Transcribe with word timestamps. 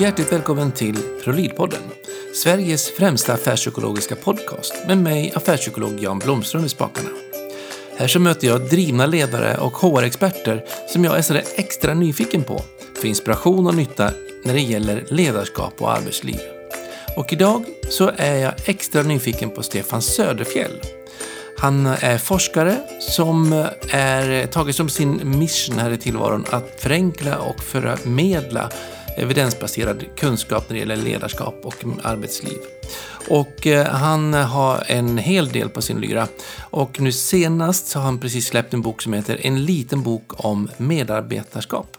Hjärtligt 0.00 0.32
välkommen 0.32 0.72
till 0.72 0.96
ProLid-podden. 1.24 1.82
Sveriges 2.34 2.90
främsta 2.90 3.32
affärspsykologiska 3.32 4.16
podcast 4.16 4.74
med 4.86 4.98
mig, 4.98 5.32
affärspsykolog 5.34 6.00
Jan 6.00 6.18
Blomström 6.18 6.64
i 6.64 6.68
spakarna. 6.68 7.08
Här 7.96 8.08
så 8.08 8.20
möter 8.20 8.46
jag 8.46 8.68
drivna 8.68 9.06
ledare 9.06 9.56
och 9.56 9.72
HR-experter 9.72 10.64
som 10.88 11.04
jag 11.04 11.18
är 11.18 11.22
sådär 11.22 11.44
extra 11.54 11.94
nyfiken 11.94 12.44
på 12.44 12.62
för 13.00 13.08
inspiration 13.08 13.66
och 13.66 13.74
nytta 13.74 14.10
när 14.44 14.54
det 14.54 14.60
gäller 14.60 15.04
ledarskap 15.08 15.82
och 15.82 15.92
arbetsliv. 15.92 16.40
Och 17.16 17.32
idag 17.32 17.64
så 17.90 18.10
är 18.16 18.36
jag 18.36 18.52
extra 18.64 19.02
nyfiken 19.02 19.50
på 19.50 19.62
Stefan 19.62 20.02
Söderfjell. 20.02 20.80
Han 21.58 21.86
är 21.86 22.18
forskare 22.18 22.76
som 23.00 23.66
är 23.90 24.46
tagit 24.46 24.76
som 24.76 24.88
sin 24.88 25.38
mission 25.38 25.78
här 25.78 25.90
i 25.90 25.98
tillvaron 25.98 26.44
att 26.50 26.80
förenkla 26.80 27.38
och 27.38 27.60
förmedla 27.60 28.70
evidensbaserad 29.16 30.04
kunskap 30.16 30.64
när 30.68 30.74
det 30.74 30.80
gäller 30.80 30.96
ledarskap 30.96 31.54
och 31.64 31.74
arbetsliv. 32.02 32.58
Och 33.28 33.66
eh, 33.66 33.86
han 33.86 34.34
har 34.34 34.84
en 34.86 35.18
hel 35.18 35.48
del 35.48 35.68
på 35.68 35.82
sin 35.82 36.00
lyra. 36.00 36.28
Och 36.58 37.00
nu 37.00 37.12
senast 37.12 37.86
så 37.86 37.98
har 37.98 38.04
han 38.04 38.18
precis 38.18 38.46
släppt 38.46 38.74
en 38.74 38.82
bok 38.82 39.02
som 39.02 39.12
heter 39.12 39.40
En 39.42 39.64
liten 39.64 40.02
bok 40.02 40.44
om 40.44 40.68
medarbetarskap. 40.76 41.96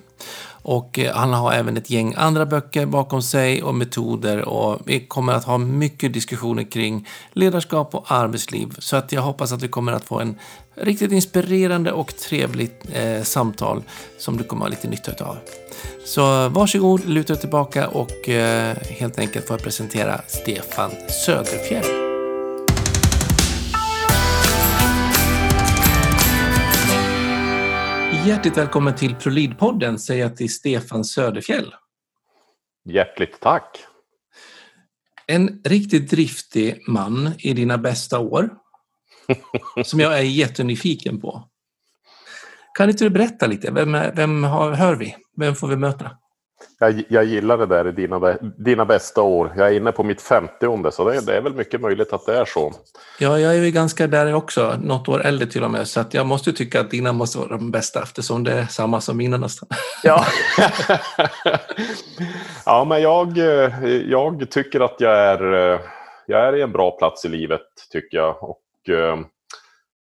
Och 0.63 0.99
eh, 0.99 1.15
han 1.15 1.33
har 1.33 1.53
även 1.53 1.77
ett 1.77 1.89
gäng 1.89 2.13
andra 2.17 2.45
böcker 2.45 2.85
bakom 2.85 3.21
sig 3.21 3.63
och 3.63 3.75
metoder 3.75 4.41
och 4.41 4.79
vi 4.85 4.99
kommer 4.99 5.33
att 5.33 5.45
ha 5.45 5.57
mycket 5.57 6.13
diskussioner 6.13 6.63
kring 6.63 7.07
ledarskap 7.33 7.95
och 7.95 8.11
arbetsliv. 8.11 8.75
Så 8.79 8.95
att 8.95 9.11
jag 9.11 9.21
hoppas 9.21 9.51
att 9.51 9.63
vi 9.63 9.67
kommer 9.67 9.91
att 9.91 10.05
få 10.05 10.19
en 10.19 10.35
riktigt 10.75 11.11
inspirerande 11.11 11.91
och 11.91 12.15
trevligt 12.15 12.85
eh, 12.93 13.21
samtal 13.23 13.83
som 14.17 14.37
du 14.37 14.43
kommer 14.43 14.65
att 14.65 14.71
ha 14.71 14.75
lite 14.75 14.87
nytta 14.87 15.25
av. 15.25 15.37
Så 16.05 16.49
varsågod, 16.49 17.05
luta 17.05 17.35
tillbaka 17.35 17.87
och 17.87 18.29
eh, 18.29 18.77
helt 18.77 19.19
enkelt 19.19 19.47
få 19.47 19.57
presentera 19.57 20.21
Stefan 20.27 20.91
Söderfjell. 21.25 21.85
Hjärtligt 28.25 28.57
välkommen 28.57 28.95
till 28.95 29.15
ProLid-podden 29.15 29.97
säger 29.97 30.21
jag 30.21 30.37
till 30.37 30.53
Stefan 30.53 31.03
Söderfjell. 31.03 31.73
Hjärtligt 32.85 33.39
tack. 33.39 33.77
En 35.27 35.61
riktigt 35.63 36.09
driftig 36.09 36.83
man 36.87 37.31
i 37.39 37.53
dina 37.53 37.77
bästa 37.77 38.19
år 38.19 38.49
som 39.83 39.99
jag 39.99 40.19
är 40.19 40.23
jättenyfiken 40.23 41.21
på. 41.21 41.43
Kan 42.77 42.89
inte 42.89 43.03
du 43.03 43.09
berätta 43.09 43.47
lite? 43.47 43.71
Vem, 43.71 43.97
vem 44.15 44.43
har, 44.43 44.71
hör 44.71 44.95
vi? 44.95 45.15
Vem 45.37 45.55
får 45.55 45.67
vi 45.67 45.75
möta? 45.75 46.11
Jag, 46.79 47.03
jag 47.07 47.23
gillar 47.23 47.57
det 47.57 47.65
där, 47.65 47.91
dina, 47.91 48.37
dina 48.57 48.85
bästa 48.85 49.21
år. 49.21 49.53
Jag 49.57 49.67
är 49.67 49.71
inne 49.71 49.91
på 49.91 50.03
mitt 50.03 50.21
50 50.21 50.91
så 50.91 51.09
det, 51.09 51.25
det, 51.25 51.37
är 51.37 51.41
väl 51.41 51.53
mycket 51.53 51.81
möjligt 51.81 52.13
att 52.13 52.25
det 52.25 52.37
är 52.37 52.45
så. 52.45 52.73
Ja, 53.19 53.39
jag 53.39 53.55
är 53.55 53.63
ju 53.63 53.71
ganska 53.71 54.07
där 54.07 54.33
också, 54.33 54.77
något 54.81 55.09
år 55.09 55.25
äldre 55.25 55.47
till 55.47 55.63
och 55.63 55.71
med, 55.71 55.87
så 55.87 56.03
jag 56.11 56.25
måste 56.25 56.53
tycka 56.53 56.81
att 56.81 56.91
dina 56.91 57.13
måste 57.13 57.37
vara 57.37 57.49
de 57.49 57.71
bästa 57.71 58.01
eftersom 58.03 58.43
det 58.43 58.53
är 58.53 58.65
samma 58.65 59.01
som 59.01 59.17
mina 59.17 59.37
nästan. 59.37 59.69
Ja, 60.03 60.25
ja 62.65 62.85
men 62.85 63.01
jag, 63.01 63.37
jag 64.07 64.49
tycker 64.49 64.79
att 64.79 64.95
jag 64.99 65.17
är, 65.17 65.41
jag 66.25 66.47
är 66.47 66.55
i 66.55 66.61
en 66.61 66.71
bra 66.71 66.91
plats 66.91 67.25
i 67.25 67.29
livet, 67.29 67.61
tycker 67.91 68.17
jag. 68.17 68.43
Och, 68.43 68.49
eh, 68.49 68.70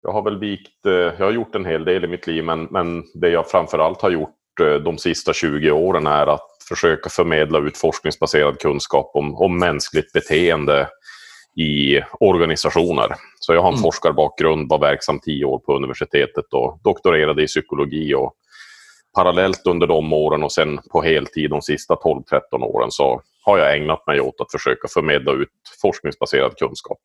jag 0.02 0.12
har 0.12 0.22
väl 0.22 0.38
vikt, 0.38 0.86
eh, 0.86 0.92
jag 0.92 1.24
har 1.24 1.30
gjort 1.30 1.54
en 1.54 1.64
hel 1.64 1.84
del 1.84 2.04
i 2.04 2.08
mitt 2.08 2.26
liv, 2.26 2.44
men, 2.44 2.68
men 2.70 3.04
det 3.14 3.28
jag 3.28 3.50
framförallt 3.50 4.02
har 4.02 4.10
gjort 4.10 4.60
eh, 4.60 4.74
de 4.74 4.98
sista 4.98 5.32
20 5.32 5.70
åren 5.70 6.06
är 6.06 6.26
att 6.26 6.46
försöka 6.68 7.10
förmedla 7.10 7.58
ut 7.58 7.78
forskningsbaserad 7.78 8.58
kunskap 8.58 9.10
om, 9.14 9.34
om 9.34 9.58
mänskligt 9.58 10.12
beteende 10.12 10.88
i 11.56 12.00
organisationer. 12.20 13.08
Så 13.40 13.54
jag 13.54 13.62
har 13.62 13.68
en 13.68 13.74
mm. 13.74 13.82
forskarbakgrund, 13.82 14.68
var 14.68 14.78
verksam 14.78 15.20
tio 15.20 15.44
år 15.44 15.58
på 15.58 15.76
universitetet 15.76 16.52
och 16.52 16.80
doktorerade 16.84 17.42
i 17.42 17.46
psykologi. 17.46 18.14
Och 18.14 18.34
parallellt 19.14 19.66
under 19.66 19.86
de 19.86 20.12
åren 20.12 20.42
och 20.42 20.52
sen 20.52 20.78
på 20.92 21.02
heltid 21.02 21.50
de 21.50 21.62
sista 21.62 21.94
12-13 21.94 22.22
åren 22.62 22.90
så 22.90 23.22
har 23.44 23.58
jag 23.58 23.76
ägnat 23.76 24.06
mig 24.06 24.20
åt 24.20 24.40
att 24.40 24.52
försöka 24.52 24.88
förmedla 24.88 25.32
ut 25.32 25.48
forskningsbaserad 25.82 26.56
kunskap. 26.56 26.98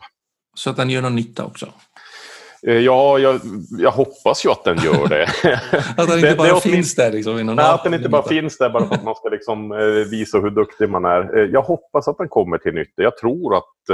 Så 0.56 0.70
att 0.70 0.76
den 0.76 0.90
gör 0.90 1.02
någon 1.02 1.16
nytta 1.16 1.46
också? 1.46 1.74
Eh, 2.68 2.78
ja, 2.78 3.20
jag, 3.20 3.40
jag, 3.80 3.92
hoppas 3.92 4.46
ju 4.46 4.50
att 4.50 4.64
den 4.64 4.78
gör 4.78 5.08
det. 5.08 5.24
att 5.98 6.08
den 6.08 6.20
inte 6.20 6.36
bara 6.38 6.54
det, 6.54 6.62
finns 6.62 6.96
där? 6.96 7.12
Liksom, 7.12 7.46
nej, 7.46 7.66
att 7.66 7.84
den 7.84 7.94
inte 7.94 8.10
bara 8.10 8.28
finns 8.28 8.58
där 8.58 8.70
bara 8.70 8.88
för 8.88 8.96
att 8.96 9.04
man 9.04 9.16
ska 9.16 9.30
liksom, 9.30 9.72
eh, 9.72 10.10
visa 10.10 10.40
hur 10.40 10.50
duktig 10.50 10.90
man 10.90 11.06
är. 11.06 11.38
Eh, 11.38 11.44
jag 11.44 11.62
hoppas 11.62 12.08
att 12.08 12.18
den 12.18 12.30
kommer 12.30 12.58
till 12.58 12.74
nytta. 12.74 13.02
Jag 13.04 13.18
tror 13.18 13.58
att 13.58 13.90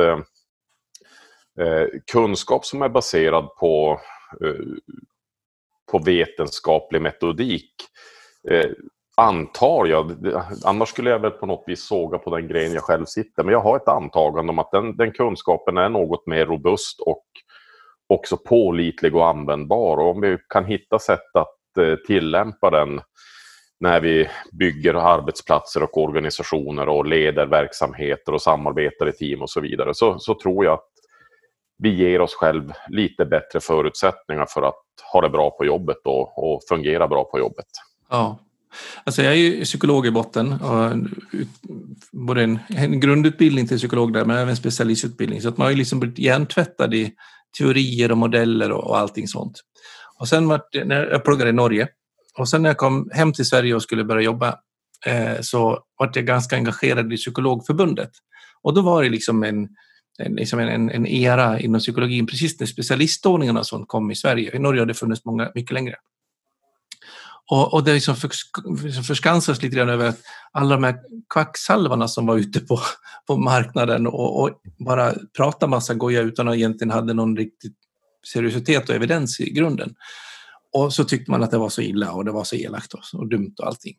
eh, 1.60 1.86
kunskap 2.12 2.66
som 2.66 2.82
är 2.82 2.90
baserad 2.90 3.56
på, 3.56 4.00
eh, 4.46 4.66
på 5.92 6.00
vetenskaplig 6.00 7.02
metodik 7.02 7.72
eh, 8.50 8.70
antar 9.22 9.86
jag, 9.86 10.16
annars 10.66 10.90
skulle 10.90 11.10
jag 11.10 11.20
väl 11.20 11.32
på 11.32 11.46
något 11.46 11.64
vis 11.68 11.88
såga 11.88 12.18
på 12.18 12.36
den 12.36 12.48
grejen 12.48 12.74
jag 12.74 12.84
själv 12.84 13.06
sitter, 13.06 13.44
men 13.44 13.52
jag 13.52 13.60
har 13.60 13.76
ett 13.76 13.88
antagande 13.88 14.50
om 14.50 14.60
att 14.60 14.72
den, 14.72 14.98
den 14.98 15.12
kunskapen 15.12 15.78
är 15.78 15.90
något 15.90 16.28
mer 16.28 16.46
robust 16.46 17.00
och 17.00 17.26
också 18.08 18.38
pålitlig 18.38 19.16
och 19.16 19.28
användbar. 19.28 19.98
Och 19.98 20.10
om 20.10 20.22
vi 20.22 20.38
kan 20.50 20.66
hitta 20.66 21.00
sätt 21.00 21.36
att 21.36 21.78
eh, 21.78 21.96
tillämpa 22.08 22.70
den 22.70 23.02
när 23.80 24.00
vi 24.00 24.30
bygger 24.52 24.94
arbetsplatser 24.94 25.84
och 25.84 25.98
organisationer 25.98 26.90
och 26.90 27.06
leder 27.06 27.46
verksamheter 27.46 28.34
och 28.34 28.42
samarbetar 28.42 29.10
i 29.10 29.12
team 29.12 29.42
och 29.42 29.50
så 29.50 29.62
vidare 29.62 29.94
så, 29.94 30.20
så 30.20 30.34
tror 30.34 30.66
jag 30.66 30.74
att 30.74 30.90
vi 31.78 31.90
ger 31.90 32.22
oss 32.22 32.34
själv 32.36 32.72
lite 32.90 33.26
bättre 33.26 33.60
förutsättningar 33.60 34.46
för 34.46 34.62
att 34.62 34.84
ha 35.14 35.22
det 35.22 35.30
bra 35.30 35.52
på 35.52 35.66
jobbet 35.66 35.98
och, 36.06 36.54
och 36.54 36.62
fungera 36.70 37.08
bra 37.08 37.24
på 37.24 37.40
jobbet. 37.40 37.66
Ja, 38.10 38.40
Alltså 39.04 39.24
jag 39.24 39.34
är 39.34 39.38
ju 39.38 39.64
psykolog 39.64 40.08
i 40.08 40.12
botten. 40.12 40.54
Och 40.54 40.98
både 42.12 42.44
en, 42.44 42.60
en 42.70 43.00
grundutbildning 43.00 43.68
till 43.68 43.78
psykolog 43.78 44.14
där 44.14 44.26
men 44.26 44.38
även 44.38 44.56
specialistutbildning. 44.56 45.42
Så 45.42 45.50
att 45.50 45.58
man 45.58 45.66
har 45.66 45.72
ju 45.72 45.78
liksom 45.78 46.00
blivit 46.00 46.20
hjärntvättad 46.20 46.94
i 46.94 47.14
teorier 47.58 48.12
och 48.12 48.18
modeller 48.18 48.72
och, 48.72 48.84
och 48.84 48.98
allting 48.98 49.28
sånt. 49.28 49.62
Och 50.20 50.28
sen 50.28 50.48
var 50.48 50.62
det, 50.72 50.86
när 50.86 51.08
jag 51.08 51.24
pluggade 51.24 51.50
i 51.50 51.54
Norge 51.54 51.88
och 52.38 52.50
sen 52.50 52.62
när 52.62 52.70
jag 52.70 52.78
kom 52.78 53.10
hem 53.14 53.34
till 53.34 53.46
Sverige 53.46 53.76
och 53.76 53.84
skulle 53.84 54.04
börja 54.04 54.22
jobba 54.22 54.56
eh, 55.06 55.42
så 55.42 55.80
var 55.98 56.12
jag 56.14 56.26
ganska 56.26 56.56
engagerad 56.56 57.14
i 57.14 57.18
Psykologförbundet. 57.18 58.12
Och 58.62 58.74
då 58.74 58.82
var 58.82 59.04
det 59.04 59.10
liksom 59.10 59.44
en, 59.44 59.68
en, 60.20 60.34
liksom 60.36 60.60
en, 60.60 60.90
en 60.90 61.08
era 61.08 61.60
inom 61.60 61.80
psykologin 61.80 62.28
precis 62.28 62.60
när 62.60 62.68
specialistordningarna 62.68 63.64
som 63.64 63.86
kom 63.86 64.12
i 64.12 64.16
Sverige. 64.16 64.56
I 64.56 64.60
Norge 64.60 64.82
har 64.82 64.86
det 64.86 64.94
funnits 64.94 65.26
många, 65.26 65.52
mycket 65.56 65.74
längre. 65.74 65.96
Och, 67.52 67.74
och 67.74 67.84
det 67.84 67.94
liksom 67.94 68.16
för, 68.16 68.30
liksom 69.14 69.56
lite 69.62 69.76
grann 69.76 69.90
över 69.90 70.10
att 70.10 70.20
alla 70.52 70.76
de 70.76 70.84
här 70.84 70.96
kvacksalvarna 71.34 72.08
som 72.08 72.26
var 72.26 72.38
ute 72.38 72.60
på, 72.60 72.80
på 73.28 73.38
marknaden 73.38 74.08
och, 74.08 74.42
och 74.42 74.50
bara 74.86 75.14
pratade 75.38 75.70
massa 75.70 75.94
goja 75.94 76.22
utan 76.22 76.48
att 76.48 76.56
egentligen 76.56 76.92
hade 76.92 77.14
någon 77.14 77.38
riktig 77.38 77.72
seriositet 78.34 78.90
och 78.90 78.96
evidens 78.96 79.40
i 79.40 79.50
grunden. 79.50 79.94
Och 80.74 80.94
så 80.94 81.04
tyckte 81.04 81.32
man 81.32 81.44
att 81.44 81.52
det 81.52 81.58
var 81.58 81.70
så 81.70 81.82
illa 81.82 82.12
och 82.12 82.26
det 82.26 82.32
var 82.32 82.44
så 82.44 82.56
elakt 82.56 82.94
och, 82.94 83.02
och 83.14 83.30
dumt 83.30 83.56
och 83.58 83.68
allting. 83.68 83.96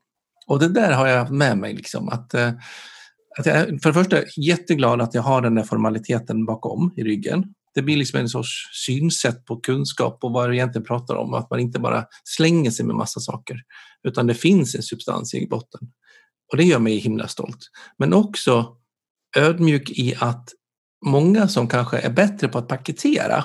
Och 0.46 0.58
det 0.58 0.69
där 0.69 0.92
har 0.92 1.06
jag 1.06 1.30
med 1.30 1.58
mig. 1.58 1.74
Liksom, 1.74 2.08
att, 2.08 2.34
eh, 2.34 2.52
att 3.38 3.46
jag, 3.46 3.66
för 3.82 3.88
det 3.88 3.94
första 3.94 4.16
jätteglad 4.36 5.00
att 5.00 5.14
jag 5.14 5.22
har 5.22 5.42
den 5.42 5.54
där 5.54 5.62
formaliteten 5.64 6.46
bakom 6.46 6.92
i 6.96 7.02
ryggen 7.02 7.44
det 7.75 7.83
blir 7.83 7.97
liksom 7.97 8.21
en 8.21 8.28
sorts 8.28 8.69
synsätt 8.87 9.44
på 9.44 9.56
kunskap 9.56 10.19
och 10.25 10.33
vad 10.33 10.50
det 10.50 10.56
egentligen 10.56 10.87
pratar 10.87 11.15
om. 11.15 11.34
Att 11.34 11.50
man 11.50 11.60
inte 11.60 11.81
bara 11.81 12.06
slänger 12.25 12.71
sig 12.71 12.87
med 12.87 12.96
massa 12.96 13.20
saker, 13.20 13.56
utan 14.08 14.26
det 14.26 14.35
finns 14.35 14.75
en 14.75 14.82
substans 14.82 15.35
i 15.35 15.46
botten. 15.46 15.81
Och 16.50 16.56
det 16.56 16.64
gör 16.64 16.79
mig 16.79 16.96
himla 16.96 17.29
stolt. 17.29 17.58
Men 17.99 18.12
också 18.12 18.76
ödmjuk 19.37 19.91
i 19.91 20.14
att 20.20 20.49
många 21.06 21.49
som 21.49 21.69
kanske 21.69 21.99
är 21.99 22.11
bättre 22.11 22.49
på 22.49 22.58
att 22.58 22.69
paketera 22.69 23.44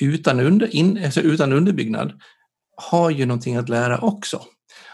utan, 0.00 0.40
under, 0.40 0.74
in, 0.74 1.04
alltså 1.04 1.20
utan 1.20 1.52
underbyggnad 1.52 2.20
har 2.76 3.10
ju 3.10 3.26
någonting 3.26 3.56
att 3.56 3.68
lära 3.68 3.98
också. 3.98 4.42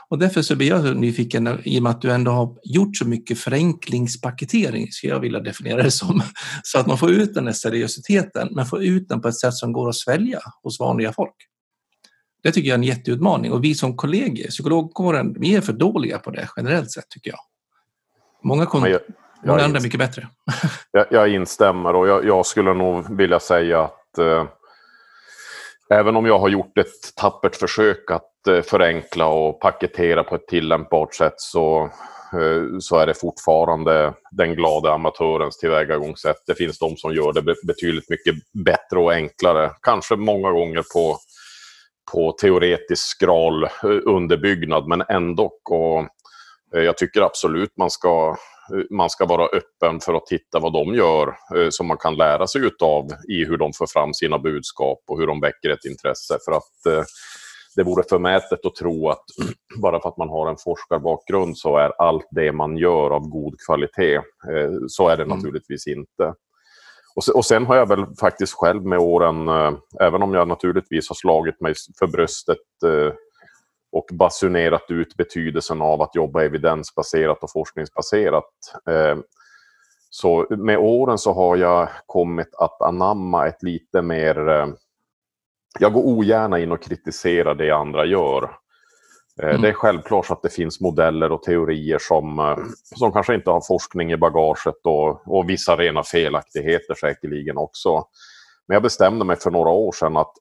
Och 0.08 0.18
därför 0.18 0.42
så 0.42 0.56
blir 0.56 0.68
jag 0.68 0.82
så 0.82 0.94
nyfiken, 0.94 1.58
i 1.64 1.78
och 1.78 1.82
med 1.82 1.90
att 1.90 2.02
du 2.02 2.12
ändå 2.12 2.30
har 2.30 2.56
gjort 2.64 2.96
så 2.96 3.08
mycket 3.08 3.38
förenklingspaketering, 3.38 4.92
skulle 4.92 5.12
jag 5.12 5.20
vilja 5.20 5.40
definiera 5.40 5.82
det 5.82 5.90
som, 5.90 6.22
så 6.62 6.78
att 6.78 6.86
man 6.86 6.98
får 6.98 7.10
ut 7.10 7.34
den 7.34 7.46
här 7.46 7.54
seriositeten, 7.54 8.48
men 8.50 8.66
får 8.66 8.82
ut 8.82 9.08
den 9.08 9.20
på 9.20 9.28
ett 9.28 9.38
sätt 9.38 9.54
som 9.54 9.72
går 9.72 9.88
att 9.88 9.96
svälja 9.96 10.40
hos 10.62 10.80
vanliga 10.80 11.12
folk. 11.12 11.34
Det 12.42 12.52
tycker 12.52 12.68
jag 12.68 12.74
är 12.74 12.78
en 12.78 12.84
jätteutmaning 12.84 13.52
och 13.52 13.64
vi 13.64 13.74
som 13.74 13.96
kollegor, 13.96 14.48
psykologkåren, 14.48 15.36
vi 15.40 15.54
är 15.54 15.60
för 15.60 15.72
dåliga 15.72 16.18
på 16.18 16.30
det 16.30 16.48
generellt 16.56 16.90
sett 16.90 17.08
tycker 17.08 17.30
jag. 17.30 17.40
Många, 18.42 18.66
kon- 18.66 18.82
jag, 18.82 18.90
jag 18.90 19.00
många 19.46 19.64
andra 19.64 19.78
är 19.78 19.82
mycket 19.82 20.00
bättre. 20.00 20.28
jag, 20.90 21.06
jag 21.10 21.28
instämmer 21.28 21.94
och 21.94 22.08
jag, 22.08 22.24
jag, 22.24 22.46
skulle 22.46 22.74
nog 22.74 23.16
vilja 23.16 23.40
säga 23.40 23.82
att 23.82 24.18
eh, 24.18 24.46
även 25.90 26.16
om 26.16 26.26
jag 26.26 26.38
har 26.38 26.48
gjort 26.48 26.78
ett 26.78 27.14
tappert 27.16 27.56
försök 27.56 28.10
att 28.10 28.27
Eh, 28.46 28.62
förenkla 28.62 29.26
och 29.26 29.60
paketera 29.60 30.24
på 30.24 30.34
ett 30.34 30.46
tillämpbart 30.46 31.14
sätt 31.14 31.34
så, 31.36 31.82
eh, 32.32 32.78
så 32.80 32.96
är 32.96 33.06
det 33.06 33.14
fortfarande 33.14 34.14
den 34.30 34.54
glada 34.54 34.92
amatörens 34.92 35.58
tillvägagångssätt. 35.58 36.36
Det 36.46 36.54
finns 36.54 36.78
de 36.78 36.96
som 36.96 37.14
gör 37.14 37.32
det 37.32 37.42
betydligt 37.66 38.10
mycket 38.10 38.34
bättre 38.64 38.98
och 38.98 39.12
enklare. 39.12 39.70
Kanske 39.82 40.16
många 40.16 40.50
gånger 40.50 40.84
på, 40.94 41.18
på 42.12 42.32
teoretisk 42.32 43.02
skral 43.02 43.64
eh, 43.64 43.70
underbyggnad, 44.04 44.88
men 44.88 45.02
ändå. 45.08 45.52
Och 45.70 46.06
jag 46.72 46.96
tycker 46.96 47.22
absolut 47.22 47.76
man 47.76 47.90
ska, 47.90 48.36
man 48.90 49.10
ska 49.10 49.26
vara 49.26 49.46
öppen 49.46 50.00
för 50.00 50.14
att 50.14 50.26
titta 50.26 50.58
vad 50.58 50.72
de 50.72 50.94
gör 50.94 51.34
som 51.70 51.86
man 51.86 51.96
kan 51.96 52.16
lära 52.16 52.46
sig 52.46 52.66
utav 52.66 53.06
i 53.28 53.44
hur 53.44 53.56
de 53.56 53.72
för 53.72 53.86
fram 53.86 54.14
sina 54.14 54.38
budskap 54.38 54.98
och 55.06 55.18
hur 55.20 55.26
de 55.26 55.40
väcker 55.40 55.70
ett 55.70 55.84
intresse. 55.84 56.38
För 56.44 56.52
att 56.52 57.06
det 57.78 57.84
vore 57.84 58.02
förmätet 58.08 58.66
att 58.66 58.74
tro 58.74 59.08
att 59.08 59.24
bara 59.82 60.00
för 60.00 60.08
att 60.08 60.16
man 60.16 60.28
har 60.28 60.50
en 60.50 60.56
forskarbakgrund 60.56 61.58
så 61.58 61.76
är 61.76 61.92
allt 61.98 62.26
det 62.30 62.52
man 62.52 62.76
gör 62.76 63.10
av 63.10 63.28
god 63.28 63.54
kvalitet. 63.66 64.16
Eh, 64.16 64.70
så 64.88 65.08
är 65.08 65.16
det 65.16 65.22
mm. 65.22 65.36
naturligtvis 65.36 65.86
inte. 65.86 66.34
Och 67.34 67.44
sen, 67.44 67.66
har 67.66 67.76
jag 67.76 67.88
väl 67.88 68.06
faktiskt 68.20 68.54
själv 68.54 68.84
med 68.84 68.98
åren, 68.98 69.48
eh, 69.48 69.72
även 70.00 70.22
om 70.22 70.34
jag 70.34 70.48
naturligtvis 70.48 71.08
har 71.08 71.14
slagit 71.14 71.60
mig 71.60 71.74
för 71.98 72.06
bröstet 72.06 72.82
eh, 72.84 73.12
och 73.92 74.06
basunerat 74.12 74.84
ut 74.88 75.16
betydelsen 75.16 75.82
av 75.82 76.02
att 76.02 76.14
jobba 76.14 76.42
evidensbaserat 76.42 77.42
och 77.42 77.52
forskningsbaserat. 77.52 78.44
Så 80.10 80.46
med 80.50 80.78
åren 80.78 81.18
så 81.18 81.32
har 81.32 81.56
jag 81.56 81.88
kommit 82.06 82.54
att 82.54 82.82
anamma 82.82 83.46
ett 83.46 83.62
lite 83.62 84.02
mer 84.02 84.66
jag 85.78 85.92
går 85.92 86.02
ogärna 86.02 86.58
in 86.58 86.72
och 86.72 86.82
kritiserar 86.82 87.54
det 87.54 87.70
andra 87.70 88.04
gör. 88.04 88.50
Eh, 89.42 89.48
mm. 89.48 89.62
Det 89.62 89.68
är 89.68 89.72
självklart 89.72 90.30
att 90.30 90.42
det 90.42 90.48
finns 90.48 90.80
modeller 90.80 91.32
och 91.32 91.42
teorier 91.42 91.98
som, 91.98 92.38
eh, 92.38 92.56
som 92.96 93.12
kanske 93.12 93.34
inte 93.34 93.50
har 93.50 93.60
forskning 93.68 94.12
i 94.12 94.16
bagaget 94.16 94.80
och, 94.84 95.36
och 95.36 95.50
vissa 95.50 95.76
rena 95.76 96.02
felaktigheter 96.02 96.94
säkerligen 96.94 97.56
också. 97.56 98.04
Men 98.68 98.74
jag 98.74 98.82
bestämde 98.82 99.24
mig 99.24 99.36
för 99.36 99.50
några 99.50 99.70
år 99.70 99.92
sedan 99.92 100.16
att 100.16 100.32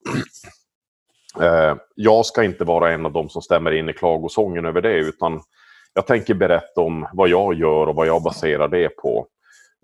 eh, 1.42 1.76
jag 1.96 2.26
ska 2.26 2.44
inte 2.44 2.64
vara 2.64 2.94
en 2.94 3.06
av 3.06 3.12
dem 3.12 3.30
som 3.30 3.42
stämmer 3.42 3.72
in 3.72 3.90
i 3.90 3.94
klagosången 3.94 4.66
över 4.66 4.82
det, 4.82 4.98
utan 4.98 5.42
jag 5.94 6.08
tänker 6.08 6.34
berätta 6.34 6.82
om 6.82 7.08
vad 7.14 7.30
jag 7.30 7.54
gör 7.54 7.88
och 7.88 7.96
vad 7.96 8.08
jag 8.08 8.24
baserar 8.24 8.68
det 8.68 8.90
på. 8.90 9.28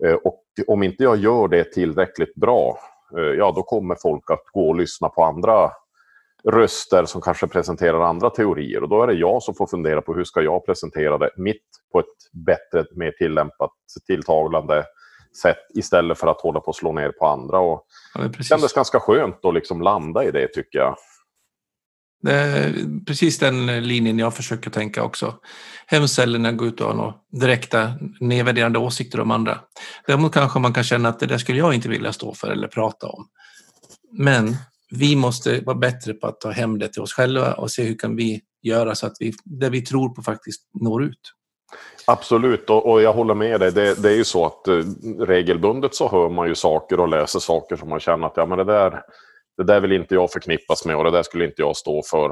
Eh, 0.04 0.14
och 0.14 0.42
om 0.66 0.82
inte 0.82 1.02
jag 1.02 1.16
gör 1.16 1.48
det 1.48 1.72
tillräckligt 1.72 2.34
bra 2.34 2.78
ja 3.16 3.52
då 3.56 3.62
kommer 3.62 3.96
folk 4.02 4.30
att 4.30 4.44
gå 4.52 4.68
och 4.68 4.76
lyssna 4.76 5.08
på 5.08 5.24
andra 5.24 5.70
röster 6.48 7.04
som 7.04 7.20
kanske 7.20 7.46
presenterar 7.46 8.00
andra 8.00 8.30
teorier. 8.30 8.82
Och 8.82 8.88
då 8.88 9.02
är 9.02 9.06
det 9.06 9.12
jag 9.14 9.42
som 9.42 9.54
får 9.54 9.66
fundera 9.66 10.02
på 10.02 10.14
hur 10.14 10.24
ska 10.24 10.42
jag 10.42 10.66
presentera 10.66 11.18
det 11.18 11.30
mitt 11.36 11.62
på 11.92 12.00
ett 12.00 12.32
bättre, 12.46 12.84
mer 12.96 13.10
tillämpat, 13.10 13.70
tilltalande 14.06 14.84
sätt 15.42 15.66
istället 15.74 16.18
för 16.18 16.26
att 16.26 16.40
hålla 16.40 16.60
på 16.60 16.70
att 16.70 16.76
slå 16.76 16.92
ner 16.92 17.10
på 17.10 17.26
andra. 17.26 17.58
Och 17.58 17.86
ja, 18.14 18.20
det 18.38 18.44
kändes 18.44 18.72
ganska 18.72 19.00
skönt 19.00 19.44
att 19.44 19.54
liksom 19.54 19.82
landa 19.82 20.24
i 20.24 20.30
det 20.30 20.48
tycker 20.48 20.78
jag. 20.78 20.96
Det 22.24 22.32
är 22.32 22.74
precis 23.06 23.38
den 23.38 23.66
linjen 23.88 24.18
jag 24.18 24.34
försöker 24.34 24.70
tänka 24.70 25.02
också. 25.02 25.34
Hemcellerna 25.86 26.52
går 26.52 26.68
ut 26.68 26.80
och 26.80 26.86
har 26.86 26.94
några 26.94 27.14
direkta 27.32 27.92
nedvärderande 28.20 28.78
åsikter 28.78 29.20
om 29.20 29.30
andra. 29.30 29.58
Däremot 30.06 30.34
kanske 30.34 30.58
man 30.58 30.72
kan 30.72 30.84
känna 30.84 31.08
att 31.08 31.20
det 31.20 31.26
där 31.26 31.38
skulle 31.38 31.58
jag 31.58 31.74
inte 31.74 31.88
vilja 31.88 32.12
stå 32.12 32.34
för 32.34 32.50
eller 32.50 32.68
prata 32.68 33.06
om. 33.06 33.26
Men 34.12 34.56
vi 34.90 35.16
måste 35.16 35.60
vara 35.60 35.76
bättre 35.76 36.14
på 36.14 36.26
att 36.26 36.40
ta 36.40 36.50
hem 36.50 36.78
det 36.78 36.88
till 36.88 37.02
oss 37.02 37.12
själva 37.12 37.54
och 37.54 37.70
se 37.70 37.82
hur 37.82 37.98
kan 37.98 38.16
vi 38.16 38.40
göra 38.62 38.94
så 38.94 39.06
att 39.06 39.16
vi, 39.20 39.32
det 39.44 39.70
vi 39.70 39.82
tror 39.82 40.08
på 40.08 40.22
faktiskt 40.22 40.62
når 40.80 41.04
ut. 41.04 41.32
Absolut, 42.06 42.70
och, 42.70 43.02
jag 43.02 43.12
håller 43.12 43.34
med 43.34 43.60
dig. 43.60 43.72
Det, 43.72 44.02
det 44.02 44.10
är 44.10 44.16
ju 44.16 44.24
så 44.24 44.46
att 44.46 44.68
eh, 44.68 44.74
regelbundet 45.18 45.94
så 45.94 46.08
hör 46.08 46.28
man 46.28 46.48
ju 46.48 46.54
saker 46.54 47.00
och 47.00 47.08
läser 47.08 47.38
saker 47.38 47.76
som 47.76 47.88
man 47.88 48.00
känner 48.00 48.26
att 48.26 48.36
ja, 48.36 48.46
men 48.46 48.58
det 48.58 48.64
där 48.64 49.02
det 49.56 49.64
där 49.64 49.80
vill 49.80 49.92
inte 49.92 50.14
jag 50.14 50.30
förknippas 50.30 50.84
med 50.84 50.96
och 50.96 51.04
det 51.04 51.10
där 51.10 51.22
skulle 51.22 51.44
inte 51.44 51.62
jag 51.62 51.76
stå 51.76 52.02
för. 52.02 52.28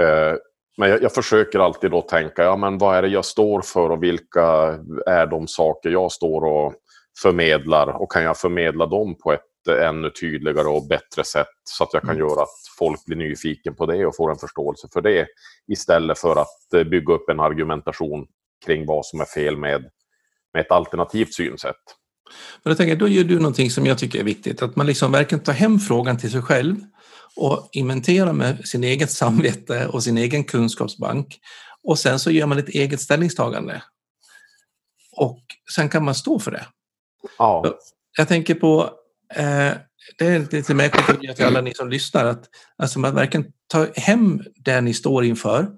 Eh, 0.00 0.36
men 0.78 0.90
jag, 0.90 1.02
jag, 1.02 1.14
försöker 1.14 1.58
alltid 1.58 1.90
då 1.90 2.02
tänka, 2.02 2.42
ja 2.42 2.56
men 2.56 2.78
vad 2.78 2.96
är 2.96 3.02
det 3.02 3.08
jag 3.08 3.24
står 3.24 3.62
för 3.62 3.90
och 3.90 4.02
vilka 4.02 4.78
är 5.06 5.26
de 5.26 5.48
saker 5.48 5.90
jag 5.90 6.12
står 6.12 6.44
och 6.44 6.74
förmedlar 7.22 8.02
och 8.02 8.12
kan 8.12 8.22
jag 8.22 8.38
förmedla 8.38 8.86
dem 8.86 9.16
på 9.24 9.32
ett 9.32 9.42
ännu 9.68 10.10
tydligare 10.10 10.68
och 10.68 10.86
bättre 10.88 11.24
sätt 11.24 11.46
så 11.64 11.84
att 11.84 11.92
jag 11.92 12.02
kan 12.02 12.16
mm. 12.16 12.28
göra 12.28 12.42
att 12.42 12.48
folk 12.78 13.04
blir 13.04 13.16
nyfiken 13.16 13.74
på 13.74 13.86
det 13.86 14.06
och 14.06 14.16
får 14.16 14.30
en 14.30 14.36
förståelse 14.36 14.88
för 14.92 15.00
det 15.00 15.26
istället 15.72 16.18
för 16.18 16.36
att 16.36 16.74
eh, 16.74 16.84
bygga 16.84 17.14
upp 17.14 17.28
en 17.28 17.40
argumentation 17.40 18.26
kring 18.66 18.86
vad 18.86 19.06
som 19.06 19.20
är 19.20 19.24
fel 19.24 19.56
med, 19.56 19.90
med 20.54 20.60
ett 20.60 20.70
alternativt 20.70 21.34
synsätt. 21.34 22.01
Men 22.62 22.70
jag 22.70 22.76
tänker, 22.76 22.96
då 22.96 23.08
gör 23.08 23.24
du 23.24 23.36
någonting 23.36 23.70
som 23.70 23.86
jag 23.86 23.98
tycker 23.98 24.20
är 24.20 24.24
viktigt, 24.24 24.62
att 24.62 24.76
man 24.76 24.86
liksom 24.86 25.12
verkligen 25.12 25.44
tar 25.44 25.52
hem 25.52 25.78
frågan 25.78 26.18
till 26.18 26.30
sig 26.30 26.42
själv 26.42 26.76
och 27.36 27.68
inventerar 27.72 28.32
med 28.32 28.68
sin 28.68 28.84
eget 28.84 29.10
samvete 29.10 29.86
och 29.86 30.02
sin 30.02 30.18
egen 30.18 30.44
kunskapsbank. 30.44 31.40
Och 31.82 31.98
sen 31.98 32.18
så 32.18 32.30
gör 32.30 32.46
man 32.46 32.58
ett 32.58 32.68
eget 32.68 33.00
ställningstagande. 33.00 33.82
Och 35.16 35.40
sen 35.74 35.88
kan 35.88 36.04
man 36.04 36.14
stå 36.14 36.38
för 36.38 36.50
det. 36.50 36.66
Ja. 37.38 37.78
Jag 38.18 38.28
tänker 38.28 38.54
på, 38.54 38.90
eh, 39.34 39.72
det 40.18 40.26
är 40.26 40.52
lite 40.52 40.74
märkligt 40.74 41.36
till 41.36 41.44
alla 41.44 41.60
ni 41.60 41.74
som 41.74 41.90
lyssnar, 41.90 42.24
att 42.24 42.44
alltså 42.76 42.98
man 42.98 43.14
verkligen 43.14 43.46
tar 43.66 43.92
hem 43.96 44.42
det 44.56 44.80
ni 44.80 44.94
står 44.94 45.24
inför, 45.24 45.68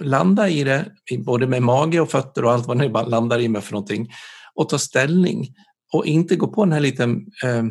landa 0.00 0.48
i 0.48 0.64
det, 0.64 0.92
både 1.18 1.46
med 1.46 1.62
mage 1.62 2.00
och 2.00 2.10
fötter 2.10 2.44
och 2.44 2.52
allt 2.52 2.66
vad 2.66 2.76
ni 2.76 2.88
landar 2.88 3.38
i 3.38 3.48
med 3.48 3.64
för 3.64 3.72
någonting 3.72 4.12
och 4.54 4.68
ta 4.68 4.78
ställning 4.78 5.46
och 5.92 6.06
inte 6.06 6.36
gå 6.36 6.48
på 6.48 6.64
den 6.64 6.72
här 6.72 6.80
liten 6.80 7.26
eh, 7.44 7.64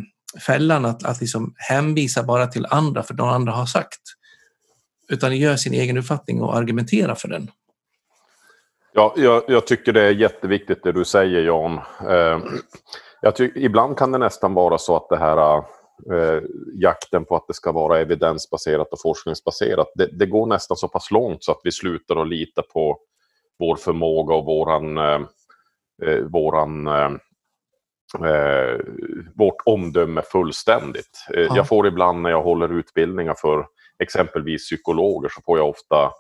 fällan 0.48 0.86
att, 0.86 1.06
att 1.06 1.22
liksom 1.22 1.54
hänvisa 1.58 2.24
bara 2.24 2.48
till 2.48 2.66
andra 2.70 3.04
för 3.04 3.14
de 3.14 3.30
andra 3.30 3.52
har 3.52 3.66
sagt. 3.66 4.02
Utan 5.10 5.38
gör 5.38 5.56
sin 5.56 5.74
egen 5.74 5.98
uppfattning 5.98 6.42
och 6.42 6.56
argumentera 6.56 7.16
för 7.16 7.28
den. 7.28 7.52
Ja, 8.94 9.14
jag, 9.18 9.44
jag 9.48 9.68
tycker 9.68 9.94
det 9.94 10.02
är 10.02 10.12
jätteviktigt 10.12 10.84
det 10.84 10.92
du 10.92 11.06
säger 11.06 11.42
Jan. 11.42 11.80
Eh, 12.10 12.40
jag 13.22 13.36
tycker, 13.36 13.62
ibland 13.62 13.98
kan 13.98 14.12
det 14.12 14.18
nästan 14.18 14.54
vara 14.54 14.78
så 14.78 14.96
att 14.96 15.10
det 15.10 15.18
här 15.18 15.58
eh, 15.58 16.42
jakten 16.74 17.26
på 17.26 17.36
att 17.36 17.48
det 17.48 17.54
ska 17.54 17.72
vara 17.72 18.00
evidensbaserat 18.00 18.94
och 18.94 19.02
forskningsbaserat, 19.02 19.88
det, 19.96 20.08
det, 20.20 20.26
går 20.26 20.46
nästan 20.46 20.78
så 20.78 20.88
pass 20.88 21.12
långt 21.12 21.44
så 21.44 21.52
att 21.52 21.62
vi 21.64 21.72
slutar 21.72 22.16
att 22.16 22.28
lita 22.28 22.62
på 22.62 23.00
vår 23.60 23.76
förmåga 23.76 24.36
och 24.36 24.46
våran 24.46 24.98
eh, 24.98 25.20
våran, 26.30 26.88
eh, 26.88 27.12
eh, 28.30 28.80
vårt 29.36 29.62
omdöme 29.66 30.22
fullständigt. 30.22 31.28
Eh, 31.34 31.42
ja. 31.42 31.56
Jag 31.56 31.68
får 31.68 31.88
ibland 31.88 32.22
när 32.22 32.30
jag 32.30 32.44
håller 32.44 32.74
utbildningar 32.80 33.36
för 33.38 33.68
exempelvis 34.04 34.66
psykologer 34.66 35.30
så 35.30 35.42
får 35.42 35.58
jag 35.58 35.70
ofta 35.70 36.12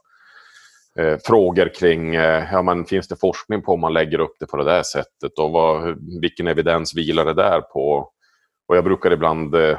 eh, 1.00 1.18
frågor 1.26 1.72
kring, 1.76 2.16
eh, 2.16 2.44
ja 2.52 2.62
men 2.62 2.86
finns 2.86 3.08
det 3.08 3.16
forskning 3.16 3.62
på 3.62 3.74
om 3.74 3.80
man 3.80 3.94
lägger 3.94 4.20
upp 4.20 4.36
det 4.40 4.46
på 4.46 4.58
det 4.58 4.64
där 4.64 4.84
sättet 4.84 5.40
och 5.40 5.52
vad, 5.52 5.98
vilken 6.22 6.48
evidens 6.48 6.96
vilar 6.96 7.26
det 7.26 7.34
där 7.34 7.62
på? 7.62 8.12
Och 8.68 8.78
jag 8.78 8.84
brukar 8.84 9.12
ibland 9.12 9.56
eh, 9.56 9.78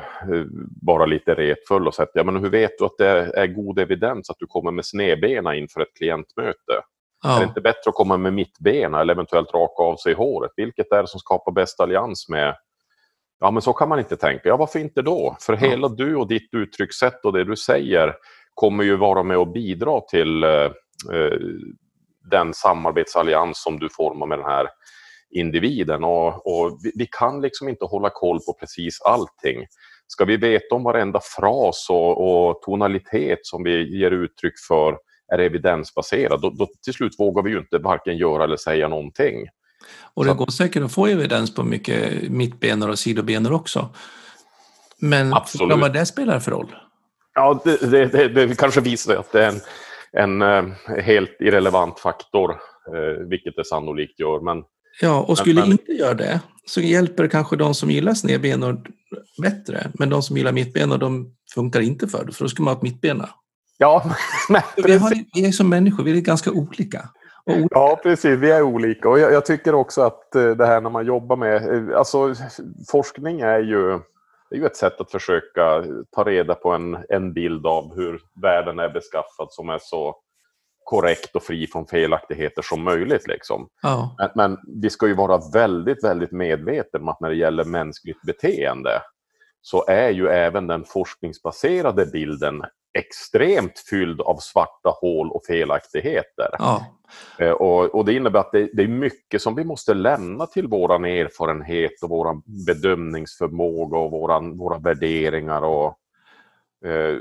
vara 0.82 1.06
lite 1.06 1.34
retfull 1.34 1.86
och 1.86 1.94
säga, 1.94 2.08
ja 2.14 2.24
men 2.24 2.36
hur 2.36 2.50
vet 2.50 2.78
du 2.78 2.84
att 2.84 2.98
det 2.98 3.08
är 3.08 3.46
god 3.46 3.78
evidens 3.78 4.30
att 4.30 4.36
du 4.38 4.46
kommer 4.46 4.70
med 4.70 4.86
snedbena 4.86 5.54
inför 5.54 5.80
ett 5.80 5.94
klientmöte? 5.98 6.82
Ja. 7.22 7.36
Är 7.36 7.40
det 7.40 7.44
inte 7.44 7.60
bättre 7.60 7.88
att 7.88 7.94
komma 7.94 8.16
med 8.16 8.32
mittbena 8.32 9.00
eller 9.00 9.14
eventuellt 9.14 9.54
raka 9.54 9.82
av 9.82 9.96
sig 9.96 10.14
håret? 10.14 10.52
Vilket 10.56 10.92
är 10.92 11.02
det 11.02 11.08
som 11.08 11.20
skapar 11.20 11.52
bäst 11.52 11.80
allians 11.80 12.28
med... 12.28 12.56
Ja, 13.40 13.50
men 13.50 13.62
så 13.62 13.72
kan 13.72 13.88
man 13.88 13.98
inte 13.98 14.16
tänka. 14.16 14.48
Ja, 14.48 14.56
varför 14.56 14.78
inte 14.78 15.02
då? 15.02 15.36
För 15.40 15.52
ja. 15.52 15.58
hela 15.58 15.88
du 15.88 16.16
och 16.16 16.28
ditt 16.28 16.54
uttryckssätt 16.54 17.24
och 17.24 17.32
det 17.32 17.44
du 17.44 17.56
säger 17.56 18.14
kommer 18.54 18.84
ju 18.84 18.96
vara 18.96 19.22
med 19.22 19.38
och 19.38 19.52
bidra 19.52 20.00
till 20.00 20.44
eh, 20.44 20.70
eh, 21.12 21.38
den 22.30 22.54
samarbetsallians 22.54 23.62
som 23.62 23.78
du 23.78 23.88
formar 23.88 24.26
med 24.26 24.38
den 24.38 24.46
här 24.46 24.68
individen. 25.30 26.04
Och, 26.04 26.46
och 26.46 26.78
vi, 26.82 26.92
vi, 26.94 27.06
kan 27.06 27.40
liksom 27.40 27.68
inte 27.68 27.84
hålla 27.84 28.10
koll 28.10 28.40
på 28.46 28.52
precis 28.52 29.00
allting. 29.02 29.66
Ska 30.06 30.24
vi 30.24 30.36
veta 30.36 30.74
om 30.74 30.84
varenda 30.84 31.20
fras 31.22 31.86
och, 31.90 32.48
och 32.48 32.62
tonalitet 32.62 33.38
som 33.42 33.62
vi 33.62 33.98
ger 33.98 34.10
uttryck 34.10 34.54
för 34.68 34.98
är 35.32 35.38
evidensbaserad, 35.38 36.40
då, 36.40 36.50
då 36.50 36.68
till 36.84 36.92
slut 36.92 37.12
vågar 37.18 37.42
vi 37.42 37.50
ju 37.50 37.58
inte 37.58 37.78
varken 37.78 38.16
göra 38.16 38.44
eller 38.44 38.56
säga 38.56 38.88
någonting. 38.88 39.48
Och 40.14 40.24
det 40.24 40.34
går 40.34 40.46
säkert 40.46 40.82
att 40.82 40.92
få 40.92 41.06
evidens 41.06 41.54
på 41.54 41.62
mycket 41.62 42.30
mittbenor 42.30 42.90
och 42.90 42.98
sidobenor 42.98 43.52
också. 43.52 43.88
Men 44.98 45.34
Absolut. 45.34 45.78
vad 45.78 45.92
det 45.92 46.06
spelar 46.06 46.40
för 46.40 46.50
roll? 46.50 46.74
Ja, 47.34 47.60
det, 47.64 47.90
det, 47.90 48.06
det, 48.06 48.28
det 48.28 48.58
kanske 48.58 48.80
visar 48.80 49.16
att 49.16 49.32
det 49.32 49.44
är 49.44 49.48
en, 50.12 50.42
en 50.42 50.66
uh, 50.66 51.00
helt 51.00 51.36
irrelevant 51.40 52.00
faktor, 52.00 52.50
uh, 52.50 53.28
vilket 53.28 53.56
det 53.56 53.64
sannolikt 53.64 54.20
gör. 54.20 54.40
Men, 54.40 54.62
ja, 55.00 55.20
och 55.20 55.38
skulle 55.38 55.60
men, 55.60 55.72
inte 55.72 55.92
göra 55.92 56.14
det 56.14 56.40
så 56.66 56.80
hjälper 56.80 57.28
kanske 57.28 57.56
de 57.56 57.74
som 57.74 57.90
gillar 57.90 58.14
snedbenor 58.14 58.82
bättre. 59.42 59.90
Men 59.94 60.10
de 60.10 60.22
som 60.22 60.36
gillar 60.36 60.52
mittbenor, 60.52 60.98
de 60.98 61.34
funkar 61.54 61.80
inte 61.80 62.08
för 62.08 62.24
det, 62.24 62.32
för 62.32 62.44
då 62.44 62.48
ska 62.48 62.62
man 62.62 62.72
ha 62.74 62.78
ett 62.78 62.82
mittbena. 62.82 63.28
Ja, 63.82 64.02
men 64.48 64.62
vi, 64.76 64.96
har, 64.96 65.12
vi 65.34 65.46
är 65.46 65.52
som 65.52 65.68
människor, 65.68 66.04
vi 66.04 66.18
är 66.18 66.20
ganska 66.20 66.50
olika. 66.50 67.08
Ja, 67.70 68.00
precis. 68.02 68.38
Vi 68.38 68.50
är 68.50 68.62
olika. 68.62 69.08
Och 69.08 69.18
jag, 69.18 69.32
jag, 69.32 69.46
tycker 69.46 69.74
också 69.74 70.02
att 70.02 70.34
eh, 70.34 70.50
det 70.50 70.66
här 70.66 70.80
när 70.80 70.90
man 70.90 71.06
jobbar 71.06 71.36
med... 71.36 71.88
Eh, 71.90 71.98
alltså, 71.98 72.34
forskning 72.90 73.40
är 73.40 73.58
ju, 73.58 73.92
är 74.50 74.56
ju 74.56 74.66
ett 74.66 74.76
sätt 74.76 75.00
att 75.00 75.10
försöka 75.10 75.84
ta 76.10 76.24
reda 76.24 76.54
på 76.54 76.70
en, 76.70 76.98
en 77.08 77.32
bild 77.32 77.66
av 77.66 77.94
hur 77.96 78.20
världen 78.42 78.78
är 78.78 78.88
beskaffad 78.88 79.46
som 79.50 79.68
är 79.68 79.78
så 79.82 80.16
korrekt 80.84 81.36
och 81.36 81.42
fri 81.42 81.66
från 81.66 81.86
felaktigheter 81.86 82.62
som 82.62 82.82
möjligt. 82.82 83.26
Liksom. 83.26 83.68
Ja. 83.82 84.16
Men, 84.18 84.30
men, 84.34 84.58
vi 84.82 84.90
ska 84.90 85.06
ju 85.06 85.14
vara 85.14 85.40
väldigt, 85.54 86.04
väldigt 86.04 86.32
medvetna 86.32 86.98
om 86.98 87.08
att 87.08 87.20
när 87.20 87.28
det 87.28 87.36
gäller 87.36 87.64
mänskligt 87.64 88.22
beteende 88.22 89.02
så 89.62 89.84
är 89.88 90.10
ju 90.10 90.28
även 90.28 90.66
den 90.66 90.84
forskningsbaserade 90.84 92.06
bilden 92.06 92.62
extremt 92.98 93.78
fylld 93.90 94.20
av 94.20 94.36
svarta 94.36 94.90
hål 95.00 95.30
och 95.30 95.44
felaktigheter. 95.46 96.48
Ja. 96.58 96.86
Eh, 97.38 97.50
och, 97.50 97.94
och, 97.94 98.04
Det 98.04 98.14
innebär 98.14 98.40
att 98.40 98.52
det, 98.52 98.70
det, 98.72 98.82
är 98.82 98.88
mycket 98.88 99.42
som 99.42 99.54
vi 99.54 99.64
måste 99.64 99.94
lämna 99.94 100.46
till 100.46 100.68
vår 100.68 101.06
erfarenhet 101.06 102.02
och 102.02 102.08
vår 102.08 102.42
bedömningsförmåga 102.66 103.98
och 103.98 104.10
våran, 104.10 104.58
våra 104.58 104.78
värderingar. 104.78 105.62
Och, 105.62 105.98
eh, 106.86 107.16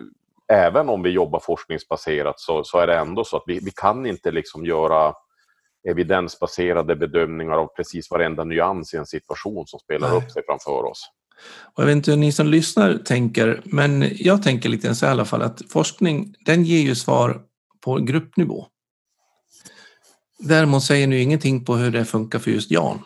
även 0.51 0.89
om 0.89 1.03
vi 1.03 1.09
jobbar 1.09 1.39
forskningsbaserat 1.39 2.39
så, 2.39 2.63
så, 2.63 2.77
är 2.77 2.87
det 2.87 2.97
ändå 2.97 3.23
så 3.23 3.37
att 3.37 3.43
vi, 3.45 3.59
vi 3.59 3.71
kan 3.71 4.05
inte 4.05 4.31
liksom 4.31 4.65
göra 4.65 5.13
evidensbaserade 5.89 6.95
bedömningar 6.95 7.57
av 7.57 7.67
precis 7.67 8.11
varenda 8.11 8.43
nyans 8.43 8.93
i 8.93 8.97
en 8.97 9.05
situation 9.05 9.67
som 9.67 9.79
spelar 9.79 10.09
Nej. 10.09 10.17
upp 10.17 10.31
sig 10.31 10.43
framför 10.45 10.83
oss. 10.83 11.09
Och 11.73 11.83
jag 11.83 11.87
vet 11.87 11.95
inte 11.95 12.11
hur 12.11 12.17
ni 12.17 12.31
som 12.31 12.47
lyssnar 12.47 12.97
tänker, 12.97 13.61
men 13.65 14.05
jag 14.15 14.43
tänker 14.43 14.69
lite 14.69 14.95
så 14.95 15.05
i 15.05 15.09
alla 15.09 15.25
fall 15.25 15.41
att 15.41 15.61
forskning, 15.69 16.35
den 16.45 16.63
ger 16.63 16.81
ju 16.81 16.95
svar 16.95 17.41
på 17.85 17.95
gruppnivå. 17.95 18.65
Däremot 20.39 20.83
säger 20.83 21.07
nu 21.07 21.19
ingenting 21.19 21.65
på 21.65 21.75
hur 21.75 21.91
det 21.91 22.05
funkar 22.05 22.39
för 22.39 22.51
just 22.51 22.71
Jan. 22.71 22.99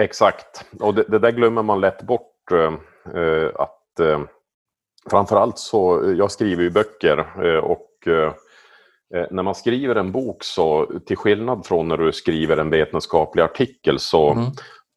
Exakt, 0.00 0.64
och 0.80 0.94
det, 0.94 1.04
det 1.08 1.18
där 1.18 1.32
glömmer 1.32 1.62
man 1.62 1.80
lätt 1.80 2.02
bort 2.02 2.52
eh, 2.52 3.50
att 3.54 4.00
eh, 4.00 4.20
framförallt 5.10 5.58
så, 5.58 6.14
jag 6.18 6.30
skriver 6.30 6.62
ju 6.62 6.70
böcker 6.70 7.18
eh, 7.18 7.58
och 7.58 7.88
eh, 8.06 8.32
när 9.30 9.42
man 9.42 9.54
skriver 9.54 9.94
en 9.94 10.12
bok 10.12 10.44
så, 10.44 10.90
till 11.06 11.16
skillnad 11.16 11.66
från 11.66 11.88
när 11.88 11.96
du 11.96 12.12
skriver 12.12 12.56
en 12.56 12.70
vetenskaplig 12.70 13.42
artikel 13.42 13.98
så, 13.98 14.32
mm 14.32 14.46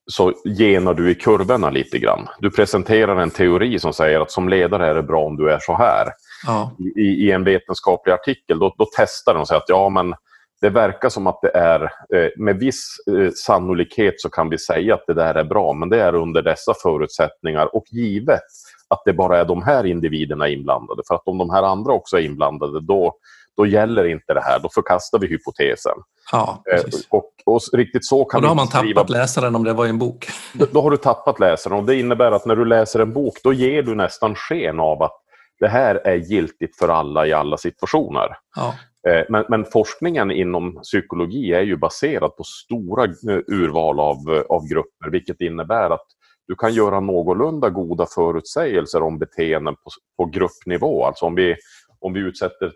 så 0.10 0.34
genar 0.46 0.94
du 0.94 1.12
i 1.12 1.16
kurvorna 1.16 1.70
lite 1.70 2.00
grann. 2.00 2.28
Du 2.40 2.52
presenterar 2.52 3.16
en 3.16 3.30
teori 3.30 3.80
som 3.80 3.94
säger 3.94 4.20
att 4.20 4.32
som 4.32 4.50
ledare 4.50 4.88
är 4.88 4.96
det 4.96 5.04
bra 5.04 5.26
om 5.26 5.36
du 5.38 5.52
är 5.52 5.60
så 5.60 5.74
här. 5.74 6.08
Ja. 6.46 6.72
I, 6.96 7.00
I, 7.00 7.32
en 7.32 7.44
vetenskaplig 7.44 8.14
artikel 8.14 8.60
då, 8.60 8.76
då 8.78 8.88
testar 8.98 9.34
de 9.34 9.40
och 9.40 9.48
säger 9.48 9.62
att 9.62 9.70
ja, 9.70 9.90
men 9.90 10.16
det 10.62 10.70
verkar 10.70 11.10
som 11.10 11.28
att 11.28 11.40
det 11.42 11.58
är, 11.58 11.82
eh, 11.84 12.30
med 12.38 12.60
viss 12.60 12.96
eh, 13.08 13.32
sannolikhet 13.32 14.22
så 14.22 14.30
kan 14.30 14.50
vi 14.50 14.58
säga 14.58 14.94
att 14.94 15.04
det 15.08 15.14
där 15.14 15.36
är 15.36 15.44
bra, 15.44 15.74
men 15.74 15.90
det 15.90 16.02
är 16.02 16.16
under 16.16 16.42
dessa 16.42 16.74
förutsättningar 16.84 17.76
och 17.76 17.86
givet 17.92 18.42
att 18.88 19.02
det 19.06 19.14
bara 19.14 19.38
är 19.38 19.46
de 19.46 19.64
här 19.64 19.86
individerna 19.86 20.48
inblandade. 20.48 21.02
För 21.08 21.16
att 21.16 21.28
om 21.28 21.38
de 21.38 21.50
här 21.50 21.64
andra 21.64 21.94
också 21.94 22.18
är 22.18 22.22
inblandade, 22.22 22.82
då, 22.82 23.14
då 23.58 23.66
gäller 23.66 24.06
inte 24.06 24.34
det 24.34 24.42
här. 24.42 24.60
Då 24.60 24.70
förkastar 24.74 25.20
vi 25.20 25.28
hypotesen. 25.28 25.96
Ja, 26.32 26.64
eh, 26.74 26.84
och, 27.10 27.32
och, 27.46 27.62
riktigt 27.74 28.06
så 28.06 28.26
kan 28.26 28.38
och 28.38 28.42
då 28.42 28.48
har 28.48 28.56
man 28.56 28.68
skriva... 28.68 29.02
tappat 29.02 29.10
läsaren 29.10 29.56
om 29.56 29.64
det 29.64 29.74
var 29.74 29.86
en 29.86 30.00
bok. 30.00 30.28
Då, 30.54 30.66
då, 30.72 30.82
har 30.82 30.92
du 30.92 30.98
tappat 30.98 31.40
läsaren 31.40 31.78
och 31.78 31.84
det 31.84 32.00
innebär 32.00 32.32
att 32.32 32.46
när 32.46 32.56
du 32.56 32.66
läser 32.66 33.00
en 33.00 33.14
bok 33.14 33.34
då 33.44 33.54
ger 33.54 33.84
du 33.84 33.96
nästan 33.96 34.36
sken 34.36 34.80
av 34.80 35.04
att 35.04 35.22
det 35.60 35.68
här 35.68 35.96
är 35.96 36.16
giltigt 36.16 36.78
för 36.78 36.90
alla 36.90 37.28
i 37.28 37.34
alla 37.34 37.58
situationer. 37.58 38.38
Ja. 38.56 38.76
Eh, 39.10 39.26
men, 39.30 39.46
men, 39.50 39.66
forskningen 39.66 40.32
inom 40.32 40.82
psykologi 40.84 41.54
är 41.54 41.62
ju 41.62 41.78
baserad 41.78 42.36
på 42.36 42.44
stora 42.44 43.04
eh, 43.04 43.40
urval 43.48 44.00
av, 44.00 44.44
av 44.50 44.68
grupper 44.68 45.10
vilket 45.12 45.42
innebär 45.42 45.90
att 45.90 46.06
du 46.48 46.56
kan 46.56 46.74
göra 46.74 47.00
någorlunda 47.00 47.70
goda 47.70 48.06
förutsägelser 48.16 49.04
om 49.04 49.20
beteenden 49.20 49.76
på, 49.76 49.90
på 50.18 50.26
gruppnivå. 50.26 51.06
Alltså 51.06 51.26
om 51.26 51.36
vi 51.36 51.56
om 52.02 52.14
vi 52.14 52.20
utsätter 52.20 52.72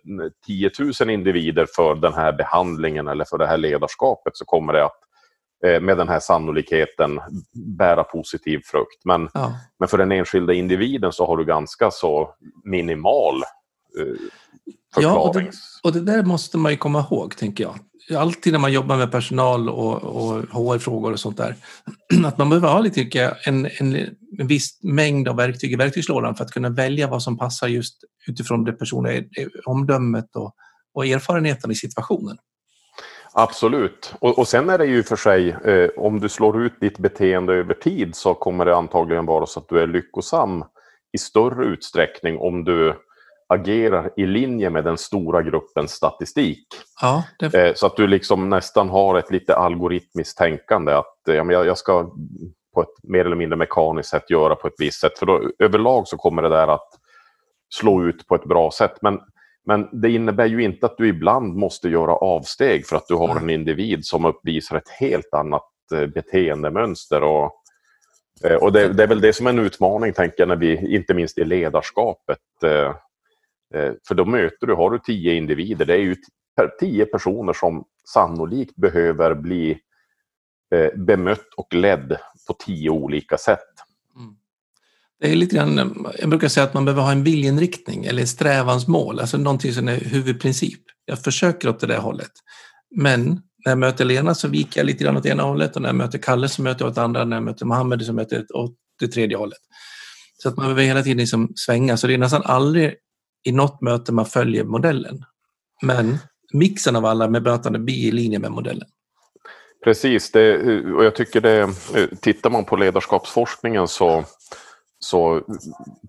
10 0.45 0.71
000 0.99 1.09
individer 1.09 1.67
för 1.75 1.95
den 1.95 2.13
här 2.13 2.31
behandlingen 2.31 3.07
eller 3.07 3.25
för 3.25 3.37
det 3.37 3.47
här 3.47 3.57
ledarskapet 3.57 4.37
så 4.37 4.45
kommer 4.45 4.73
det 4.73 4.85
att 4.85 4.99
eh, 5.65 5.81
med 5.81 5.97
den 5.97 6.09
här 6.09 6.19
sannolikheten 6.19 7.19
bära 7.77 8.03
positiv 8.03 8.61
frukt. 8.65 9.05
Men, 9.05 9.29
ja. 9.33 9.53
men 9.79 9.87
för 9.87 9.97
den 9.97 10.11
enskilda 10.11 10.53
individen 10.53 11.11
så 11.11 11.27
har 11.27 11.37
du 11.37 11.45
ganska 11.45 11.91
så 11.91 12.35
minimal 12.63 13.35
eh, 13.99 14.15
Ja, 14.95 15.19
och 15.19 15.33
det, 15.33 15.51
och 15.83 15.93
det, 15.93 16.01
där 16.01 16.23
måste 16.23 16.57
man 16.57 16.71
ju 16.71 16.77
komma 16.77 16.99
ihåg, 16.99 17.37
tänker 17.37 17.63
jag. 17.63 17.79
Alltid 18.17 18.53
när 18.53 18.59
man 18.59 18.73
jobbar 18.73 18.97
med 18.97 19.11
personal 19.11 19.69
och, 19.69 20.03
och 20.03 20.41
HR-frågor 20.41 21.11
och 21.11 21.19
sånt 21.19 21.37
där, 21.37 21.55
att 22.25 22.37
man 22.37 22.49
behöver 22.49 22.67
ha 22.67 22.79
lite, 22.79 23.35
en, 23.45 23.67
en, 23.79 23.95
en 24.39 24.47
viss 24.47 24.79
mängd 24.83 25.27
av 25.27 25.35
verktyg 25.35 25.71
i 25.71 25.75
verktygslådan 25.75 26.35
för 26.35 26.43
att 26.43 26.51
kunna 26.51 26.69
välja 26.69 27.07
vad 27.07 27.23
som 27.23 27.37
passar 27.37 27.67
just 27.67 27.97
utifrån 28.27 28.63
det 28.63 28.73
personliga 28.73 29.23
omdömet 29.65 30.35
och, 30.35 30.55
och 30.93 31.05
erfarenheten 31.05 31.71
i 31.71 31.75
situationen. 31.75 32.37
Absolut. 33.33 34.13
Och, 34.19 34.39
och 34.39 34.47
sen 34.47 34.69
är 34.69 34.77
det 34.77 34.85
ju 34.85 35.03
för 35.03 35.15
sig, 35.15 35.49
eh, 35.49 35.89
om 35.97 36.19
du 36.19 36.29
slår 36.29 36.61
ut 36.61 36.79
ditt 36.81 36.99
beteende 36.99 37.53
över 37.53 37.73
tid 37.73 38.15
så 38.15 38.33
kommer 38.33 38.65
det 38.65 38.75
antagligen 38.75 39.25
vara 39.25 39.45
så 39.45 39.59
att 39.59 39.69
du 39.69 39.79
är 39.79 39.87
lyckosam 39.87 40.63
i 41.13 41.17
större 41.17 41.65
utsträckning 41.65 42.37
om 42.37 42.63
du 42.63 42.95
agerar 43.49 44.09
i 44.17 44.25
linje 44.25 44.69
med 44.69 44.83
den 44.83 44.97
stora 44.97 45.41
gruppens 45.41 45.91
statistik. 45.91 46.67
Ja, 47.01 47.23
det... 47.39 47.53
Eh, 47.53 47.73
så 47.73 47.85
att 47.85 47.95
du 47.95 48.07
liksom 48.07 48.49
nästan 48.49 48.89
har 48.89 49.17
ett 49.17 49.31
lite 49.31 49.55
algoritmiskt 49.55 50.37
tänkande 50.37 50.91
att 50.91 51.17
ja, 51.25 51.51
jag 51.51 51.77
ska 51.77 52.11
på 52.73 52.81
ett 52.81 53.03
mer 53.03 53.25
eller 53.25 53.35
mindre 53.35 53.57
mekaniskt 53.57 54.09
sätt 54.09 54.29
göra 54.29 54.55
på 54.55 54.67
ett 54.67 54.73
visst 54.77 54.99
sätt. 54.99 55.19
För 55.19 55.25
då, 55.25 55.51
överlag 55.59 56.07
så 56.07 56.17
kommer 56.17 56.41
det 56.41 56.49
där 56.49 56.67
att 56.67 56.89
slå 57.73 58.03
ut 58.03 58.27
på 58.27 58.35
ett 58.35 58.45
bra 58.45 58.71
sätt. 58.71 58.97
Men, 59.01 59.19
men 59.65 60.01
det 60.01 60.09
innebär 60.09 60.45
ju 60.45 60.63
inte 60.63 60.85
att 60.85 60.97
du 60.97 61.07
ibland 61.07 61.55
måste 61.55 61.89
göra 61.89 62.15
avsteg 62.15 62.87
för 62.87 62.95
att 62.95 63.07
du 63.07 63.15
har 63.15 63.35
en 63.35 63.49
individ 63.49 64.05
som 64.05 64.25
uppvisar 64.25 64.77
ett 64.77 64.89
helt 64.99 65.33
annat 65.33 65.69
eh, 65.95 66.05
beteendemönster. 66.05 67.23
Och, 67.23 67.51
eh, 68.43 68.55
och 68.55 68.73
det, 68.73 68.93
det, 68.93 69.03
är 69.03 69.07
väl 69.07 69.21
det 69.21 69.33
som 69.33 69.47
är 69.47 69.49
en 69.49 69.59
utmaning, 69.59 70.13
tänker 70.13 70.35
jag, 70.37 70.47
när 70.47 70.55
vi, 70.55 70.95
inte 70.95 71.13
minst 71.13 71.37
i 71.37 71.45
ledarskapet. 71.45 72.39
Eh, 73.75 73.93
för 74.07 74.15
då 74.15 74.25
möter 74.25 74.67
du, 74.67 74.73
har 74.73 74.91
du 74.91 74.99
tio 74.99 75.33
individer, 75.33 75.85
det 75.85 75.93
är 75.93 75.97
ju 75.97 76.15
tio 76.79 77.05
personer 77.05 77.53
som 77.53 77.83
sannolikt 78.13 78.75
behöver 78.75 79.35
bli 79.35 79.79
eh, 80.75 80.99
bemött 80.99 81.53
och 81.57 81.73
ledd 81.73 82.17
på 82.47 82.53
tio 82.53 82.89
olika 82.89 83.37
sätt. 83.37 83.59
Mm. 84.15 84.35
Det 85.19 85.31
är 85.31 85.35
lite 85.35 85.55
grann, 85.55 85.79
eh, 85.79 85.87
jag 86.19 86.29
brukar 86.29 86.47
säga 86.47 86.63
att 86.63 86.73
man 86.73 86.85
behöver 86.85 87.01
ha 87.01 87.11
en 87.11 87.23
viljeinriktning 87.23 88.05
eller 88.05 88.25
strävansmål, 88.25 89.19
alltså 89.19 89.37
någonting 89.37 89.73
som 89.73 89.87
är 89.87 89.99
huvudprincip. 89.99 90.81
Jag 91.05 91.19
försöker 91.19 91.69
åt 91.69 91.79
det 91.79 91.87
där 91.87 91.99
hållet. 91.99 92.31
Men 92.95 93.41
när 93.65 93.71
jag 93.71 93.77
möter 93.77 94.05
Lena 94.05 94.35
så 94.35 94.47
viker 94.47 94.79
jag 94.79 94.85
lite 94.85 95.03
grann 95.03 95.17
åt 95.17 95.25
ena 95.25 95.43
hållet 95.43 95.75
och 95.75 95.81
när 95.81 95.89
jag 95.89 95.95
möter 95.95 96.17
Kalle 96.17 96.49
så 96.49 96.61
möter 96.61 96.85
jag 96.85 96.91
åt 96.91 96.97
andra, 96.97 97.25
när 97.25 97.37
jag 97.37 97.43
möter 97.43 97.65
Mohammed 97.65 98.05
så 98.05 98.13
möter 98.13 98.35
jag 98.35 98.63
åt 98.63 98.75
det 98.99 99.07
tredje 99.07 99.37
hållet. 99.37 99.59
Så 100.37 100.49
att 100.49 100.57
man 100.57 100.65
behöver 100.65 100.83
hela 100.83 101.03
tiden 101.03 101.17
liksom 101.17 101.51
svänga, 101.55 101.97
så 101.97 102.07
det 102.07 102.13
är 102.13 102.17
nästan 102.17 102.41
aldrig 102.45 102.95
i 103.43 103.51
något 103.51 103.81
möte 103.81 104.11
man 104.11 104.25
följer 104.25 104.63
modellen. 104.63 105.25
Men 105.81 106.17
mixen 106.53 106.95
av 106.95 107.05
alla 107.05 107.27
med 107.27 107.43
bemötande 107.43 107.79
blir 107.79 108.07
i 108.07 108.11
linje 108.11 108.39
med 108.39 108.51
modellen. 108.51 108.87
Precis, 109.83 110.31
det, 110.31 110.57
och 110.93 111.05
jag 111.05 111.15
tycker 111.15 111.41
det, 111.41 111.69
tittar 112.21 112.49
man 112.49 112.65
på 112.65 112.75
ledarskapsforskningen 112.75 113.87
så, 113.87 114.23
så 114.99 115.41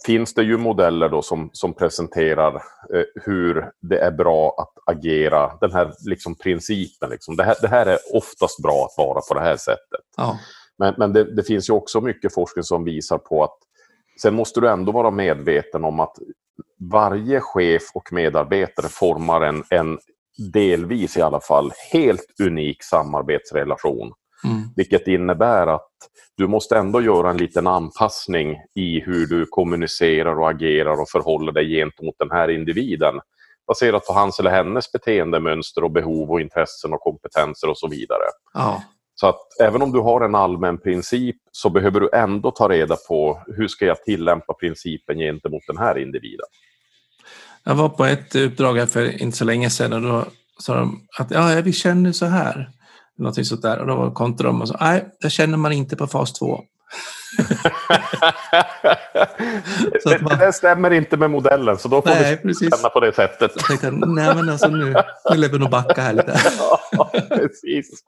finns 0.07 0.35
det 0.35 0.43
ju 0.43 0.59
modeller 0.59 1.09
då 1.09 1.23
som, 1.23 1.51
som 1.53 1.75
presenterar 1.75 2.55
eh, 2.95 3.23
hur 3.25 3.71
det 3.81 3.99
är 3.99 4.11
bra 4.11 4.55
att 4.59 4.97
agera, 4.97 5.59
den 5.61 5.73
här 5.73 5.93
liksom 6.05 6.35
principen. 6.35 7.11
Liksom. 7.11 7.37
Det, 7.37 7.45
här, 7.45 7.57
det 7.61 7.69
här 7.69 7.87
är 7.87 7.99
oftast 8.13 8.63
bra 8.63 8.85
att 8.85 9.05
vara 9.05 9.21
på 9.29 9.35
det 9.35 9.41
här 9.41 9.57
sättet. 9.57 10.01
Ja. 10.17 10.39
Men, 10.79 10.95
men 10.99 11.13
det, 11.13 11.37
det, 11.37 11.43
finns 11.43 11.69
ju 11.69 11.73
också 11.73 12.01
mycket 12.01 12.35
forskning 12.35 12.63
som 12.63 12.85
visar 12.85 13.19
på 13.19 13.45
att 13.45 13.59
sen 14.23 14.35
måste 14.35 14.61
du 14.61 14.69
ändå 14.69 14.93
vara 14.93 15.11
medveten 15.11 15.85
om 15.85 16.01
att 16.01 16.17
varje 16.91 17.41
chef 17.41 17.83
och 17.95 18.13
medarbetare 18.13 18.89
formar 18.89 19.41
en, 19.41 19.65
en 19.71 19.99
delvis 20.53 21.17
i 21.17 21.23
alla 21.23 21.41
fall 21.41 21.73
helt 21.93 22.41
unik 22.43 22.83
samarbetsrelation. 22.83 24.13
Mm. 24.45 24.63
Vilket 24.77 25.09
innebär 25.09 25.67
att 25.67 25.91
du 26.37 26.47
måste 26.47 26.77
ändå 26.79 27.01
göra 27.01 27.31
en 27.31 27.37
liten 27.37 27.67
anpassning 27.67 28.57
i 28.75 29.01
hur 29.01 29.27
du 29.27 29.47
kommunicerar 29.51 30.41
och 30.41 30.51
agerar 30.51 31.01
och 31.01 31.09
förhåller 31.09 31.53
dig 31.53 31.77
gentemot 31.77 32.15
den 32.19 32.31
här 32.31 32.49
individen. 32.51 33.15
Baserat 33.67 34.07
på 34.07 34.13
hans 34.13 34.41
eller 34.41 34.51
hennes 34.51 34.93
beteendemönster 34.93 35.85
och 35.85 35.91
behov 35.91 36.31
och 36.31 36.41
intressen 36.41 36.93
och 36.93 37.01
kompetenser 37.01 37.71
och 37.71 37.79
så 37.79 37.89
vidare. 37.89 38.25
Ja. 38.55 38.83
Så 39.15 39.27
att 39.27 39.61
även 39.61 39.83
om 39.83 39.93
du 39.93 40.01
har 40.01 40.21
en 40.21 40.35
allmän 40.35 40.79
princip 40.79 41.37
så 41.53 41.71
behöver 41.71 42.01
du 42.01 42.11
ändå 42.15 42.51
ta 42.51 42.69
reda 42.69 42.97
på 43.09 43.43
hur 43.47 43.69
ska 43.69 43.87
jag 43.87 44.03
tillämpa 44.03 44.55
principen 44.55 45.19
gentemot 45.19 45.63
den 45.67 45.79
här 45.79 45.99
individen. 45.99 46.47
Jag 47.65 47.75
var 47.75 47.89
på 47.89 48.05
ett 48.05 48.35
uppdrag 48.35 48.75
här 48.75 48.87
för 48.87 49.23
inte 49.23 49.37
så 49.37 49.45
länge 49.45 49.71
sedan 49.71 49.93
och 49.93 50.03
då 50.03 50.25
sa 50.59 50.75
de 50.75 51.01
att 51.19 51.31
ja, 51.31 51.61
vi 51.65 51.73
känner 51.73 52.13
så 52.13 52.27
här. 52.27 52.71
Någonting 53.19 53.45
sånt 53.45 53.63
där. 53.63 53.79
Och 53.79 53.87
då 53.87 54.11
kontrade 54.11 54.49
de 54.49 54.63
och 54.63 54.69
sa 54.69 54.77
nej, 54.81 55.05
det 55.21 55.31
känner 55.31 55.57
man 55.57 55.73
inte 55.73 55.97
på 55.97 56.07
fas 56.07 56.33
2 56.33 56.61
det, 60.05 60.23
man, 60.23 60.39
det 60.39 60.53
stämmer 60.53 60.91
inte 60.91 61.17
med 61.17 61.31
modellen, 61.31 61.79
så 61.79 61.89
då 61.89 62.03
får 62.03 62.11
nej, 62.11 62.41
vi 62.45 62.55
känna 62.55 62.89
på 62.89 63.01
det 63.01 63.13
sättet. 63.13 63.53
Jag 63.55 63.67
tänkte, 63.67 63.91
nej 63.91 64.35
men 64.35 64.49
alltså 64.49 64.69
nu, 64.69 64.95
nu 65.31 65.49
vi 65.49 65.59
nog 65.59 65.71
backa 65.71 66.03
här 66.03 66.13
lite. 66.13 66.41
ja, 66.93 67.11
precis. 67.29 68.05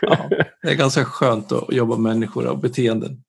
Ja, 0.00 0.28
det 0.62 0.70
är 0.70 0.74
ganska 0.74 1.04
skönt 1.04 1.52
att 1.52 1.72
jobba 1.72 1.96
med 1.96 2.14
människor 2.14 2.46
och 2.46 2.58
beteenden. 2.58 3.22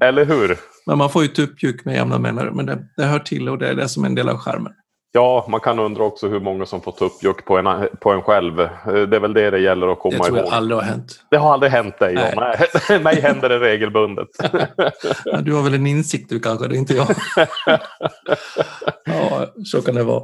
Eller 0.00 0.24
hur? 0.24 0.58
Men 0.86 0.98
man 0.98 1.10
får 1.10 1.22
ju 1.22 1.28
tuppjuk 1.28 1.84
med 1.84 1.94
jämna 1.94 2.18
mellanrum, 2.18 2.56
men 2.56 2.66
det, 2.66 2.78
det 2.96 3.04
hör 3.04 3.18
till 3.18 3.48
och 3.48 3.58
det 3.58 3.68
är 3.68 3.74
det 3.74 3.88
som 3.88 4.04
är 4.04 4.08
en 4.08 4.14
del 4.14 4.28
av 4.28 4.36
skärmen. 4.36 4.72
Ja, 5.12 5.46
man 5.48 5.60
kan 5.60 5.78
undra 5.78 6.04
också 6.04 6.28
hur 6.28 6.40
många 6.40 6.66
som 6.66 6.80
får 6.80 6.92
tuppjuck 6.92 7.44
på 7.44 7.58
en, 7.58 7.88
på 8.00 8.10
en 8.10 8.22
själv. 8.22 8.56
Det 8.56 9.16
är 9.16 9.20
väl 9.20 9.32
det 9.32 9.50
det 9.50 9.58
gäller 9.58 9.92
att 9.92 9.98
komma 9.98 10.14
ihåg. 10.14 10.24
Det 10.24 10.26
tror 10.26 10.38
jag 10.38 10.46
ihåg. 10.46 10.54
aldrig 10.54 10.78
har 10.78 10.84
hänt. 10.84 11.24
Det 11.30 11.36
har 11.36 11.52
aldrig 11.52 11.72
hänt 11.72 11.98
dig, 11.98 12.14
Nej. 12.14 12.34
Nej. 12.88 13.00
Mig 13.02 13.20
händer 13.20 13.48
det 13.48 13.60
regelbundet. 13.60 14.28
Du 15.44 15.54
har 15.54 15.62
väl 15.62 15.74
en 15.74 15.86
insikt 15.86 16.28
du 16.28 16.40
kanske, 16.40 16.68
det 16.68 16.74
är 16.74 16.78
inte 16.78 16.94
jag. 16.94 17.08
ja, 19.04 19.46
så 19.64 19.82
kan 19.82 19.94
det 19.94 20.04
vara. 20.04 20.22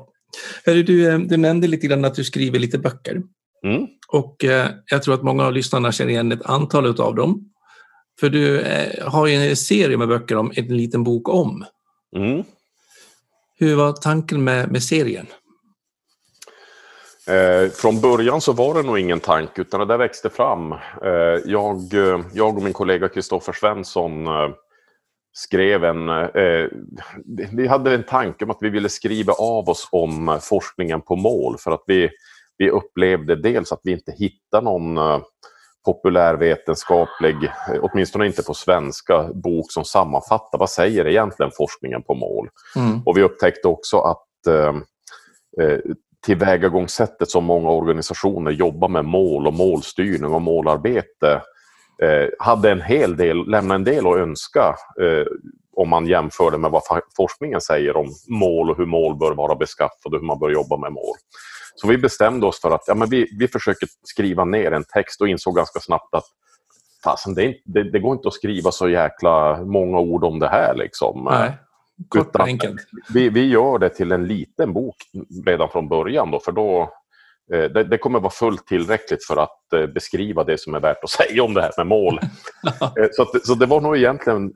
Hörru, 0.67 0.83
du, 0.83 1.12
eh, 1.12 1.19
du 1.19 1.37
nämnde 1.37 1.67
lite 1.67 1.87
grann 1.87 2.05
att 2.05 2.14
du 2.14 2.25
skriver 2.25 2.59
lite 2.59 2.79
böcker. 2.79 3.23
Mm. 3.67 3.87
Och 4.09 4.45
eh, 4.45 4.69
jag 4.91 5.03
tror 5.03 5.14
att 5.14 5.23
många 5.23 5.45
av 5.45 5.53
lyssnarna 5.53 5.93
känner 5.93 6.11
igen 6.11 6.33
ett 6.33 6.47
antal 6.47 7.00
av 7.00 7.14
dem. 7.14 7.50
För 8.21 8.29
du 8.29 8.61
eh, 8.61 9.09
har 9.09 9.26
ju 9.26 9.35
en 9.35 9.57
serie 9.57 9.97
med 9.97 10.09
böcker 10.09 10.37
om 10.37 10.53
en 10.57 10.76
liten 10.76 11.05
bok 11.05 11.29
om. 11.29 11.64
Mm. 12.17 12.45
Hur 13.59 13.77
var 13.77 13.93
tanken 13.93 14.45
med, 14.45 14.73
med 14.73 14.83
serien? 14.83 15.27
Eh, 17.27 17.71
från 17.71 18.01
början 18.01 18.41
så 18.41 18.53
var 18.53 18.75
det 18.75 18.83
nog 18.83 18.99
ingen 18.99 19.21
tanke 19.21 19.61
utan 19.61 19.81
det 19.81 19.87
där 19.87 19.99
växte 19.99 20.31
fram. 20.31 20.73
Eh, 20.73 21.41
jag, 21.45 21.95
eh, 21.95 22.21
jag 22.33 22.57
och 22.57 22.63
min 22.63 22.73
kollega 22.73 23.09
Kristoffer 23.09 23.53
Svensson 23.53 24.27
eh, 24.27 24.51
skrev 25.33 25.85
en... 25.85 26.09
Eh, 26.09 26.69
vi 27.53 27.67
hade 27.67 27.95
en 27.95 28.05
tanke 28.05 28.45
om 28.45 28.51
att 28.51 28.59
vi 28.61 28.69
ville 28.69 28.89
skriva 28.89 29.33
av 29.33 29.69
oss 29.69 29.89
om 29.93 30.39
forskningen 30.43 31.01
på 31.01 31.17
mål 31.17 31.57
för 31.59 31.71
att 31.71 31.85
vi, 31.87 32.11
vi 32.59 32.71
upplevde 32.71 33.37
dels 33.37 33.73
att 33.73 33.81
vi 33.83 33.93
inte 33.93 34.13
hittade 34.13 34.65
någon 34.65 34.97
eh, 34.97 35.21
populärvetenskaplig, 35.85 37.37
åtminstone 37.81 38.26
inte 38.26 38.43
på 38.43 38.55
svenska, 38.55 39.31
bok 39.35 39.73
som 39.73 39.85
sammanfattar 39.85 40.59
vad 40.59 40.71
säger 40.71 41.07
egentligen 41.07 41.53
forskningen 41.57 42.03
på 42.03 42.14
mål. 42.14 42.49
Mm. 42.76 43.03
Och 43.07 43.17
vi 43.17 43.23
upptäckte 43.23 43.69
också 43.69 43.99
att 43.99 44.47
eh, 44.47 44.75
eh, 45.67 45.79
tillvägagångssättet 46.26 47.31
som 47.31 47.45
många 47.45 47.71
organisationer 47.71 48.50
jobbar 48.50 48.88
med 48.88 49.05
mål 49.05 49.47
och 49.47 49.55
målstyrning 49.55 50.35
och 50.35 50.43
målarbete 50.43 51.43
eh, 52.03 52.29
hade 52.38 52.71
en 52.71 52.83
hel 52.83 53.17
del, 53.17 53.50
lämnade 53.50 53.75
en 53.75 53.85
del 53.85 54.07
att 54.07 54.17
önska 54.17 54.76
eh, 55.00 55.26
om 55.76 55.88
man 55.88 56.07
jämför 56.07 56.50
det 56.50 56.59
med 56.59 56.71
vad 56.71 56.83
forskningen 57.17 57.61
säger 57.61 57.97
om 57.97 58.12
mål 58.29 58.71
och 58.71 58.76
hur 58.76 58.87
mål 58.87 59.17
bör 59.17 59.33
vara 59.33 59.55
beskaffade 59.55 60.17
och 60.17 60.21
hur 60.21 60.26
man 60.26 60.38
bör 60.38 60.50
jobba 60.50 60.76
med 60.76 60.93
mål. 60.93 61.17
Så 61.75 61.88
vi 61.88 61.99
bestämde 61.99 62.47
oss 62.47 62.61
för 62.61 62.71
att 62.71 62.83
ja, 62.87 62.95
men 62.95 63.09
vi, 63.09 63.28
vi 63.38 63.49
försöker 63.49 63.88
skriva 64.02 64.45
ner 64.45 64.73
en 64.73 64.85
text 64.85 65.21
och 65.21 65.28
insåg 65.28 65.57
ganska 65.57 65.81
snabbt 65.81 66.14
att 66.14 66.25
fasen, 67.04 67.35
det, 67.35 67.57
det, 67.64 67.90
det, 67.90 67.99
går 67.99 68.12
inte 68.12 68.28
att 68.28 68.35
skriva 68.35 68.73
så 68.73 68.88
jäkla 68.88 69.64
många 69.64 69.99
ord 69.99 70.25
om 70.25 70.38
det 70.38 70.49
här. 70.49 70.75
Liksom. 70.75 71.28
Nej, 71.31 71.52
kort 72.09 72.37
och 72.37 72.47
enkelt. 72.49 72.81
Vi, 73.14 73.28
vi 73.28 73.49
gör 73.49 73.78
det 73.78 73.88
till 73.88 74.12
en 74.12 74.26
liten 74.26 74.73
bok 74.73 74.97
redan 75.47 75.69
från 75.69 75.88
början, 75.88 76.31
då, 76.31 76.40
för 76.40 76.52
då, 76.52 76.93
det, 77.49 77.85
det, 77.85 77.99
kommer 77.99 78.21
vara 78.21 78.31
fullt 78.31 78.67
tillräckligt 78.67 79.25
för 79.25 79.37
att 79.37 79.73
eh, 79.73 79.87
beskriva 79.87 80.45
det 80.45 80.59
som 80.59 80.75
är 80.75 80.81
värt 80.81 81.05
att 81.05 81.11
säga 81.29 81.42
om 81.42 81.55
det 81.55 81.62
här 81.62 81.73
med 81.77 81.87
mål. 81.87 82.21
Eh, 82.81 83.09
så, 83.12 83.23
att, 83.23 83.47
så 83.47 83.55
det 83.55 83.66
var 83.66 83.81
nog 83.81 83.97
egentligen 83.97 84.53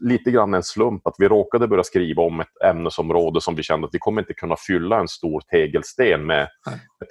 lite 0.00 0.30
grann 0.30 0.54
en 0.54 0.62
slump 0.62 1.06
att 1.06 1.14
vi 1.18 1.28
råkade 1.28 1.68
börja 1.68 1.84
skriva 1.84 2.22
om 2.22 2.40
ett 2.40 2.62
ämnesområde 2.64 3.40
som 3.40 3.54
vi 3.54 3.62
kände 3.62 3.86
att 3.86 3.94
vi 3.94 3.98
kommer 3.98 4.22
inte 4.22 4.34
kunna 4.34 4.56
fylla 4.66 5.00
en 5.00 5.08
stor 5.08 5.40
tegelsten 5.40 6.26
med, 6.26 6.48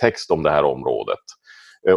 text 0.01 0.32
om 0.32 0.43
det 0.43 0.51
här 0.51 0.63
området. 0.63 1.19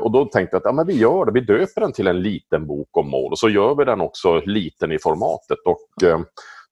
Och 0.00 0.12
då 0.12 0.24
tänkte 0.24 0.54
jag 0.54 0.58
att 0.58 0.64
ja, 0.64 0.72
men 0.72 0.86
vi 0.86 0.98
gör 0.98 1.24
det, 1.24 1.32
vi 1.32 1.40
döper 1.40 1.80
den 1.80 1.92
till 1.92 2.06
en 2.06 2.22
liten 2.22 2.66
bok 2.66 2.96
om 2.96 3.10
mål 3.10 3.32
och 3.32 3.38
så 3.38 3.48
gör 3.48 3.74
vi 3.74 3.84
den 3.84 4.00
också 4.00 4.40
liten 4.40 4.92
i 4.92 4.98
formatet. 4.98 5.58
Och, 5.66 5.88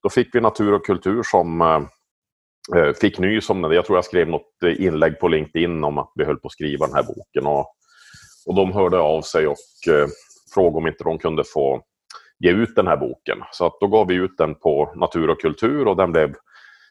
då 0.02 0.08
fick 0.08 0.34
vi 0.34 0.40
Natur 0.40 0.72
och 0.72 0.86
kultur 0.86 1.22
som 1.22 1.60
Eh, 1.62 1.88
fick 3.00 3.18
nys 3.18 3.50
om 3.50 3.62
det. 3.62 3.74
Jag 3.74 3.86
tror 3.86 3.98
jag 3.98 4.04
skrev 4.04 4.28
något 4.28 4.62
eh, 4.64 4.86
inlägg 4.86 5.20
på 5.20 5.28
LinkedIn 5.28 5.84
om 5.84 5.98
att 5.98 6.12
vi 6.14 6.24
höll 6.24 6.36
på 6.36 6.46
att 6.46 6.52
skriva 6.52 6.86
den 6.86 6.94
här 6.94 7.02
boken. 7.02 7.46
Och, 7.46 7.66
och 8.46 8.54
de 8.54 8.72
hörde 8.72 8.98
av 8.98 9.22
sig 9.22 9.46
och 9.46 9.56
eh, 9.88 10.08
frågade 10.54 10.76
om 10.76 10.86
inte 10.86 11.04
de 11.04 11.18
kunde 11.18 11.44
få 11.44 11.82
ge 12.38 12.50
ut 12.50 12.76
den 12.76 12.86
här 12.86 12.96
boken. 12.96 13.38
Så 13.52 13.66
att 13.66 13.80
då 13.80 13.86
gav 13.86 14.06
vi 14.06 14.14
ut 14.14 14.38
den 14.38 14.54
på 14.54 14.92
Natur 14.96 15.30
och 15.30 15.40
kultur 15.40 15.88
och 15.88 15.96
den 15.96 16.12
blev 16.12 16.34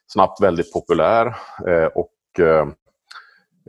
snabbt 0.08 0.42
väldigt 0.42 0.74
populär. 0.74 1.26
Eh, 1.68 1.86
och 1.86 2.40
eh, 2.40 2.68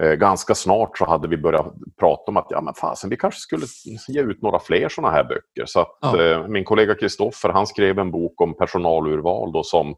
eh 0.02 0.14
ganska 0.14 0.54
snart 0.54 0.98
så 0.98 1.04
hade 1.04 1.28
vi 1.28 1.36
börjat 1.36 1.74
prata 2.00 2.22
om 2.26 2.36
att 2.36 2.46
ja, 2.50 2.60
men 2.60 2.74
fasen, 2.74 3.10
vi 3.10 3.16
kanske 3.16 3.40
skulle 3.40 3.66
ge 4.08 4.22
ut 4.22 4.42
några 4.42 4.58
fler 4.58 4.88
sådana 4.88 5.14
här 5.14 5.24
böcker. 5.24 5.66
Så 5.66 5.80
att, 5.80 5.98
ja. 6.00 6.46
min 6.48 6.64
kollega 6.64 6.94
Kristoffer 6.94 7.64
skrev 7.64 7.98
en 7.98 8.10
bok 8.10 8.40
om 8.40 8.56
personalurval 8.56 9.52
då, 9.52 9.62
som 9.62 9.96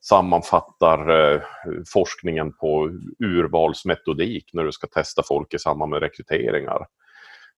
sammanfattar 0.00 1.32
eh, 1.34 1.40
forskningen 1.92 2.52
på 2.52 2.90
urvalsmetodik 3.18 4.50
när 4.52 4.64
du 4.64 4.72
ska 4.72 4.86
testa 4.86 5.22
folk 5.28 5.54
i 5.54 5.58
samband 5.58 5.90
med 5.90 6.00
rekryteringar. 6.00 6.86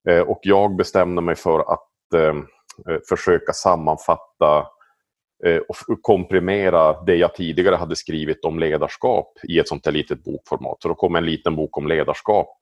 Eh, 0.08 0.20
och 0.20 0.40
jag 0.42 0.76
bestämde 0.76 1.22
mig 1.22 1.36
för 1.36 1.60
att 1.60 2.14
eh, 2.14 2.36
eh 2.92 3.00
försöka 3.08 3.52
sammanfatta 3.52 4.66
eh, 5.44 5.58
och 5.68 5.76
komprimera 6.02 7.02
det 7.02 7.16
jag 7.16 7.34
tidigare 7.34 7.76
hade 7.76 7.96
skrivit 7.96 8.44
om 8.44 8.58
ledarskap 8.58 9.32
i 9.48 9.58
ett 9.58 9.68
sånt 9.68 9.86
här 9.86 9.92
litet 9.92 10.24
bokformat. 10.24 10.76
Så 10.82 10.88
då 10.88 10.94
kom 10.94 11.16
en 11.16 11.26
liten 11.26 11.56
bok 11.56 11.78
om 11.78 11.88
ledarskap 11.88 12.58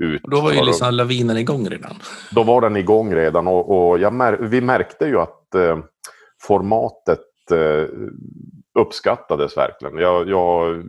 ut. 0.00 0.24
Och 0.24 0.30
då 0.30 0.40
var 0.40 0.52
ju 0.52 0.64
liksom 0.64 0.94
lavinen 0.94 1.36
igång 1.36 1.68
redan. 1.68 1.96
Då 2.30 2.42
var 2.42 2.60
den 2.60 2.76
igång 2.76 3.14
redan 3.14 3.46
och, 3.46 3.90
och 3.90 4.12
mär, 4.12 4.36
vi 4.40 4.60
märkte 4.60 5.06
ju 5.06 5.18
att 5.18 5.54
eh, 5.54 5.78
formatet 6.42 7.20
uppskattades 8.76 9.56
verkligen. 9.56 9.98
Jag, 9.98 10.28
jag, 10.28 10.82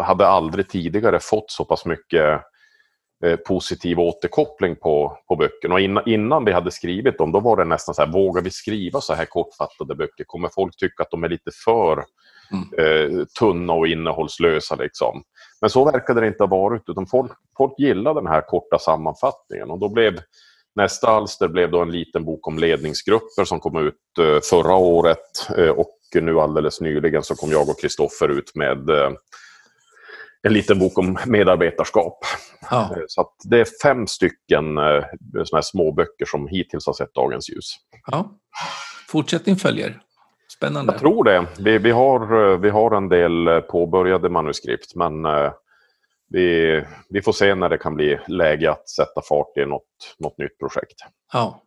hade 0.00 0.26
aldrig 0.26 0.68
tidigare 0.68 1.18
fått 1.20 1.50
så 1.50 1.64
pass 1.64 1.84
mycket 1.84 2.40
eh, 3.24 3.36
positiv 3.36 4.00
återkoppling 4.00 4.76
på, 4.76 5.18
på 5.28 5.36
böckerna. 5.36 5.74
Och 5.74 5.80
innan, 5.80 6.08
innan 6.08 6.44
vi 6.44 6.52
hade 6.52 6.70
skrivit 6.70 7.18
dem, 7.18 7.32
då 7.32 7.40
var 7.40 7.56
det 7.56 7.64
nästan 7.64 7.94
så 7.94 8.02
här, 8.02 8.12
vågar 8.12 8.42
vi 8.42 8.50
skriva 8.50 9.00
så 9.00 9.14
här 9.14 9.24
kortfattade 9.24 9.94
böcker? 9.94 10.24
Kommer 10.24 10.48
folk 10.54 10.76
tycka 10.76 11.02
att 11.02 11.10
de 11.10 11.24
är 11.24 11.28
lite 11.28 11.50
för 11.64 12.04
mm. 12.52 13.18
eh, 13.18 13.24
tunna 13.38 13.72
och 13.72 13.86
innehållslösa? 13.86 14.74
Liksom? 14.74 15.22
Men 15.60 15.70
så 15.70 15.84
verkade 15.84 16.20
det 16.20 16.26
inte 16.26 16.42
ha 16.42 16.48
varit, 16.48 16.88
utan 16.88 17.06
folk, 17.06 17.32
folk 17.56 17.74
gillade 17.78 18.20
den 18.20 18.32
här 18.32 18.40
korta 18.40 18.78
sammanfattningen. 18.78 19.70
Och 19.70 19.78
då 19.78 19.88
blev 19.88 20.20
nästa 20.74 21.08
alster 21.08 21.48
blev 21.48 21.70
då 21.70 21.82
en 21.82 21.90
liten 21.90 22.24
bok 22.24 22.46
om 22.48 22.58
ledningsgrupper 22.58 23.44
som 23.44 23.60
kom 23.60 23.86
ut 23.86 24.18
eh, 24.20 24.40
förra 24.50 24.74
året. 24.74 25.50
Eh, 25.56 25.68
och 25.68 25.97
nu 26.14 26.40
alldeles 26.40 26.80
nyligen 26.80 27.22
så 27.22 27.34
kom 27.34 27.50
jag 27.50 27.68
och 27.68 27.80
Kristoffer 27.80 28.28
ut 28.28 28.54
med 28.54 28.90
eh, 28.90 29.10
en 30.42 30.52
liten 30.52 30.78
bok 30.78 30.98
om 30.98 31.18
medarbetarskap. 31.26 32.18
Ja. 32.70 32.96
Eh, 32.96 33.02
så 33.06 33.30
det 33.44 33.60
är 33.60 33.66
fem 33.82 34.06
stycken 34.06 34.78
eh, 34.78 35.04
såna 35.44 35.62
små 35.62 35.92
böcker 35.92 36.24
som 36.26 36.48
hittills 36.48 36.86
har 36.86 36.92
sett 36.92 37.14
dagens 37.14 37.50
ljus. 37.50 37.74
Ja. 38.06 38.30
Fortsättning 39.08 39.56
följer. 39.56 40.00
Spännande. 40.56 40.92
Jag 40.92 41.00
tror 41.00 41.24
det. 41.24 41.46
Vi, 41.58 41.78
vi, 41.78 41.90
har, 41.90 42.56
vi 42.56 42.70
har 42.70 42.96
en 42.96 43.08
del 43.08 43.62
påbörjade 43.62 44.28
manuskript 44.28 44.94
men 44.94 45.12
vi, 46.30 46.82
vi 47.08 47.22
får 47.22 47.32
se 47.32 47.54
när 47.54 47.68
det 47.68 47.78
kan 47.78 47.94
bli 47.94 48.18
läge 48.28 48.70
att 48.70 48.88
sätta 48.88 49.22
fart 49.28 49.56
i 49.56 49.66
något, 49.66 50.16
något 50.18 50.38
nytt 50.38 50.58
projekt. 50.58 50.96
Ja. 51.32 51.62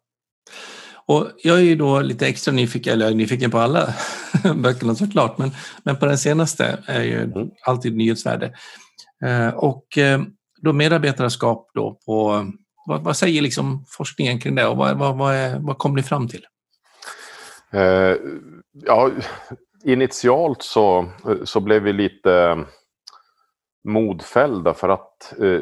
Och 1.05 1.27
jag 1.43 1.57
är 1.57 1.61
ju 1.61 1.75
då 1.75 2.01
lite 2.01 2.27
extra 2.27 2.53
nyfiken, 2.53 2.93
eller 2.93 3.05
jag 3.05 3.11
är 3.11 3.15
nyfiken 3.15 3.51
på 3.51 3.59
alla 3.59 3.93
böckerna 4.55 4.95
såklart, 4.95 5.37
men, 5.37 5.51
men 5.83 5.95
på 5.95 6.05
den 6.05 6.17
senaste 6.17 6.83
är 6.85 7.03
ju 7.03 7.21
mm. 7.21 7.49
alltid 7.65 7.95
nyhetsvärde. 7.95 8.53
Eh, 9.25 9.49
och 9.49 9.97
eh, 9.97 10.21
då 10.61 10.73
medarbetarskap 10.73 11.69
då 11.73 11.99
på, 12.05 12.45
vad, 12.87 13.03
vad, 13.03 13.17
säger 13.17 13.41
liksom 13.41 13.85
forskningen 13.87 14.39
kring 14.39 14.55
det 14.55 14.67
och 14.67 14.77
vad, 14.77 14.97
vad, 14.97 15.17
vad, 15.17 15.35
är, 15.35 15.59
vad 15.59 15.77
kom 15.77 15.95
ni 15.95 16.03
fram 16.03 16.27
till? 16.27 16.45
Eh, 17.71 18.15
ja, 18.85 19.11
initialt 19.83 20.61
så, 20.61 21.11
så 21.43 21.59
blev 21.59 21.83
vi 21.83 21.93
lite 21.93 22.65
modfällda 23.83 24.73
för 24.73 24.89
att 24.89 25.39
eh, 25.39 25.61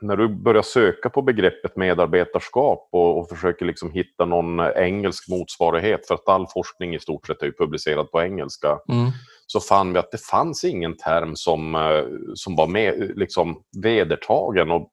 när 0.00 0.16
du 0.16 0.28
börjar 0.28 0.62
söka 0.62 1.10
på 1.10 1.22
begreppet 1.22 1.76
medarbetarskap 1.76 2.88
och, 2.92 3.18
och, 3.18 3.28
försöker 3.28 3.64
liksom 3.64 3.90
hitta 3.90 4.24
någon 4.24 4.60
engelsk 4.60 5.28
motsvarighet, 5.28 6.06
för 6.06 6.14
att 6.14 6.28
all 6.28 6.46
forskning 6.46 6.94
i 6.94 7.00
stort 7.00 7.26
sett 7.26 7.42
är 7.42 7.52
publicerad 7.58 8.10
på 8.10 8.22
engelska, 8.22 8.78
mm. 8.88 9.10
så 9.46 9.60
fann 9.60 9.92
vi 9.92 9.98
att 9.98 10.10
det 10.10 10.24
fanns 10.24 10.64
ingen 10.64 10.96
term 10.96 11.36
som, 11.36 11.74
eh, 11.74 12.04
som 12.34 12.56
var 12.56 12.66
med, 12.66 13.12
liksom 13.16 13.62
vedertagen 13.82 14.70
och 14.70 14.92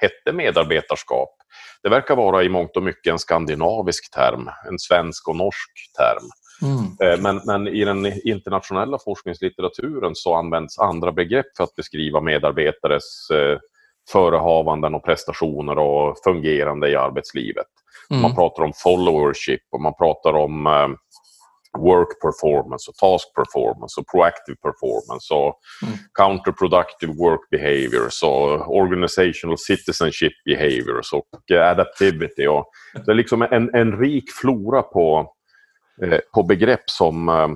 hette 0.00 0.32
medarbetarskap. 0.32 1.30
Det 1.82 1.88
verkar 1.88 2.16
vara 2.16 2.42
i 2.42 2.48
mångt 2.48 2.76
och 2.76 2.82
mycket 2.82 3.12
en 3.12 3.18
skandinavisk 3.18 4.14
term, 4.14 4.50
en 4.68 4.78
svensk 4.78 5.28
och 5.28 5.36
norsk 5.36 5.70
term. 5.98 6.30
Mm. 6.62 7.12
Eh, 7.12 7.22
men, 7.22 7.40
men, 7.44 7.68
i 7.68 7.84
den 7.84 8.06
internationella 8.24 8.98
forskningslitteraturen 9.04 10.14
så 10.14 10.34
används 10.34 10.78
andra 10.78 11.12
begrepp 11.12 11.46
för 11.56 11.64
att 11.64 11.74
beskriva 11.74 12.20
medarbetares 12.20 13.30
eh, 13.30 13.58
förehavanden 14.08 14.94
och 14.94 15.04
prestationer 15.04 15.78
och 15.78 16.16
fungerande 16.24 16.90
i 16.90 16.96
arbetslivet. 16.96 17.66
Mm. 18.10 18.22
Man 18.22 18.34
pratar 18.34 18.62
om 18.62 18.72
followership 18.76 19.60
och 19.72 19.80
man 19.80 19.94
pratar 19.94 20.32
om 20.32 20.66
eh, 20.66 20.88
work 21.78 22.20
performance 22.20 22.90
och 22.90 22.96
task 22.96 23.34
performance 23.34 24.00
och 24.00 24.06
proactive 24.06 24.56
performance 24.56 25.34
och 25.34 25.58
mm. 25.82 25.98
counterproductive 26.18 27.12
work 27.12 27.50
behaviors 27.50 28.22
och 28.22 28.76
organizational 28.76 29.58
citizenship 29.58 30.32
behaviors 30.44 31.12
och 31.12 31.50
adaptivity. 31.50 32.46
Och 32.46 32.70
det 33.06 33.10
är 33.10 33.14
liksom 33.14 33.42
en, 33.42 33.74
en 33.74 33.98
rik 33.98 34.24
flora 34.40 34.82
på, 34.82 35.32
eh, 36.02 36.18
på 36.34 36.42
begrepp 36.42 36.90
som, 36.90 37.28
eh, 37.28 37.48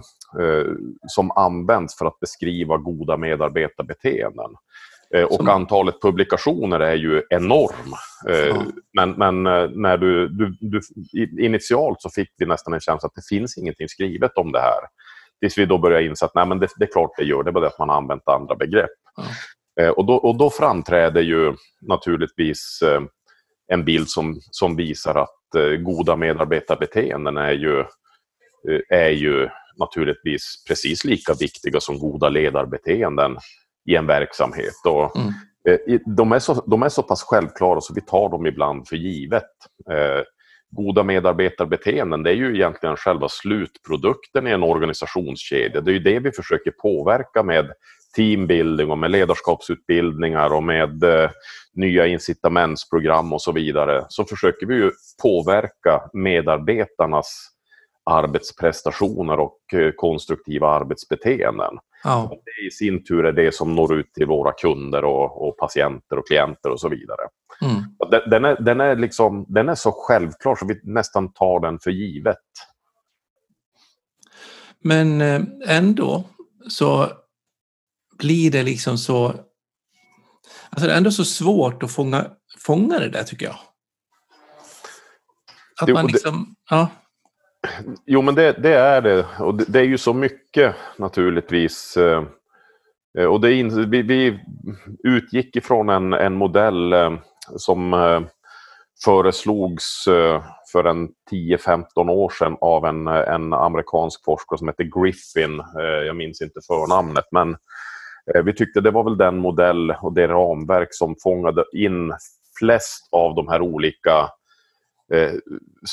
som 1.07 1.31
används 1.31 1.99
för 1.99 2.07
att 2.07 2.21
beskriva 2.21 2.77
goda 2.77 3.17
medarbetarbeteenden. 3.17 4.51
Eh, 5.15 5.25
och 5.25 5.37
Som... 5.37 5.49
antalet 5.49 6.03
publikationer 6.03 6.81
är 6.81 6.95
ju 6.95 7.23
enorm. 7.31 7.95
Eh, 8.29 8.37
ja. 8.37 8.65
Men, 8.93 9.11
men 9.11 9.47
eh, 9.47 9.71
när 9.71 9.97
du, 9.97 10.29
du, 10.29 10.57
du, 10.61 10.81
initialt 11.45 12.03
så 12.03 12.11
fick 12.11 12.29
vi 12.37 12.47
nästan 12.47 12.75
en 12.75 12.81
känsla 12.81 13.07
att 13.07 13.15
det 13.15 13.37
finns 13.37 13.59
ingenting 13.59 13.89
skrivet 13.89 14.37
om 14.37 14.53
det 14.53 14.61
här. 14.61 14.81
Tills 15.41 15.59
vi 15.59 15.67
då 15.67 15.79
började 15.79 16.07
inse 16.07 16.25
att 16.25 16.35
nej, 16.35 16.47
men 16.47 16.59
det, 16.59 16.69
det 16.77 16.85
är 16.85 16.93
klart 16.93 17.11
det 17.17 17.25
gör, 17.25 17.43
det 17.43 17.51
är 17.51 17.53
bara 17.53 17.61
det 17.61 17.67
att 17.67 17.79
man 17.79 17.89
har 17.89 17.97
använt 17.97 18.29
andra 18.29 18.55
begrepp. 18.55 18.91
Ja. 19.75 19.93
Och, 19.93 20.05
då, 20.07 20.15
och 20.15 20.37
då 20.37 20.51
framträder 20.51 21.21
ju 21.21 21.55
naturligtvis 21.81 22.83
en 23.73 23.85
bild 23.85 24.09
som, 24.09 24.41
som 24.51 24.77
visar 24.77 25.15
att 25.15 25.81
goda 25.81 26.17
medarbetarbeteenden 26.17 27.37
är 27.37 27.53
ju, 27.53 27.85
är 28.89 29.11
ju 29.11 29.49
naturligtvis 29.77 30.65
precis 30.69 31.05
lika 31.05 31.35
viktiga 31.35 31.81
som 31.81 31.99
goda 31.99 32.29
ledarbeteenden 32.29 33.37
i 33.91 33.97
en 33.97 34.07
verksamhet. 34.07 34.75
Och, 34.85 35.17
mm. 35.17 35.33
eh, 35.69 36.01
de, 36.17 36.33
är 36.33 36.39
så, 36.39 36.55
de 36.67 36.83
är 36.83 36.89
så 36.89 37.03
pass 37.03 37.23
självklara 37.23 37.81
så 37.81 37.95
vi 37.95 38.01
tar 38.01 38.29
dem 38.29 38.47
ibland 38.47 38.89
för 38.89 38.97
givet. 38.97 39.51
Eh, 39.91 40.23
goda 40.71 41.03
medarbetarbeteenden, 41.03 42.23
det 42.23 42.31
är 42.31 42.35
ju 42.35 42.55
egentligen 42.55 42.97
själva 42.97 43.29
slutprodukten 43.29 44.47
i 44.47 44.51
en 44.51 44.63
organisationskedja. 44.63 45.81
Det 45.81 45.91
är 45.91 45.93
ju 45.93 45.99
det 45.99 46.19
vi 46.19 46.33
försöker 46.33 46.71
påverka 46.71 47.43
med 47.43 47.73
teambuilding 48.17 48.91
och 48.91 48.99
med 48.99 49.11
ledarskapsutbildningar 49.11 50.53
och 50.53 50.63
med 50.63 51.05
eh, 51.05 51.31
nya 51.75 52.07
incitamentsprogram 52.07 53.33
och 53.33 53.43
så 53.43 53.53
vidare. 53.53 54.05
Så 54.09 54.25
försöker 54.25 54.67
vi 54.67 54.75
ju 54.75 54.91
påverka 55.23 56.03
medarbetarnas 56.13 57.51
arbetsprestationer 58.11 59.41
och 59.41 59.59
eh, 59.75 59.93
konstruktiva 59.97 60.69
arbetsbeteenden. 60.69 61.79
Ja. 62.05 62.23
Och 62.23 62.43
det 62.45 62.67
i 62.67 62.71
sin 62.71 63.05
tur 63.05 63.25
är 63.25 63.33
det 63.33 63.55
som 63.55 63.75
når 63.75 63.95
ut 63.95 64.13
till 64.13 64.27
våra 64.27 64.53
kunder 64.53 65.05
och, 65.05 65.49
och 65.49 65.57
patienter 65.57 66.19
och 66.19 66.27
klienter 66.27 66.71
och 66.71 66.81
så 66.81 66.89
vidare. 66.89 67.21
Mm. 67.61 67.83
Den, 68.11 68.31
den, 68.31 68.45
är, 68.45 68.57
den, 68.61 68.81
är 68.81 68.97
liksom, 68.97 69.47
den 69.49 69.69
är 69.69 69.75
så 69.75 69.93
självklar 69.93 70.57
så 70.57 70.67
vi 70.67 70.81
nästan 70.83 71.33
tar 71.33 71.61
den 71.61 71.79
för 71.79 71.91
givet. 71.91 72.39
Men 74.81 75.21
eh, 75.21 75.43
ändå 75.67 76.25
så 76.69 77.09
blir 78.19 78.51
det 78.51 78.63
liksom 78.63 78.99
så... 78.99 79.27
Alltså 80.71 80.87
det 80.87 80.93
är 80.93 80.97
ändå 80.97 81.11
så 81.11 81.25
svårt 81.25 81.83
att 81.83 81.93
fånga, 81.93 82.31
fånga 82.59 82.99
det 82.99 83.09
där 83.09 83.23
tycker 83.23 83.47
jag. 83.47 83.57
Att 85.81 85.89
man 85.89 86.07
liksom... 86.07 86.55
Ja. 86.71 86.89
Jo, 88.07 88.23
men 88.23 88.35
det, 88.35 88.53
det, 88.53 88.75
är 88.75 89.01
det. 89.01 89.27
Och 89.39 89.55
det, 89.55 89.65
det, 89.69 89.79
är 89.79 89.85
ju 89.85 89.99
så 89.99 90.13
mycket 90.13 90.75
naturligtvis. 90.97 91.97
Eh, 91.97 92.25
eh, 93.19 93.27
och 93.27 93.41
det 93.41 93.53
in, 93.53 93.91
vi, 93.91 94.03
vi, 94.03 94.41
utgick 95.05 95.57
ifrån 95.57 95.89
en, 95.89 96.13
en 96.13 96.35
modell 96.35 96.93
eh, 96.93 97.13
som 97.57 97.95
föreslogs 99.05 100.05
för 100.73 100.85
en 100.85 101.09
10-15 101.31 102.11
år 102.11 102.31
sedan 102.31 102.57
av 102.61 102.85
en, 102.85 103.07
en 103.07 103.53
amerikansk 103.53 104.25
forskare 104.25 104.59
som 104.59 104.69
heter 104.69 105.03
Griffin. 105.03 105.63
Jag 106.07 106.17
minns 106.17 106.43
inte 106.43 106.61
förnamnet, 106.67 107.25
men 107.31 107.57
vi 108.45 108.55
tyckte 108.55 108.81
det 108.81 108.91
var 108.91 109.05
väl 109.05 109.17
den 109.17 109.39
modell 109.39 109.91
och 109.91 110.15
det 110.15 110.29
ramverk 110.29 110.89
som 110.91 111.17
fångade 111.23 111.65
in 111.73 112.13
flest 112.59 113.09
av 113.13 113.35
de 113.35 113.49
här 113.49 113.61
olika 113.61 114.31
eh, 115.13 115.33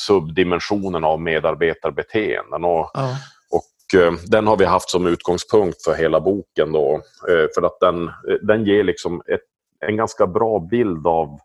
subdimensionen 0.08 1.04
av 1.04 1.22
medarbetarbeteenden. 1.22 2.64
Och, 2.64 2.92
ja. 2.94 3.16
och 3.52 4.00
eh, 4.00 4.14
den 4.28 4.48
har 4.48 4.58
vi 4.58 4.66
haft 4.66 4.90
som 4.90 5.08
utgångspunkt 5.08 5.84
för 5.84 5.94
hela 5.94 6.20
boken. 6.20 6.72
Då, 6.72 7.02
eh, 7.30 7.46
för 7.56 7.62
att 7.66 7.80
den, 7.80 8.12
den 8.42 8.66
ger 8.66 8.84
liksom 8.84 9.22
ett, 9.26 9.42
en 9.88 9.98
ganska 9.98 10.28
bra 10.28 10.60
bild 10.60 11.08
av 11.08 11.40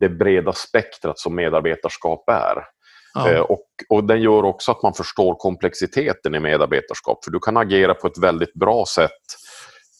det 0.00 0.08
breda 0.08 0.52
spektrat 0.52 1.18
som 1.18 1.34
medarbetarskap 1.34 2.28
är. 2.28 2.64
Ja. 3.14 3.42
Och, 3.42 3.66
och 3.88 4.04
den 4.04 4.22
gör 4.22 4.44
också 4.44 4.70
att 4.70 4.82
man 4.82 4.94
förstår 4.94 5.34
komplexiteten 5.34 6.34
i 6.34 6.40
medarbetarskap. 6.40 7.24
För 7.24 7.30
du 7.30 7.38
kan 7.38 7.56
agera 7.56 7.94
på 7.94 8.06
ett 8.06 8.18
väldigt 8.18 8.54
bra 8.54 8.84
sätt 8.86 9.10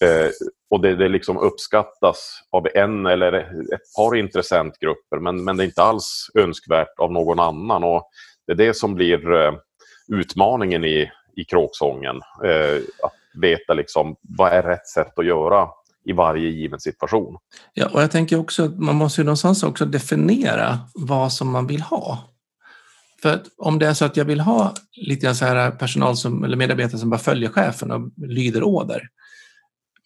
Eh, 0.04 0.30
och 0.70 0.80
det, 0.80 0.96
det 0.96 1.08
liksom 1.08 1.38
uppskattas 1.38 2.40
av 2.50 2.66
en 2.74 3.06
eller 3.06 3.32
ett 3.74 3.94
par 3.96 4.16
intressentgrupper 4.16 5.18
men, 5.18 5.44
men 5.44 5.56
det 5.56 5.62
är 5.62 5.66
inte 5.66 5.82
alls 5.82 6.30
önskvärt 6.34 6.98
av 6.98 7.12
någon 7.12 7.40
annan. 7.40 7.84
Och 7.84 8.10
det 8.46 8.52
är 8.52 8.56
det 8.56 8.74
som 8.74 8.94
blir 8.94 9.32
eh, 9.32 9.52
utmaningen 10.08 10.84
i, 10.84 11.10
i 11.36 11.44
kråksången. 11.44 12.16
Eh, 12.44 12.82
att 13.02 13.12
veta 13.34 13.74
liksom, 13.74 14.16
vad 14.20 14.52
är 14.52 14.62
rätt 14.62 14.86
sätt 14.86 15.18
att 15.18 15.26
göra 15.26 15.68
i 16.04 16.12
varje 16.12 16.48
given 16.48 16.80
situation. 16.80 17.36
Ja, 17.74 17.88
och 17.92 18.02
jag 18.02 18.10
tänker 18.10 18.38
också 18.38 18.64
att 18.64 18.78
man 18.78 18.96
måste 18.96 19.20
ju 19.20 19.24
någonstans 19.24 19.62
också 19.62 19.84
definiera 19.84 20.78
vad 20.94 21.32
som 21.32 21.50
man 21.50 21.66
vill 21.66 21.82
ha. 21.82 22.18
För 23.22 23.34
att 23.34 23.42
om 23.58 23.78
det 23.78 23.86
är 23.86 23.94
så 23.94 24.04
att 24.04 24.16
jag 24.16 24.24
vill 24.24 24.40
ha 24.40 24.74
lite 24.92 25.34
så 25.34 25.44
här 25.44 25.70
personal 25.70 26.16
som, 26.16 26.44
eller 26.44 26.56
medarbetare 26.56 26.98
som 26.98 27.10
bara 27.10 27.20
följer 27.20 27.48
chefen 27.48 27.90
och 27.90 28.10
lyder 28.16 28.62
order, 28.62 29.08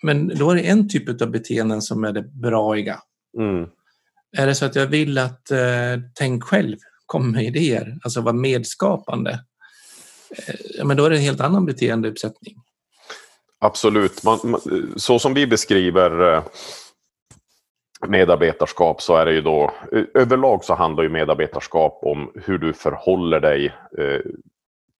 men 0.05 0.29
då 0.29 0.51
är 0.51 0.55
det 0.55 0.63
en 0.63 0.89
typ 0.89 1.23
av 1.23 1.31
beteenden 1.31 1.83
som 1.83 2.05
är 2.05 2.13
det 2.13 2.23
braiga. 2.23 3.01
Mm. 3.39 3.69
Är 4.37 4.47
det 4.47 4.55
så 4.55 4.65
att 4.65 4.77
jag 4.77 4.87
vill 4.87 5.19
att 5.19 5.51
eh, 5.51 6.01
tänk 6.15 6.45
själv, 6.45 6.77
kom 7.07 7.33
med 7.33 7.45
idéer, 7.45 7.99
alltså 8.03 8.21
vara 8.21 8.35
medskapande, 8.35 9.31
eh, 10.31 10.85
men 10.85 10.97
då 10.97 11.05
är 11.05 11.11
det 11.11 11.17
en 11.17 11.23
helt 11.23 11.41
annan 11.41 11.67
beteendeuppsättning. 11.67 12.57
Absolut. 13.59 14.25
Man, 14.25 14.39
man, 14.45 14.61
så 14.97 15.19
som 15.19 15.35
vi 15.35 15.47
beskriver 15.47 16.35
eh, 16.35 16.45
medarbetarskap 18.09 19.03
så 19.03 19.17
är 19.17 19.27
det 19.27 19.33
ju 19.33 19.41
då 19.41 19.73
överlag 20.15 20.65
så 20.65 20.75
handlar 20.75 21.03
ju 21.03 21.09
medarbetarskap 21.09 21.99
om 22.03 22.33
hur 22.35 22.59
du 22.59 22.73
förhåller 22.73 23.41
dig 23.41 23.67
eh, 23.99 24.21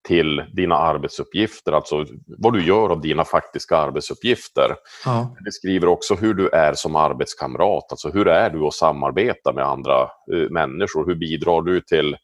till 0.05 0.45
dina 0.53 0.77
arbetsuppgifter, 0.77 1.73
alltså 1.73 2.07
vad 2.27 2.53
du 2.53 2.67
gör 2.67 2.91
av 2.91 3.01
dina 3.01 3.25
faktiska 3.25 3.77
arbetsuppgifter. 3.77 4.77
Ja. 5.05 5.37
Det 5.45 5.53
skriver 5.53 5.87
också 5.87 6.15
hur 6.15 6.35
du 6.35 6.49
är 6.49 6.75
som 6.75 6.97
arbetskamrat, 6.97 7.85
alltså 7.91 8.11
hur 8.11 8.29
är 8.29 8.51
du 8.51 8.67
att 8.67 8.75
samarbeta 8.75 9.53
med 9.53 9.65
andra 9.65 10.03
eh, 10.03 10.51
människor? 10.51 11.07
Hur 11.07 11.15
bidrar 11.15 11.63
du 11.63 11.81
till 11.81 12.17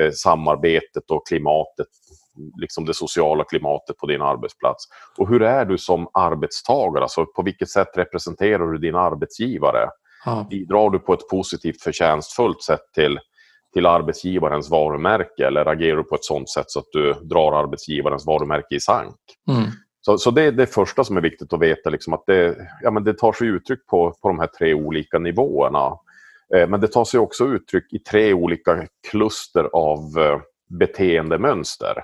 eh, 0.00 0.10
samarbetet 0.12 1.10
och 1.10 1.26
klimatet, 1.26 1.86
liksom 2.60 2.84
det 2.84 2.94
sociala 2.94 3.44
klimatet 3.44 3.96
på 3.96 4.06
din 4.06 4.22
arbetsplats? 4.22 4.84
Och 5.18 5.28
hur 5.28 5.42
är 5.42 5.64
du 5.64 5.78
som 5.78 6.08
arbetstagare, 6.12 7.02
alltså 7.02 7.26
på 7.26 7.42
vilket 7.42 7.70
sätt 7.70 7.90
representerar 7.94 8.72
du 8.72 8.78
din 8.78 8.96
arbetsgivare? 8.96 9.88
Ja. 10.24 10.46
Bidrar 10.50 10.90
du 10.90 10.98
på 10.98 11.12
ett 11.12 11.28
positivt 11.30 11.82
förtjänstfullt 11.82 12.62
sätt 12.62 12.92
till 12.94 13.18
till 13.72 13.86
arbetsgivarens 13.86 14.70
varumärke 14.70 15.46
eller 15.46 15.66
agerar 15.66 15.96
du 15.96 16.02
på 16.02 16.14
ett 16.14 16.24
sådant 16.24 16.50
sätt 16.50 16.70
så 16.70 16.78
att 16.78 16.88
du 16.92 17.12
drar 17.12 17.52
arbetsgivarens 17.52 18.26
varumärke 18.26 18.74
i 18.74 18.80
sank? 18.80 19.16
Mm. 19.48 19.70
Så, 20.00 20.18
så 20.18 20.30
det 20.30 20.42
är 20.42 20.52
det 20.52 20.66
första 20.66 21.04
som 21.04 21.16
är 21.16 21.20
viktigt 21.20 21.52
att 21.52 21.60
veta, 21.60 21.90
liksom 21.90 22.12
att 22.12 22.26
det, 22.26 22.56
ja, 22.82 22.90
men 22.90 23.04
det 23.04 23.14
tar 23.14 23.32
sig 23.32 23.48
uttryck 23.48 23.86
på, 23.86 24.14
på 24.22 24.28
de 24.28 24.38
här 24.38 24.46
tre 24.58 24.74
olika 24.74 25.18
nivåerna. 25.18 25.92
Eh, 26.54 26.68
men 26.68 26.80
det 26.80 26.88
tar 26.88 27.04
sig 27.04 27.20
också 27.20 27.44
uttryck 27.44 27.92
i 27.92 27.98
tre 27.98 28.34
olika 28.34 28.86
kluster 29.10 29.64
av 29.72 29.98
eh, 30.18 30.40
beteendemönster. 30.78 31.94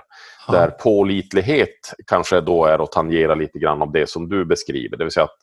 Ja. 0.47 0.53
Där 0.53 0.69
pålitlighet 0.69 1.93
kanske 2.07 2.41
då 2.41 2.65
är 2.65 2.83
att 2.83 2.91
tangera 2.91 3.35
lite 3.35 3.59
grann 3.59 3.81
av 3.81 3.91
det 3.91 4.09
som 4.09 4.29
du 4.29 4.45
beskriver. 4.45 4.97
Det 4.97 5.03
vill 5.03 5.11
säga 5.11 5.23
att 5.23 5.37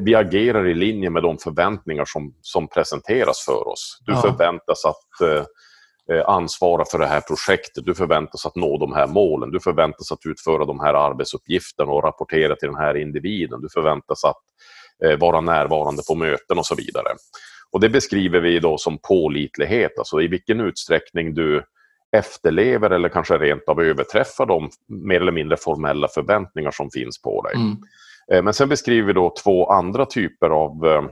vi 0.00 0.14
agerar 0.14 0.66
i 0.66 0.74
linje 0.74 1.10
med 1.10 1.22
de 1.22 1.38
förväntningar 1.38 2.04
som, 2.04 2.34
som 2.40 2.68
presenteras 2.68 3.44
för 3.44 3.68
oss. 3.68 3.98
Du 4.06 4.12
ja. 4.12 4.20
förväntas 4.22 4.84
att, 4.84 5.20
eh, 5.20 5.44
eh, 6.16 6.28
ansvara 6.28 6.84
för 6.84 6.98
det 6.98 7.06
här 7.06 7.20
projektet. 7.20 7.84
Du 7.84 7.94
förväntas 7.94 8.46
att 8.46 8.56
nå 8.56 8.78
de 8.78 8.92
här 8.92 9.06
målen. 9.06 9.50
Du 9.50 9.60
förväntas 9.60 10.12
att 10.12 10.26
utföra 10.26 10.64
de 10.64 10.80
här 10.80 10.94
arbetsuppgifterna 10.94 11.92
och 11.92 12.04
rapportera 12.04 12.56
till 12.56 12.68
den 12.68 12.78
här 12.78 12.96
individen. 12.96 13.60
Du 13.60 13.68
förväntas 13.68 14.24
att 14.24 14.42
eh, 15.04 15.18
vara 15.18 15.40
närvarande 15.40 16.02
på 16.08 16.14
möten 16.14 16.58
och 16.58 16.66
så 16.66 16.74
vidare. 16.74 17.08
Och 17.72 17.80
Det 17.80 17.88
beskriver 17.88 18.40
vi 18.40 18.58
då 18.58 18.78
som 18.78 18.98
pålitlighet, 18.98 19.98
alltså 19.98 20.20
i 20.20 20.26
vilken 20.26 20.60
utsträckning 20.60 21.34
du 21.34 21.64
efterlever 22.16 22.90
eller 22.90 23.08
kanske 23.08 23.38
rent 23.38 23.68
av 23.68 23.82
överträffar 23.82 24.46
de 24.46 24.70
mer 24.88 25.20
eller 25.20 25.32
mindre 25.32 25.56
formella 25.56 26.08
förväntningar 26.08 26.70
som 26.70 26.90
finns 26.90 27.22
på 27.22 27.42
dig. 27.42 27.54
Mm. 27.54 27.76
Eh, 28.32 28.42
men 28.42 28.54
sen 28.54 28.68
beskriver 28.68 29.06
vi 29.06 29.12
då 29.12 29.34
två 29.44 29.70
andra 29.70 30.06
typer 30.06 30.50
av 30.50 30.86
eh, 30.86 31.04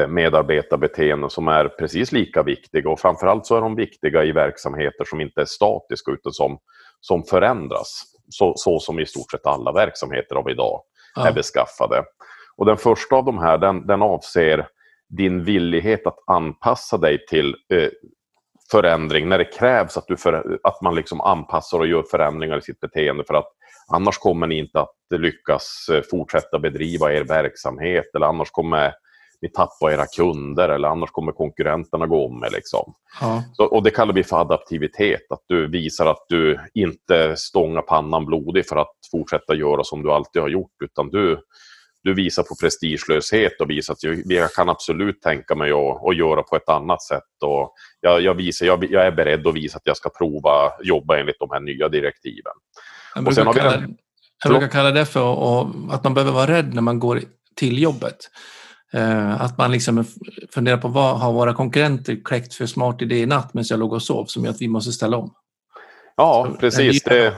eh, 0.00 0.08
medarbetarbeteenden 0.08 1.30
som 1.30 1.48
är 1.48 1.68
precis 1.68 2.12
lika 2.12 2.42
viktiga 2.42 2.90
och 2.90 3.00
framförallt 3.00 3.46
så 3.46 3.56
är 3.56 3.60
de 3.60 3.76
viktiga 3.76 4.24
i 4.24 4.32
verksamheter 4.32 5.04
som 5.04 5.20
inte 5.20 5.40
är 5.40 5.44
statiska 5.44 6.12
utan 6.12 6.32
som, 6.32 6.58
som 7.00 7.24
förändras. 7.24 8.02
Så, 8.28 8.52
så 8.56 8.80
som 8.80 9.00
i 9.00 9.06
stort 9.06 9.30
sett 9.30 9.46
alla 9.46 9.72
verksamheter 9.72 10.36
av 10.36 10.50
idag 10.50 10.82
ja. 11.14 11.28
är 11.28 11.32
beskaffade. 11.32 12.04
Och 12.56 12.66
den 12.66 12.76
första 12.76 13.16
av 13.16 13.24
de 13.24 13.38
här 13.38 13.58
den, 13.58 13.86
den 13.86 14.02
avser 14.02 14.66
din 15.08 15.44
villighet 15.44 16.06
att 16.06 16.18
anpassa 16.26 16.98
dig 16.98 17.26
till 17.26 17.56
eh, 17.72 17.88
förändring 18.70 19.28
när 19.28 19.38
det 19.38 19.44
krävs 19.44 19.96
att, 19.96 20.06
du 20.08 20.16
för, 20.16 20.58
att 20.62 20.82
man 20.82 20.94
liksom 20.94 21.20
anpassar 21.20 21.78
och 21.78 21.86
gör 21.86 22.02
förändringar 22.02 22.58
i 22.58 22.62
sitt 22.62 22.80
beteende 22.80 23.24
för 23.24 23.34
att 23.34 23.52
annars 23.86 24.18
kommer 24.18 24.46
ni 24.46 24.58
inte 24.58 24.80
att 24.80 24.96
lyckas 25.16 25.86
eh, 25.92 26.02
fortsätta 26.10 26.58
bedriva 26.58 27.12
er 27.12 27.24
verksamhet 27.24 28.14
eller 28.14 28.26
annars 28.26 28.50
kommer 28.50 28.92
ni 29.44 29.50
tappa 29.50 29.92
era 29.92 30.06
kunder 30.06 30.68
eller 30.68 30.88
annars 30.88 31.10
kommer 31.10 31.32
konkurrenterna 31.32 32.06
gå 32.06 32.26
om 32.26 32.44
er. 32.44 32.50
Liksom. 32.50 32.94
Ja. 33.20 33.42
Så, 33.52 33.64
och 33.64 33.82
det 33.82 33.90
kallar 33.90 34.14
vi 34.14 34.24
för 34.24 34.40
adaptivitet, 34.40 35.22
att 35.30 35.44
du 35.46 35.66
visar 35.66 36.06
att 36.06 36.24
du 36.28 36.58
inte 36.74 37.36
stångar 37.36 37.82
pannan 37.82 38.26
blodig 38.26 38.66
för 38.68 38.76
att 38.76 38.96
fortsätta 39.10 39.54
göra 39.54 39.84
som 39.84 40.02
du 40.02 40.12
alltid 40.12 40.42
har 40.42 40.48
gjort, 40.48 40.82
utan 40.84 41.10
du, 41.10 41.40
du 42.02 42.14
visar 42.14 42.42
på 42.42 42.54
prestigelöshet 42.60 43.60
och 43.60 43.70
visar 43.70 43.92
att 43.92 44.02
jag, 44.02 44.22
jag 44.24 44.52
kan 44.52 44.68
absolut 44.68 45.22
tänka 45.22 45.54
mig 45.54 45.70
att, 45.70 46.08
att 46.08 46.16
göra 46.16 46.42
på 46.42 46.56
ett 46.56 46.68
annat 46.68 47.02
sätt. 47.02 47.42
Och 47.44 47.74
jag, 48.00 48.20
jag, 48.20 48.34
visar, 48.34 48.66
jag, 48.66 48.84
jag 48.90 49.06
är 49.06 49.12
beredd 49.12 49.46
att 49.46 49.54
visa 49.54 49.76
att 49.76 49.86
jag 49.86 49.96
ska 49.96 50.08
prova 50.08 50.72
jobba 50.82 51.18
enligt 51.18 51.38
de 51.38 51.50
här 51.50 51.60
nya 51.60 51.88
direktiven. 51.88 52.52
Jag 53.14 53.24
brukar, 53.24 53.52
kalla, 53.52 53.70
den, 53.70 53.96
jag 54.44 54.52
brukar 54.52 54.68
kalla 54.68 54.90
det 54.90 55.06
för 55.06 55.32
att 55.94 56.04
man 56.04 56.14
behöver 56.14 56.32
vara 56.32 56.46
rädd 56.46 56.74
när 56.74 56.82
man 56.82 56.98
går 56.98 57.22
till 57.56 57.82
jobbet. 57.82 58.16
Eh, 58.92 59.42
att 59.42 59.58
man 59.58 59.72
liksom 59.72 60.04
funderar 60.54 60.76
på 60.76 60.88
vad 60.88 61.20
har 61.20 61.32
våra 61.32 61.54
konkurrenter 61.54 62.20
kläckt 62.24 62.54
för 62.54 62.66
smart 62.66 63.02
idé 63.02 63.18
i 63.18 63.26
natt 63.26 63.54
medan 63.54 63.66
jag 63.70 63.78
låg 63.78 63.92
och 63.92 64.02
sov 64.02 64.24
som 64.24 64.44
gör 64.44 64.50
att 64.50 64.60
vi 64.60 64.68
måste 64.68 64.92
ställa 64.92 65.16
om. 65.16 65.34
Ja, 66.16 66.56
precis. 66.60 67.02
Det, 67.02 67.34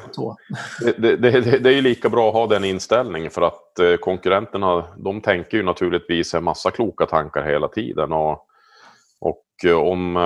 det, 0.99 1.17
det, 1.17 1.41
det, 1.59 1.71
är 1.71 1.75
ju 1.75 1.81
lika 1.81 2.09
bra 2.09 2.29
att 2.29 2.35
ha 2.35 2.47
den 2.47 2.65
inställningen 2.65 3.31
för 3.31 3.43
att 3.43 3.79
eh, 3.79 3.97
konkurrenterna 3.97 4.85
de 4.97 5.21
tänker 5.21 5.57
ju 5.57 5.63
naturligtvis 5.63 6.35
en 6.35 6.45
massa 6.45 6.71
kloka 6.71 7.07
tankar 7.07 7.43
hela 7.43 7.69
tiden. 7.69 8.13
Och, 8.13 8.47
och 9.21 9.45
eh, 9.65 9.77
om, 9.77 10.17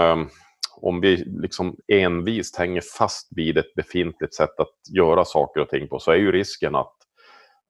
om 0.83 1.01
vi 1.01 1.17
liksom 1.17 1.77
envist 1.93 2.57
hänger 2.57 2.83
fast 2.99 3.29
vid 3.31 3.59
ett 3.59 3.75
befintligt 3.75 4.35
sätt 4.35 4.61
att 4.61 4.97
göra 4.97 5.25
saker 5.25 5.61
och 5.61 5.69
ting 5.69 5.89
på 5.89 5.99
så 5.99 6.11
är 6.11 6.17
ju 6.17 6.33
risken 6.33 6.75
att, 6.75 6.95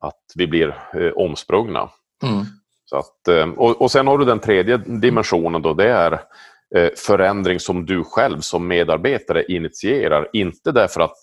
att 0.01 0.23
vi 0.35 0.47
blir 0.47 0.75
omsprungna. 1.17 1.91
Mm. 2.23 2.45
Så 2.85 2.97
att, 2.97 3.29
och, 3.57 3.83
och 3.83 3.91
sen 3.91 4.07
har 4.07 4.19
du 4.19 4.25
den 4.25 4.41
tredje 4.41 4.77
dimensionen 4.77 5.63
då, 5.63 5.75
det 5.75 5.89
är 5.89 6.21
Eh, 6.77 6.91
förändring 6.97 7.61
som 7.61 7.87
du 7.87 8.05
själv 8.05 8.41
som 8.41 8.69
medarbetare 8.69 9.45
initierar. 9.49 10.29
Inte 10.33 10.73
därför 10.73 11.01
att 11.01 11.19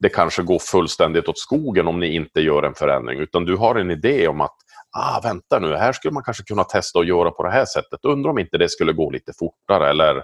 det 0.00 0.08
kanske 0.08 0.42
går 0.42 0.58
fullständigt 0.58 1.28
åt 1.28 1.38
skogen 1.38 1.88
om 1.88 2.00
ni 2.00 2.14
inte 2.14 2.40
gör 2.40 2.62
en 2.62 2.74
förändring, 2.74 3.20
utan 3.20 3.44
du 3.44 3.56
har 3.56 3.74
en 3.74 3.90
idé 3.90 4.28
om 4.28 4.40
att 4.40 4.56
ah, 4.98 5.20
vänta 5.22 5.58
nu, 5.58 5.74
här 5.74 5.92
skulle 5.92 6.14
man 6.14 6.22
kanske 6.22 6.42
kunna 6.42 6.64
testa 6.64 6.98
att 6.98 7.06
göra 7.06 7.30
på 7.30 7.42
det 7.42 7.50
här 7.50 7.64
sättet. 7.64 8.04
Undrar 8.04 8.30
om 8.30 8.38
inte 8.38 8.58
det 8.58 8.68
skulle 8.68 8.92
gå 8.92 9.10
lite 9.10 9.32
fortare 9.38 9.90
eller 9.90 10.22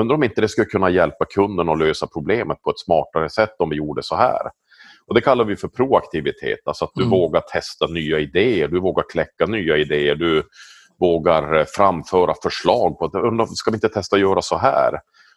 undrar 0.00 0.14
om 0.14 0.24
inte 0.24 0.40
det 0.40 0.48
skulle 0.48 0.64
kunna 0.64 0.90
hjälpa 0.90 1.24
kunden 1.24 1.68
att 1.68 1.78
lösa 1.78 2.06
problemet 2.06 2.62
på 2.62 2.70
ett 2.70 2.78
smartare 2.78 3.30
sätt 3.30 3.54
om 3.58 3.70
vi 3.70 3.76
gjorde 3.76 4.02
så 4.02 4.16
här. 4.16 4.50
Och 5.06 5.14
Det 5.14 5.20
kallar 5.20 5.44
vi 5.44 5.56
för 5.56 5.68
proaktivitet, 5.68 6.58
alltså 6.64 6.84
att 6.84 6.92
du 6.94 7.02
mm. 7.02 7.10
vågar 7.10 7.40
testa 7.40 7.86
nya 7.86 8.18
idéer, 8.18 8.68
du 8.68 8.80
vågar 8.80 9.04
kläcka 9.08 9.46
nya 9.46 9.76
idéer, 9.76 10.14
du 10.14 10.42
vågar 11.00 11.58
eh, 11.58 11.64
framföra 11.76 12.34
förslag 12.42 12.98
på 12.98 13.04
att 13.04 13.56
ska 13.56 13.70
vi 13.70 13.76
inte 13.76 13.88
testa 13.88 14.16
att 14.16 14.22
göra 14.22 14.42
så 14.42 14.56
här? 14.56 14.92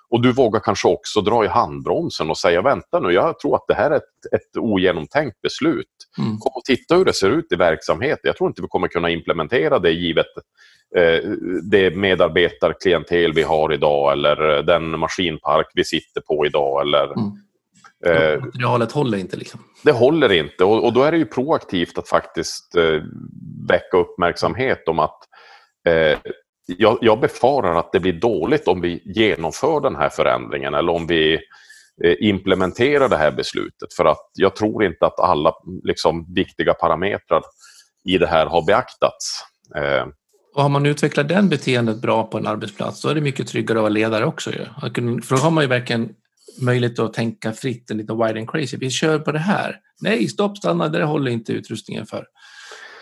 Och 0.10 0.22
du 0.22 0.32
vågar 0.32 0.60
kanske 0.60 0.88
också 0.88 1.22
dra 1.22 1.46
i 1.46 1.48
handbromsen 1.48 2.30
och 2.30 2.38
säga 2.38 2.62
vänta 2.62 3.00
nu, 3.00 3.12
jag 3.12 3.40
tror 3.40 3.56
att 3.56 3.66
det 3.68 3.74
här 3.74 3.92
är 3.92 3.96
ett, 3.96 4.34
ett 4.36 4.58
ogenomtänkt 4.58 5.42
beslut. 5.42 5.88
Mm. 6.18 6.38
Kom 6.38 6.52
och 6.56 6.64
titta 6.64 6.96
hur 6.96 7.06
det 7.06 7.14
ser 7.14 7.30
ut 7.30 7.52
i 7.52 7.56
verksamheten. 7.56 8.22
Jag 8.24 8.38
tror 8.38 8.50
inte 8.50 8.62
vi 8.62 8.68
kommer 8.68 8.88
kunna 8.88 9.10
implementera 9.10 9.80
det 9.80 9.92
givet 9.92 10.26
eh, 10.96 11.30
det 11.72 11.96
medarbetarklientel 11.96 13.34
vi 13.34 13.44
har 13.44 13.74
idag 13.74 14.12
eller 14.12 14.64
den 14.64 15.00
maskinpark 15.00 15.68
vi 15.74 15.84
sitter 15.84 16.22
på 16.22 16.46
idag. 16.46 16.82
Eller, 16.82 17.04
mm. 17.06 17.32
Eh, 18.06 18.40
materialet 18.40 18.92
håller 18.92 19.18
inte. 19.18 19.38
Liksom. 19.38 19.60
Det 19.84 19.92
håller 19.92 20.32
inte 20.32 20.64
och, 20.64 20.86
och, 20.86 20.94
då 20.94 21.04
är 21.04 21.12
det 21.12 21.18
ju 21.18 21.26
proaktivt 21.26 21.98
att 21.98 22.10
faktiskt 22.10 22.76
eh, 22.76 23.02
väcka 23.70 23.98
uppmärksamhet 23.98 24.88
om 24.88 25.00
att 25.00 25.20
Eh, 25.88 26.18
jag, 26.68 26.98
jag, 27.02 27.20
befarar 27.20 27.76
att 27.76 27.92
det 27.92 28.00
blir 28.00 28.14
dåligt 28.14 28.68
om 28.68 28.82
vi 28.82 29.02
genomför 29.06 29.82
den 29.82 29.96
här 29.96 30.10
förändringen 30.10 30.74
eller 30.74 30.92
om 30.92 31.08
vi 31.08 31.34
eh, 32.04 32.16
implementerar 32.20 33.10
det 33.10 33.18
här 33.18 33.32
beslutet. 33.32 33.94
För 33.94 34.06
att 34.06 34.32
jag 34.34 34.56
tror 34.56 34.86
inte 34.86 35.06
att 35.06 35.20
alla 35.20 35.54
liksom, 35.84 36.34
viktiga 36.34 36.74
parametrar 36.74 37.42
i 38.10 38.18
det 38.18 38.28
här 38.28 38.46
har 38.46 38.66
beaktats. 38.66 39.44
Eh. 39.76 40.08
Och 40.56 40.62
har 40.62 40.70
man 40.70 40.86
utvecklat 40.86 41.30
den 41.30 41.50
beteendet 41.50 42.02
bra 42.02 42.24
på 42.24 42.38
en 42.38 42.48
arbetsplats 42.48 43.02
då 43.02 43.10
är 43.10 43.16
det 43.16 43.22
mycket 43.22 43.48
tryggare 43.48 43.80
att 43.80 43.84
vara 43.84 43.90
ledare 43.90 44.26
också. 44.26 44.52
Ju. 44.52 44.66
För 45.22 45.36
då 45.36 45.42
har 45.42 45.52
man 45.52 45.64
ju 45.64 45.68
verkligen 45.68 46.10
möjlighet 46.62 47.00
att 47.00 47.14
tänka 47.14 47.54
fritt, 47.54 47.90
lite 47.90 48.14
wide 48.14 48.40
and 48.40 48.50
crazy. 48.50 48.78
Vi 48.78 48.90
kör 48.90 49.20
på 49.20 49.32
det 49.32 49.40
här. 49.40 49.76
Nej, 50.02 50.28
stopp, 50.28 50.58
stanna, 50.58 50.90
det 50.90 51.04
håller 51.04 51.32
inte 51.32 51.54
utrustningen 51.54 52.06
för. 52.06 52.26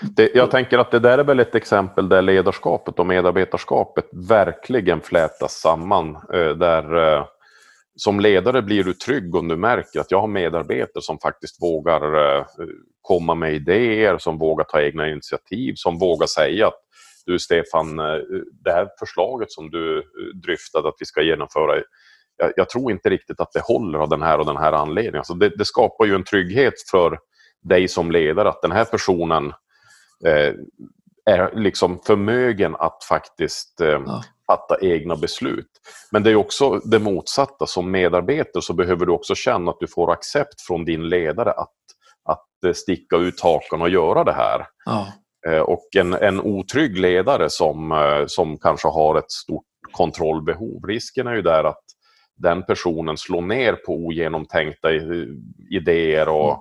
Det, 0.01 0.35
jag 0.35 0.51
tänker 0.51 0.77
att 0.77 0.91
det 0.91 0.99
där 0.99 1.17
är 1.17 1.23
väl 1.23 1.39
ett 1.39 1.55
exempel 1.55 2.09
där 2.09 2.21
ledarskapet 2.21 2.99
och 2.99 3.07
medarbetarskapet 3.07 4.05
verkligen 4.29 5.01
flätas 5.01 5.53
samman. 5.53 6.15
Eh, 6.15 6.49
där 6.49 7.13
eh, 7.17 7.25
som 7.95 8.19
ledare 8.19 8.61
blir 8.61 8.83
du 8.83 8.93
trygg 8.93 9.35
om 9.35 9.47
du 9.47 9.55
märker 9.55 9.99
att 9.99 10.11
jag 10.11 10.21
har 10.21 10.27
medarbetare 10.27 11.01
som 11.01 11.19
faktiskt 11.19 11.61
vågar 11.61 12.37
eh, 12.37 12.45
komma 13.01 13.35
med 13.35 13.53
idéer, 13.53 14.17
som 14.17 14.37
vågar 14.37 14.65
ta 14.65 14.81
egna 14.81 15.09
initiativ, 15.09 15.73
som 15.75 15.99
vågar 15.99 16.27
säga 16.27 16.67
att 16.67 16.81
du 17.25 17.39
Stefan, 17.39 17.97
det 18.63 18.71
här 18.71 18.87
förslaget 18.99 19.51
som 19.51 19.69
du 19.69 20.03
dryftade 20.43 20.87
att 20.87 20.95
vi 20.99 21.05
ska 21.05 21.21
genomföra, 21.21 21.75
jag, 22.37 22.51
jag, 22.55 22.69
tror 22.69 22.91
inte 22.91 23.09
riktigt 23.09 23.39
att 23.39 23.51
det 23.53 23.61
håller 23.63 23.99
av 23.99 24.09
den 24.09 24.21
här 24.21 24.39
och 24.39 24.45
den 24.45 24.57
här 24.57 24.71
anledningen. 24.71 25.17
Alltså 25.17 25.33
det, 25.33 25.49
det 25.49 25.65
skapar 25.65 26.05
ju 26.05 26.15
en 26.15 26.23
trygghet 26.23 26.73
för 26.91 27.19
dig 27.63 27.87
som 27.87 28.11
ledare 28.11 28.49
att 28.49 28.61
den 28.61 28.71
här 28.71 28.85
personen 28.85 29.53
är 31.25 31.55
liksom 31.55 31.99
förmögen 32.05 32.75
att 32.75 33.03
faktiskt 33.03 33.81
eh, 33.81 34.01
ja. 34.05 34.23
fatta 34.47 34.77
egna 34.81 35.15
beslut. 35.15 35.69
Men 36.11 36.23
det 36.23 36.31
är 36.31 36.35
också 36.35 36.79
det 36.79 36.99
motsatta. 36.99 37.67
Som 37.67 37.91
medarbetare 37.91 38.61
så 38.61 38.73
behöver 38.73 39.05
du 39.05 39.11
också 39.11 39.35
känna 39.35 39.71
att 39.71 39.79
du 39.79 39.87
får 39.87 40.11
accept 40.11 40.61
från 40.61 40.85
din 40.85 41.09
ledare 41.09 41.51
att, 41.51 41.73
att 42.29 42.63
eh, 42.65 42.73
sticka 42.73 43.15
ut 43.15 43.41
hakan 43.41 43.81
och 43.81 43.89
göra 43.89 44.23
det 44.23 44.33
här. 44.33 44.67
Ja. 44.85 45.07
Eh, 45.47 45.61
och 45.61 45.95
en, 45.97 46.13
en 46.13 46.41
otrygg 46.41 46.97
ledare 46.97 47.49
som, 47.49 47.91
eh, 47.91 48.25
som 48.27 48.57
kanske 48.57 48.87
har 48.87 49.17
ett 49.17 49.31
stort 49.31 49.65
kontrollbehov, 49.91 50.85
risken 50.87 51.27
är 51.27 51.35
ju 51.35 51.41
där 51.41 51.63
att 51.63 51.83
den 52.37 52.63
personen 52.63 53.17
slår 53.17 53.41
ner 53.41 53.73
på 53.73 53.93
ogenomtänkta 53.93 54.91
idéer 55.71 56.29
och 56.29 56.49
mm 56.49 56.59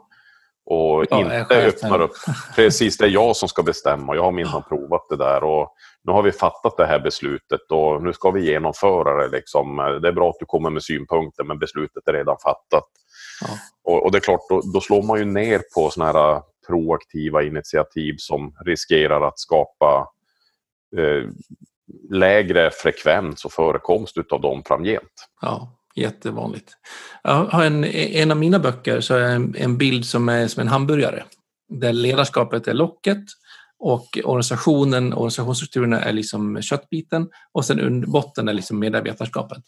och 0.67 1.07
ja, 1.11 1.41
inte 1.41 1.57
öppnar 1.57 2.01
upp. 2.01 2.13
Precis, 2.57 2.99
det 2.99 3.05
är 3.05 3.11
jag 3.11 3.37
som 3.37 3.49
ska 3.49 3.63
bestämma. 3.63 4.15
Jag 4.15 4.23
har 4.23 4.33
minsann 4.33 4.63
provat 4.69 5.07
det 5.09 5.17
där 5.17 5.45
och 5.45 5.75
nu 6.05 6.13
har 6.13 6.23
vi 6.23 6.33
fattat 6.33 6.77
det 6.77 6.87
här 6.87 7.01
beslutet 7.01 7.61
och 7.71 8.03
nu 8.03 8.13
ska 8.13 8.31
vi 8.31 8.47
genomföra 8.47 9.23
det. 9.23 9.37
Liksom. 9.37 9.77
Det 10.03 10.09
är 10.09 10.13
bra 10.13 10.31
att 10.31 10.39
du 10.41 10.47
kommer 10.47 10.71
med 10.71 10.83
synpunkter 10.83 11.45
men 11.45 11.59
beslutet 11.59 12.09
är 12.09 12.13
redan 12.13 12.37
fattat. 12.45 12.85
Ja. 13.41 13.49
Och, 13.85 14.05
och, 14.05 14.13
det 14.13 14.19
är 14.19 14.21
klart, 14.21 14.41
då, 14.49 14.63
då, 14.75 14.81
slår 14.81 15.03
man 15.03 15.19
ju 15.19 15.25
ner 15.25 15.63
på 15.75 15.91
såna 15.91 16.07
här 16.07 16.43
proaktiva 16.67 17.43
initiativ 17.43 18.15
som 18.19 18.55
riskerar 18.65 19.29
att 19.29 19.39
skapa 19.39 20.09
eh, 20.97 21.29
lägre 22.11 22.71
frekvens 22.71 23.45
och 23.45 23.53
förekomst 23.53 24.17
av 24.31 24.41
dem 24.41 24.63
framgent. 24.67 25.29
Ja. 25.41 25.79
Jättevanligt. 25.97 26.73
Jag 27.23 27.45
har 27.45 27.65
en, 27.65 27.85
en 27.85 28.31
av 28.31 28.37
mina 28.37 28.59
böcker 28.59 29.01
så 29.01 29.15
är 29.15 29.35
en, 29.35 29.55
en 29.59 29.79
bild 29.79 30.07
som 30.07 30.29
är 30.29 30.49
som 30.49 30.61
en 30.61 30.69
hamburgare. 30.69 31.25
Där 31.69 31.93
ledarskapet 31.93 32.69
är 32.69 32.75
locket 32.75 33.25
och 33.79 34.19
organisationen, 34.25 35.13
organisationsstrukturerna 35.13 36.01
är 36.01 36.13
liksom 36.13 36.63
köttbiten 36.63 37.29
och 37.53 37.65
sen 37.65 37.81
under 37.81 38.09
botten 38.09 38.49
är 38.49 38.53
liksom 38.53 38.79
medarbetarskapet. 38.79 39.63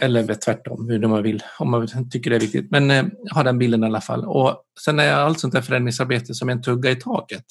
Eller 0.00 0.34
tvärtom, 0.34 0.88
hur 0.88 1.06
man 1.06 1.22
vill, 1.22 1.42
om 1.58 1.70
man 1.70 2.10
tycker 2.10 2.30
det 2.30 2.36
är 2.36 2.40
viktigt. 2.40 2.70
Men 2.70 2.90
eh, 2.90 3.04
ha 3.34 3.42
den 3.42 3.58
bilden 3.58 3.82
i 3.82 3.86
alla 3.86 4.00
fall. 4.00 4.24
Och 4.24 4.62
sen 4.84 4.98
är 4.98 5.12
allt 5.12 5.40
sånt 5.40 5.54
där 5.54 5.62
förändringsarbete 5.62 6.34
som 6.34 6.48
en 6.48 6.62
tugga 6.62 6.90
i 6.90 6.96
taket. 6.96 7.44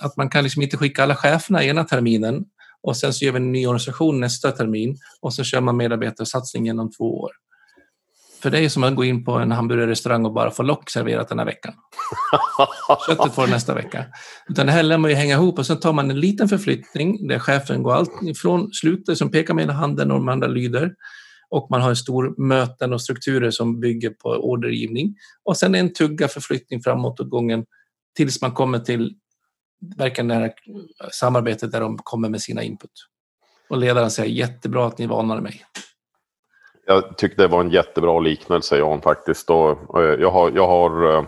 Att 0.00 0.16
man 0.16 0.30
kan 0.30 0.44
liksom 0.44 0.62
inte 0.62 0.76
skicka 0.76 1.02
alla 1.02 1.16
cheferna 1.16 1.64
ena 1.64 1.84
terminen 1.84 2.44
och 2.82 2.96
sen 2.96 3.12
så 3.12 3.24
gör 3.24 3.32
vi 3.32 3.36
en 3.36 3.52
ny 3.52 3.66
organisation 3.66 4.20
nästa 4.20 4.52
termin 4.52 4.96
och 5.20 5.34
så 5.34 5.44
kör 5.44 5.60
man 5.60 5.76
medarbetarsatsning 5.76 6.66
genom 6.66 6.90
två 6.90 7.20
år. 7.20 7.30
För 8.42 8.50
det 8.50 8.58
är 8.58 8.68
som 8.68 8.84
att 8.84 8.96
gå 8.96 9.04
in 9.04 9.24
på 9.24 9.32
en 9.32 9.52
hamburgerrestaurang 9.52 10.24
och 10.24 10.32
bara 10.32 10.50
få 10.50 10.62
lock 10.62 10.90
serverat 10.90 11.28
den 11.28 11.38
här 11.38 11.46
veckan. 11.46 11.74
Köttet 13.06 13.34
får 13.34 13.46
nästa 13.46 13.74
vecka. 13.74 14.04
Utan 14.48 14.66
det 14.66 14.72
här 14.72 14.82
lär 14.82 14.98
man 14.98 15.10
ju 15.10 15.16
hänga 15.16 15.34
ihop 15.34 15.58
och 15.58 15.66
sen 15.66 15.80
tar 15.80 15.92
man 15.92 16.10
en 16.10 16.20
liten 16.20 16.48
förflyttning 16.48 17.28
där 17.28 17.38
chefen 17.38 17.82
går 17.82 17.94
allt 17.94 18.22
ifrån 18.22 18.72
slutet 18.72 19.18
som 19.18 19.30
pekar 19.30 19.54
med 19.54 19.70
handen 19.70 20.10
och 20.10 20.18
de 20.18 20.28
andra 20.28 20.46
lyder 20.46 20.92
och 21.50 21.66
man 21.70 21.82
har 21.82 21.90
en 21.90 21.96
stor 21.96 22.34
möten 22.48 22.92
och 22.92 23.02
strukturer 23.02 23.50
som 23.50 23.80
bygger 23.80 24.10
på 24.10 24.28
ordergivning 24.28 25.14
och 25.44 25.56
sen 25.56 25.74
en 25.74 25.92
tugga 25.92 26.28
förflyttning 26.28 26.82
framåt 26.82 27.20
och 27.20 27.30
gången 27.30 27.64
tills 28.16 28.42
man 28.42 28.52
kommer 28.52 28.78
till 28.78 29.14
verkar 29.96 30.22
nära 30.22 30.40
här 30.40 30.52
samarbetet 31.12 31.72
där 31.72 31.80
de 31.80 31.98
kommer 31.98 32.28
med 32.28 32.40
sina 32.40 32.62
input. 32.62 32.90
Och 33.70 33.76
ledaren 33.76 34.10
säger 34.10 34.30
jättebra 34.30 34.86
att 34.86 34.98
ni 34.98 35.06
varnade 35.06 35.40
mig. 35.40 35.64
Jag 36.86 37.18
tyckte 37.18 37.42
det 37.42 37.48
var 37.48 37.60
en 37.60 37.70
jättebra 37.70 38.20
liknelse 38.20 38.78
Jan 38.78 39.02
faktiskt. 39.02 39.50
Och 39.50 40.02
eh, 40.02 40.20
jag 40.20 40.30
har, 40.30 40.50
jag 40.50 40.66
har 40.66 41.16
eh, 41.16 41.24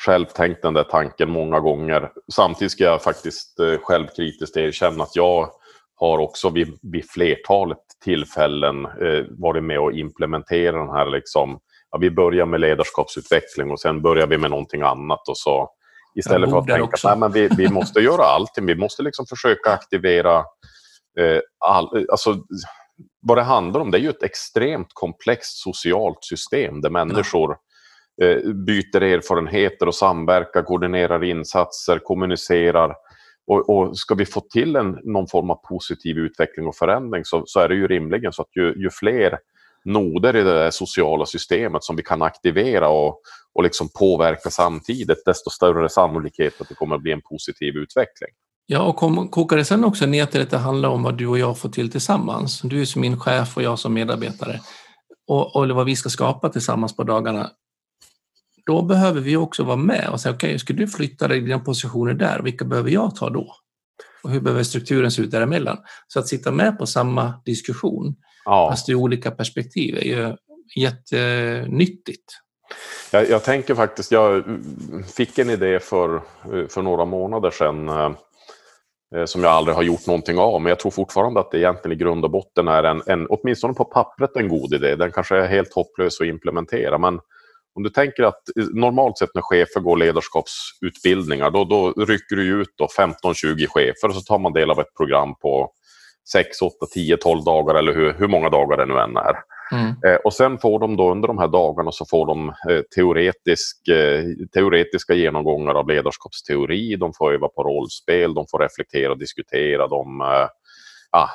själv 0.00 0.26
tänkt 0.26 0.62
den 0.62 0.74
där 0.74 0.84
tanken 0.84 1.30
många 1.30 1.60
gånger. 1.60 2.10
Samtidigt 2.32 2.72
ska 2.72 2.84
jag 2.84 3.02
faktiskt 3.02 3.60
eh, 3.60 3.78
självkritiskt 3.82 4.56
erkänna 4.56 5.04
att 5.04 5.16
jag 5.16 5.50
har 5.94 6.18
också 6.18 6.50
vid, 6.50 6.78
vid 6.82 7.10
flertalet 7.10 7.78
tillfällen 8.04 8.84
eh, 8.84 9.24
varit 9.30 9.64
med 9.64 9.80
och 9.80 9.92
implementerat 9.92 10.86
den 10.86 10.96
här 10.96 11.06
liksom, 11.06 11.58
ja, 11.90 11.98
vi 11.98 12.10
börjar 12.10 12.46
med 12.46 12.60
ledarskapsutveckling 12.60 13.70
och 13.70 13.80
sen 13.80 14.02
börjar 14.02 14.26
vi 14.26 14.38
med 14.38 14.50
någonting 14.50 14.82
annat 14.82 15.28
och 15.28 15.38
så 15.38 15.70
istället 16.14 16.50
för 16.50 16.58
att 16.58 16.66
tänka 16.66 17.08
att 17.08 17.18
nej, 17.18 17.30
vi, 17.32 17.48
vi 17.56 17.68
måste 17.68 18.00
göra 18.00 18.24
allting, 18.24 18.66
vi 18.66 18.74
måste 18.74 19.02
liksom 19.02 19.26
försöka 19.26 19.70
aktivera 19.70 20.36
eh, 21.20 21.40
all, 21.66 22.06
alltså, 22.10 22.36
vad 23.20 23.38
det 23.38 23.42
handlar 23.42 23.80
om 23.80 23.90
det 23.90 23.98
är 23.98 24.02
ju 24.02 24.10
ett 24.10 24.22
extremt 24.22 24.88
komplext 24.92 25.62
socialt 25.62 26.24
system 26.24 26.80
där 26.80 26.90
människor 26.90 27.56
eh, 28.22 28.52
byter 28.52 29.02
erfarenheter 29.02 29.88
och 29.88 29.94
samverkar, 29.94 30.62
koordinerar 30.62 31.24
insatser, 31.24 31.98
kommunicerar. 31.98 32.94
Och, 33.46 33.70
och, 33.70 33.98
ska 33.98 34.14
vi 34.14 34.26
få 34.26 34.40
till 34.40 34.76
en, 34.76 34.98
någon 35.02 35.28
form 35.28 35.50
av 35.50 35.54
positiv 35.68 36.18
utveckling 36.18 36.66
och 36.66 36.76
förändring 36.76 37.24
så, 37.24 37.42
så 37.46 37.60
är 37.60 37.68
det 37.68 37.74
ju 37.74 37.86
rimligen 37.86 38.32
så 38.32 38.42
att 38.42 38.56
ju, 38.56 38.74
ju 38.76 38.90
fler 38.90 39.38
noder 39.84 40.36
i 40.36 40.42
det 40.42 40.52
där 40.52 40.70
sociala 40.70 41.26
systemet 41.26 41.84
som 41.84 41.96
vi 41.96 42.02
kan 42.02 42.22
aktivera 42.22 42.88
och, 42.88 43.20
och 43.54 43.62
liksom 43.62 43.88
påverka 43.98 44.50
samtidigt, 44.50 45.24
desto 45.24 45.50
större 45.50 45.88
sannolikhet 45.88 46.60
att 46.60 46.68
det 46.68 46.74
kommer 46.74 46.96
att 46.96 47.02
bli 47.02 47.12
en 47.12 47.22
positiv 47.22 47.76
utveckling. 47.76 48.30
Ja, 48.66 48.82
och 48.82 48.96
kom, 48.96 49.28
kokar 49.28 49.56
det 49.56 49.64
sen 49.64 49.84
också 49.84 50.06
ner 50.06 50.26
till 50.26 50.42
att 50.42 50.50
det 50.50 50.58
handlar 50.58 50.88
om 50.88 51.02
vad 51.02 51.18
du 51.18 51.26
och 51.26 51.38
jag 51.38 51.58
får 51.58 51.68
till 51.68 51.90
tillsammans. 51.90 52.60
Du 52.60 52.80
är 52.80 52.84
som 52.84 53.00
min 53.00 53.20
chef 53.20 53.56
och 53.56 53.62
jag 53.62 53.78
som 53.78 53.94
medarbetare. 53.94 54.60
Och, 55.26 55.56
och 55.56 55.68
vad 55.68 55.86
vi 55.86 55.96
ska 55.96 56.08
skapa 56.08 56.48
tillsammans 56.48 56.96
på 56.96 57.02
dagarna 57.02 57.50
då 58.66 58.82
behöver 58.82 59.20
vi 59.20 59.36
också 59.36 59.64
vara 59.64 59.76
med 59.76 60.08
och 60.12 60.20
säga, 60.20 60.34
okej, 60.34 60.48
okay, 60.48 60.58
ska 60.58 60.72
du 60.72 60.88
flytta 60.88 61.28
dig 61.28 61.40
dina 61.40 61.58
positioner 61.58 62.14
där, 62.14 62.40
vilka 62.42 62.64
behöver 62.64 62.90
jag 62.90 63.16
ta 63.16 63.30
då? 63.30 63.54
Och 64.22 64.30
hur 64.30 64.40
behöver 64.40 64.62
strukturen 64.62 65.10
se 65.10 65.22
ut 65.22 65.30
däremellan? 65.30 65.78
Så 66.08 66.18
att 66.18 66.28
sitta 66.28 66.50
med 66.50 66.78
på 66.78 66.86
samma 66.86 67.42
diskussion, 67.44 68.14
ja. 68.44 68.70
fast 68.70 68.88
ur 68.88 68.94
olika 68.94 69.30
perspektiv, 69.30 69.96
är 69.96 70.04
ju 70.04 70.36
jättenyttigt. 70.76 72.24
Jag, 73.10 73.30
jag 73.30 73.44
tänker 73.44 73.74
faktiskt, 73.74 74.12
jag 74.12 74.44
fick 75.16 75.38
en 75.38 75.50
idé 75.50 75.80
för, 75.80 76.22
för 76.68 76.82
några 76.82 77.04
månader 77.04 77.50
sedan 77.50 77.88
eh, 77.88 79.24
som 79.24 79.42
jag 79.42 79.52
aldrig 79.52 79.76
har 79.76 79.82
gjort 79.82 80.06
någonting 80.06 80.38
av, 80.38 80.62
men 80.62 80.70
jag 80.70 80.78
tror 80.78 80.90
fortfarande 80.90 81.40
att 81.40 81.50
det 81.50 81.58
egentligen 81.58 81.96
i 81.96 82.02
grund 82.02 82.24
och 82.24 82.30
botten 82.30 82.68
är 82.68 82.82
en, 82.82 83.02
en 83.06 83.26
åtminstone 83.30 83.74
på 83.74 83.84
pappret, 83.84 84.36
en 84.36 84.48
god 84.48 84.74
idé. 84.74 84.96
Den 84.96 85.12
kanske 85.12 85.36
är 85.36 85.46
helt 85.46 85.74
hopplös 85.74 86.20
att 86.20 86.26
implementera, 86.26 86.98
men 86.98 87.20
om 87.76 87.82
du 87.82 87.90
tänker 87.90 88.22
att 88.22 88.42
normalt 88.72 89.18
sett 89.18 89.34
när 89.34 89.42
chefer 89.42 89.80
går 89.80 89.96
ledarskapsutbildningar 89.96 91.50
då, 91.50 91.64
då 91.64 92.04
rycker 92.04 92.36
du 92.36 92.60
ut 92.60 92.68
15-20 92.98 93.66
chefer 93.66 94.08
och 94.08 94.14
så 94.14 94.20
tar 94.20 94.38
man 94.38 94.52
del 94.52 94.70
av 94.70 94.80
ett 94.80 94.94
program 94.96 95.34
på 95.34 95.70
6, 96.32 96.62
8, 96.62 96.74
10, 96.94 97.16
12 97.16 97.44
dagar 97.44 97.74
eller 97.74 97.94
hur, 97.94 98.12
hur 98.12 98.28
många 98.28 98.50
dagar 98.50 98.76
det 98.76 98.86
nu 98.86 99.00
än 99.00 99.16
är. 99.16 99.34
Mm. 99.72 99.94
Eh, 100.06 100.16
och 100.24 100.32
sen 100.32 100.58
får 100.58 100.78
de 100.78 100.96
då 100.96 101.10
under 101.10 101.28
de 101.28 101.38
här 101.38 101.48
dagarna 101.48 101.92
så 101.92 102.06
får 102.06 102.26
de 102.26 102.48
eh, 102.48 102.80
teoretisk, 102.96 103.88
eh, 103.88 104.24
teoretiska 104.54 105.14
genomgångar 105.14 105.74
av 105.74 105.88
ledarskapsteori, 105.88 106.96
de 106.96 107.12
får 107.18 107.32
öva 107.32 107.48
på 107.48 107.62
rollspel, 107.62 108.34
de 108.34 108.46
får 108.50 108.58
reflektera 108.58 109.12
och 109.12 109.18
diskutera, 109.18 109.88
de 109.88 110.20
eh, 110.20 110.48
ah, 111.10 111.28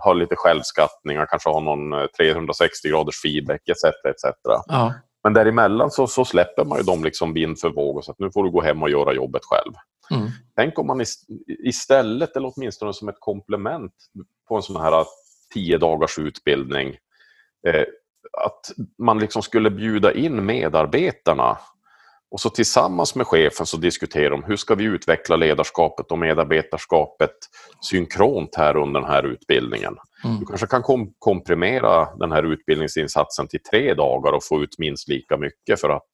har 0.00 0.14
lite 0.14 0.36
självskattningar, 0.36 1.26
kanske 1.26 1.50
har 1.50 1.60
någon 1.60 2.08
360 2.18 2.88
eh, 2.88 2.92
graders 2.92 3.22
feedback 3.22 3.68
etc. 3.68 3.84
etc. 3.84 4.24
Ja. 4.66 4.94
Men 5.24 5.32
däremellan 5.32 5.90
så, 5.90 6.06
så 6.06 6.24
släpper 6.24 6.64
man 6.64 6.78
ju 6.78 6.84
dem 6.84 7.04
liksom 7.04 7.34
vind 7.34 7.58
för 7.58 7.70
våg 7.70 7.96
och 7.96 8.04
så 8.04 8.12
att 8.12 8.18
nu 8.18 8.30
får 8.30 8.44
du 8.44 8.50
gå 8.50 8.62
hem 8.62 8.82
och 8.82 8.90
göra 8.90 9.12
jobbet 9.12 9.42
själv. 9.44 9.72
Mm. 10.10 10.28
Tänk 10.56 10.78
om 10.78 10.86
man 10.86 11.04
istället, 11.64 12.36
eller 12.36 12.52
åtminstone 12.56 12.92
som 12.92 13.08
ett 13.08 13.20
komplement 13.20 13.92
på 14.48 14.56
en 14.56 14.62
sån 14.62 14.82
här 14.82 15.04
tio 15.54 15.78
dagars 15.78 16.18
utbildning, 16.18 16.96
eh, 17.68 17.84
att 18.42 18.72
man 18.98 19.18
liksom 19.18 19.42
skulle 19.42 19.70
bjuda 19.70 20.12
in 20.12 20.46
medarbetarna 20.46 21.58
och 22.30 22.40
så 22.40 22.50
tillsammans 22.50 23.14
med 23.14 23.26
chefen 23.26 23.66
så 23.66 23.76
diskuterar 23.76 24.30
de 24.30 24.44
hur 24.44 24.56
ska 24.56 24.74
vi 24.74 24.84
utveckla 24.84 25.36
ledarskapet 25.36 26.10
och 26.12 26.18
medarbetarskapet 26.18 27.34
synkront 27.80 28.54
här 28.54 28.76
under 28.76 29.00
den 29.00 29.10
här 29.10 29.22
utbildningen. 29.22 29.96
Mm. 30.24 30.40
Du 30.40 30.46
kanske 30.46 30.66
kan 30.66 30.82
kom 30.82 31.14
komprimera 31.18 32.16
den 32.16 32.32
här 32.32 32.42
utbildningsinsatsen 32.42 33.48
till 33.48 33.62
tre 33.62 33.94
dagar 33.94 34.32
och 34.32 34.44
få 34.44 34.62
ut 34.62 34.78
minst 34.78 35.08
lika 35.08 35.36
mycket 35.36 35.80
för 35.80 35.88
att 35.88 36.04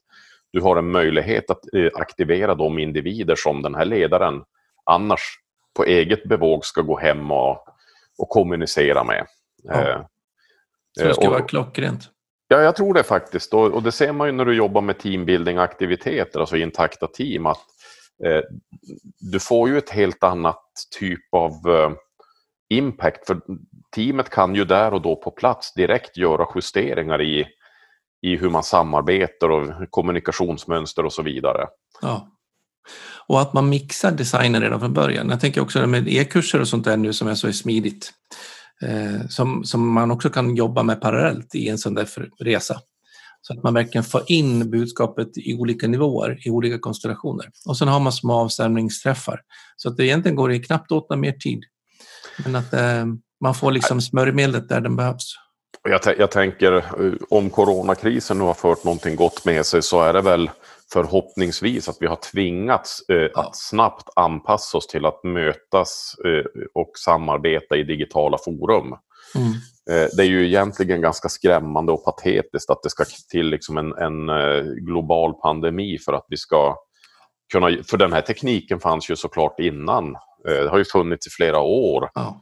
du 0.54 0.60
har 0.60 0.76
en 0.76 0.90
möjlighet 0.90 1.50
att 1.50 1.74
eh, 1.74 1.90
aktivera 1.94 2.54
de 2.54 2.78
individer 2.78 3.34
som 3.36 3.62
den 3.62 3.74
här 3.74 3.84
ledaren 3.84 4.42
annars 4.84 5.20
på 5.76 5.84
eget 5.84 6.24
bevåg 6.24 6.64
ska 6.64 6.80
gå 6.80 6.98
hem 6.98 7.30
och, 7.30 7.66
och 8.18 8.28
kommunicera 8.28 9.04
med. 9.04 9.26
Ja. 9.62 9.80
Eh, 9.80 10.00
så 10.98 11.04
det 11.04 11.14
ska 11.14 11.26
och, 11.26 11.32
vara 11.32 11.42
klockrent. 11.42 12.10
Ja, 12.48 12.60
jag 12.60 12.76
tror 12.76 12.94
det 12.94 13.02
faktiskt. 13.02 13.54
Och, 13.54 13.72
och, 13.72 13.82
det 13.82 13.92
ser 13.92 14.12
man 14.12 14.28
ju 14.28 14.32
när 14.32 14.44
du 14.44 14.54
jobbar 14.56 14.80
med 14.80 14.98
teambuilding-aktiviteter, 14.98 16.40
alltså 16.40 16.56
intakta 16.56 17.06
team, 17.06 17.46
att 17.46 17.66
eh, 18.24 18.40
du 19.32 19.40
får 19.40 19.68
ju 19.68 19.78
ett 19.78 19.90
helt 19.90 20.24
annat 20.24 20.64
typ 20.98 21.34
av 21.34 21.52
eh, 21.52 21.92
impact. 22.68 23.26
För 23.26 23.40
teamet 23.94 24.30
kan 24.30 24.54
ju 24.54 24.64
där 24.64 24.94
och 24.94 25.02
då 25.02 25.16
på 25.16 25.30
plats 25.30 25.74
direkt 25.74 26.16
göra 26.16 26.46
justeringar 26.54 27.22
i, 27.22 27.46
i 28.24 28.36
hur 28.36 28.50
man 28.50 28.62
samarbetar 28.62 29.50
och 29.50 29.90
kommunikationsmönster 29.90 31.04
och 31.04 31.12
så 31.12 31.22
vidare. 31.22 31.66
Ja. 32.02 32.28
Och 33.26 33.40
att 33.40 33.52
man 33.52 33.68
mixar 33.68 34.12
designen 34.12 34.62
redan 34.62 34.80
från 34.80 34.92
början. 34.92 35.30
Jag 35.30 35.40
tänker 35.40 35.60
också 35.60 35.86
med 35.86 36.08
e-kurser 36.08 36.60
och 36.60 36.68
sånt 36.68 36.84
där 36.84 36.96
nu 36.96 37.12
som 37.12 37.28
är 37.28 37.34
så 37.34 37.52
smidigt. 37.52 38.12
Eh, 38.82 39.26
som, 39.28 39.64
som 39.64 39.92
man 39.92 40.10
också 40.10 40.30
kan 40.30 40.56
jobba 40.56 40.82
med 40.82 41.00
parallellt 41.00 41.54
i 41.54 41.68
en 41.68 41.78
sån 41.78 41.94
där 41.94 42.08
resa. 42.38 42.80
Så 43.40 43.52
att 43.52 43.62
man 43.62 43.74
verkligen 43.74 44.04
får 44.04 44.22
in 44.26 44.70
budskapet 44.70 45.28
i 45.38 45.54
olika 45.54 45.88
nivåer, 45.88 46.46
i 46.46 46.50
olika 46.50 46.78
konstellationer. 46.78 47.50
Och 47.66 47.76
sen 47.76 47.88
har 47.88 48.00
man 48.00 48.12
små 48.12 48.32
avstämningsträffar. 48.32 49.40
Så 49.76 49.88
att 49.88 49.96
det 49.96 50.06
egentligen 50.06 50.36
går 50.36 50.48
det 50.48 50.58
knappt 50.58 50.92
åt 50.92 51.18
mer 51.18 51.32
tid. 51.32 51.60
Men 52.44 52.56
att 52.56 52.72
eh, 52.72 53.06
man 53.40 53.54
får 53.54 53.72
liksom 53.72 54.00
smörjmedlet 54.00 54.68
där 54.68 54.80
den 54.80 54.96
behövs. 54.96 55.43
Jag, 55.88 56.00
jag 56.18 56.30
tänker 56.30 56.72
eh, 56.72 57.12
om 57.30 57.50
coronakrisen 57.50 58.38
nu 58.38 58.44
har 58.44 58.54
fört 58.54 58.84
någonting 58.84 59.16
gott 59.16 59.44
med 59.44 59.66
sig 59.66 59.82
så 59.82 60.00
är 60.00 60.12
det 60.12 60.20
väl 60.20 60.50
förhoppningsvis 60.92 61.88
att 61.88 61.96
vi 62.00 62.06
har 62.06 62.16
tvingats 62.16 63.08
eh, 63.08 63.16
ja. 63.16 63.40
att 63.40 63.56
snabbt 63.56 64.08
anpassa 64.16 64.78
oss 64.78 64.86
till 64.86 65.06
att 65.06 65.24
mötas 65.24 66.14
eh, 66.24 66.62
och 66.74 66.90
samarbeta 67.04 67.76
i 67.76 67.82
digitala 67.82 68.38
forum. 68.38 68.94
Mm. 69.34 69.52
Eh, 69.90 70.08
det 70.16 70.22
är 70.22 70.26
ju 70.26 70.46
egentligen 70.46 71.00
ganska 71.00 71.28
skrämmande 71.28 71.92
och 71.92 72.04
patetiskt 72.04 72.70
att 72.70 72.82
det 72.82 72.90
ska 72.90 73.04
till 73.30 73.46
liksom 73.46 73.78
en, 73.78 73.92
en 73.92 74.28
eh, 74.28 74.62
global 74.62 75.34
pandemi 75.34 75.98
för 75.98 76.12
att 76.12 76.26
vi 76.28 76.36
ska 76.36 76.76
kunna... 77.52 77.70
För 77.90 77.96
den 77.96 78.12
här 78.12 78.20
tekniken 78.20 78.80
fanns 78.80 79.10
ju 79.10 79.16
såklart 79.16 79.60
innan. 79.60 80.14
Eh, 80.48 80.62
det 80.62 80.68
har 80.68 80.78
ju 80.78 80.84
funnits 80.84 81.26
i 81.26 81.30
flera 81.30 81.60
år. 81.60 82.10
Ja. 82.14 82.40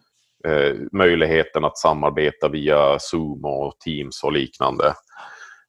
Möjligheten 0.93 1.65
att 1.65 1.79
samarbeta 1.79 2.49
via 2.49 2.99
Zoom 2.99 3.45
och 3.45 3.75
Teams 3.85 4.25
och 4.25 4.33
liknande. 4.33 4.95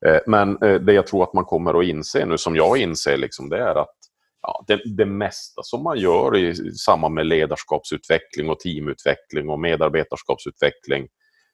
Eh, 0.06 0.20
men 0.28 0.64
eh, 0.64 0.76
det 0.76 0.94
jag 0.94 1.08
tror 1.08 1.24
att 1.24 1.34
man 1.34 1.46
kommer 1.46 1.80
att 1.80 1.86
inse 1.86 2.26
nu, 2.26 2.38
som 2.38 2.56
jag 2.56 2.78
inser, 2.78 3.18
liksom, 3.18 3.50
det 3.50 3.58
är 3.58 3.76
att 3.76 3.96
ja, 4.42 4.64
det, 4.68 4.82
det 4.98 5.06
mesta 5.06 5.64
som 5.64 5.84
man 5.84 5.98
gör 5.98 6.38
i 6.38 6.56
samband 6.76 7.14
med 7.14 7.26
ledarskapsutveckling 7.26 8.50
och 8.50 8.60
teamutveckling 8.60 9.50
och 9.50 9.60
medarbetarskapsutveckling, 9.60 11.08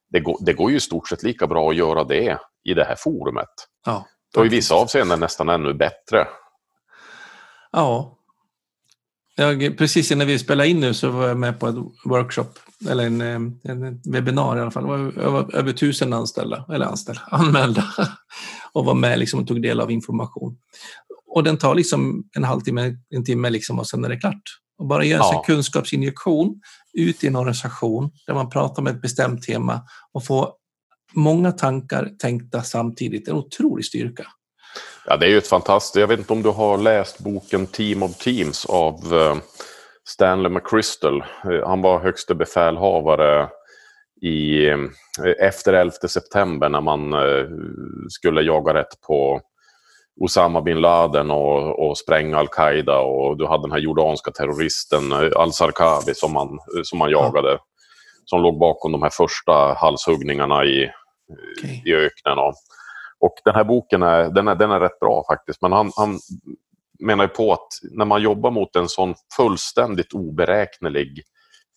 det 0.09 0.19
går, 0.19 0.37
det 0.45 0.53
går 0.53 0.71
ju 0.71 0.77
i 0.77 0.79
stort 0.79 1.07
sett 1.07 1.23
lika 1.23 1.47
bra 1.47 1.69
att 1.69 1.75
göra 1.75 2.03
det 2.03 2.37
i 2.63 2.73
det 2.73 2.83
här 2.83 2.95
forumet. 2.95 3.49
Ja, 3.85 4.05
och 4.37 4.45
i 4.45 4.49
vissa 4.49 4.75
avseenden 4.75 5.19
nästan 5.19 5.49
ännu 5.49 5.73
bättre. 5.73 6.27
Ja. 7.71 8.18
Jag, 9.39 9.77
precis 9.77 10.11
innan 10.11 10.27
vi 10.27 10.39
spelade 10.39 10.69
in 10.69 10.79
nu 10.79 10.93
så 10.93 11.09
var 11.09 11.27
jag 11.27 11.37
med 11.37 11.59
på 11.59 11.67
ett 11.67 11.75
workshop, 12.05 12.49
eller 12.89 13.05
en, 13.05 13.21
en 13.21 14.01
webbinar 14.05 14.57
i 14.57 14.61
alla 14.61 14.71
fall. 14.71 15.13
Det 15.13 15.29
var, 15.29 15.55
över 15.55 15.73
tusen 15.73 16.13
anställda, 16.13 16.65
eller 16.73 16.85
anställda, 16.85 17.21
anmälda 17.31 17.85
och 18.73 18.85
var 18.85 18.93
med 18.93 19.19
liksom 19.19 19.39
och 19.39 19.47
tog 19.47 19.61
del 19.61 19.79
av 19.79 19.91
information. 19.91 20.57
Och 21.27 21.43
den 21.43 21.57
tar 21.57 21.75
liksom 21.75 22.23
en 22.35 22.43
halvtimme, 22.43 22.95
en 23.09 23.25
timme 23.25 23.49
liksom 23.49 23.79
och 23.79 23.87
sen 23.87 24.05
är 24.05 24.09
det 24.09 24.17
klart. 24.17 24.41
Och 24.77 24.87
bara 24.87 25.05
göra 25.05 25.19
ja. 25.19 25.37
en 25.37 25.55
kunskapsinjektion 25.55 26.61
ut 26.93 27.23
i 27.23 27.27
en 27.27 27.35
organisation 27.35 28.11
där 28.27 28.33
man 28.33 28.49
pratar 28.49 28.81
om 28.81 28.87
ett 28.87 29.01
bestämt 29.01 29.43
tema 29.43 29.81
och 30.13 30.25
få 30.25 30.53
många 31.13 31.51
tankar 31.51 32.11
tänkta 32.19 32.63
samtidigt. 32.63 33.25
Det 33.25 33.31
är 33.31 33.33
en 33.33 33.39
otrolig 33.39 33.85
styrka. 33.85 34.25
Ja, 35.05 35.17
det 35.17 35.25
är 35.25 35.29
ju 35.29 35.37
ett 35.37 35.47
fantastiskt. 35.47 35.95
Jag 35.95 36.07
vet 36.07 36.19
inte 36.19 36.33
om 36.33 36.43
du 36.43 36.49
har 36.49 36.77
läst 36.77 37.19
boken 37.19 37.67
Team 37.67 38.03
of 38.03 38.17
Teams 38.17 38.65
av 38.65 38.93
eh, 39.13 39.37
Stanley 40.07 40.51
McChrystal. 40.51 41.21
Eh, 41.21 41.67
han 41.67 41.81
var 41.81 41.99
högste 41.99 42.35
befälhavare 42.35 43.49
i, 44.21 44.67
eh, 44.69 44.77
efter 45.39 45.73
11 45.73 45.91
september 45.91 46.69
när 46.69 46.81
man 46.81 47.13
skulle 48.09 48.41
jaga 48.41 48.73
rätt 48.73 49.01
på 49.07 49.41
Osama 50.21 50.61
bin 50.61 50.81
Laden 50.81 51.31
och, 51.31 51.89
och 51.89 51.97
spränga 51.97 52.37
al-Qaida 52.37 52.99
och 52.99 53.37
du 53.37 53.47
hade 53.47 53.63
den 53.63 53.71
här 53.71 53.79
jordanska 53.79 54.31
terroristen 54.31 55.13
al-Sarkawi 55.35 56.15
som 56.15 56.33
man, 56.33 56.59
som 56.83 56.99
man 56.99 57.11
jagade. 57.11 57.59
Som 58.25 58.41
låg 58.41 58.59
bakom 58.59 58.91
de 58.91 59.03
här 59.03 59.09
första 59.09 59.73
halshuggningarna 59.73 60.65
i, 60.65 60.91
okay. 61.57 61.81
i 61.85 61.95
öknen. 61.95 62.37
Och, 62.37 62.53
och 63.19 63.33
den 63.45 63.55
här 63.55 63.63
boken 63.63 64.03
är, 64.03 64.29
den 64.29 64.47
är, 64.47 64.55
den 64.55 64.71
är 64.71 64.79
rätt 64.79 64.99
bra 64.99 65.23
faktiskt. 65.31 65.61
Men 65.61 65.71
han, 65.71 65.91
han 65.95 66.19
menar 66.99 67.23
ju 67.23 67.27
på 67.27 67.53
att 67.53 67.67
när 67.91 68.05
man 68.05 68.21
jobbar 68.21 68.51
mot 68.51 68.75
en 68.75 68.89
sån 68.89 69.15
fullständigt 69.37 70.13
oberäknelig 70.13 71.23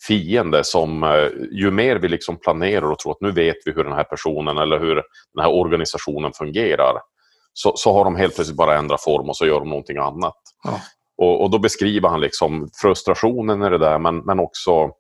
fiende 0.07 0.65
som 0.65 1.03
eh, 1.03 1.29
ju 1.51 1.71
mer 1.71 1.97
vi 1.97 2.09
liksom 2.09 2.37
planerar 2.37 2.91
och 2.91 2.99
tror 2.99 3.13
att 3.13 3.21
nu 3.21 3.31
vet 3.31 3.57
vi 3.65 3.73
hur 3.73 3.85
den 3.85 3.93
här 3.93 4.05
personen 4.05 4.59
eller 4.59 4.79
hur 4.79 4.95
den 5.35 5.45
här 5.45 5.53
organisationen 5.53 6.33
fungerar 6.33 7.01
så, 7.53 7.73
så 7.77 7.93
har 7.93 8.05
de 8.05 8.17
helt 8.17 8.35
plötsligt 8.35 8.57
bara 8.57 8.79
ändrat 8.79 9.03
form 9.03 9.29
och 9.29 9.37
så 9.37 9.47
gör 9.47 9.61
de 9.61 9.69
någonting 9.69 9.97
annat. 9.97 10.39
Ja. 10.65 10.81
Och, 11.17 11.43
och, 11.43 11.51
då 11.51 11.59
beskriver 11.59 12.09
han 12.09 12.21
liksom 12.21 12.69
frustrationen 12.83 13.63
i 13.63 13.71
det 13.71 13.79
där 13.79 13.99
men, 13.99 14.19
men 14.19 14.41
också 14.41 14.91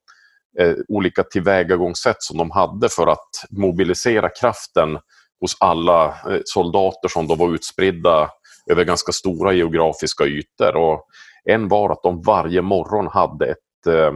eh, 0.59 0.75
olika 0.89 1.23
tillvägagångssätt 1.23 2.17
som 2.23 2.39
de 2.39 2.51
hade 2.51 2.89
för 2.89 3.07
att 3.07 3.29
mobilisera 3.51 4.29
kraften 4.29 4.99
hos 5.43 5.57
alla 5.61 6.07
eh, 6.07 6.41
soldater 6.45 7.09
som 7.09 7.27
då 7.27 7.35
var 7.35 7.55
utspridda 7.55 8.31
över 8.71 8.85
ganska 8.85 9.13
stora 9.13 9.53
geografiska 9.53 10.25
ytor. 10.25 10.77
Och 10.77 11.07
en 11.45 11.69
var 11.69 11.91
att 11.91 12.03
de 12.03 12.23
varje 12.23 12.63
morgon 12.63 13.07
hade 13.07 13.47
ett 13.47 13.87
eh, 13.87 14.13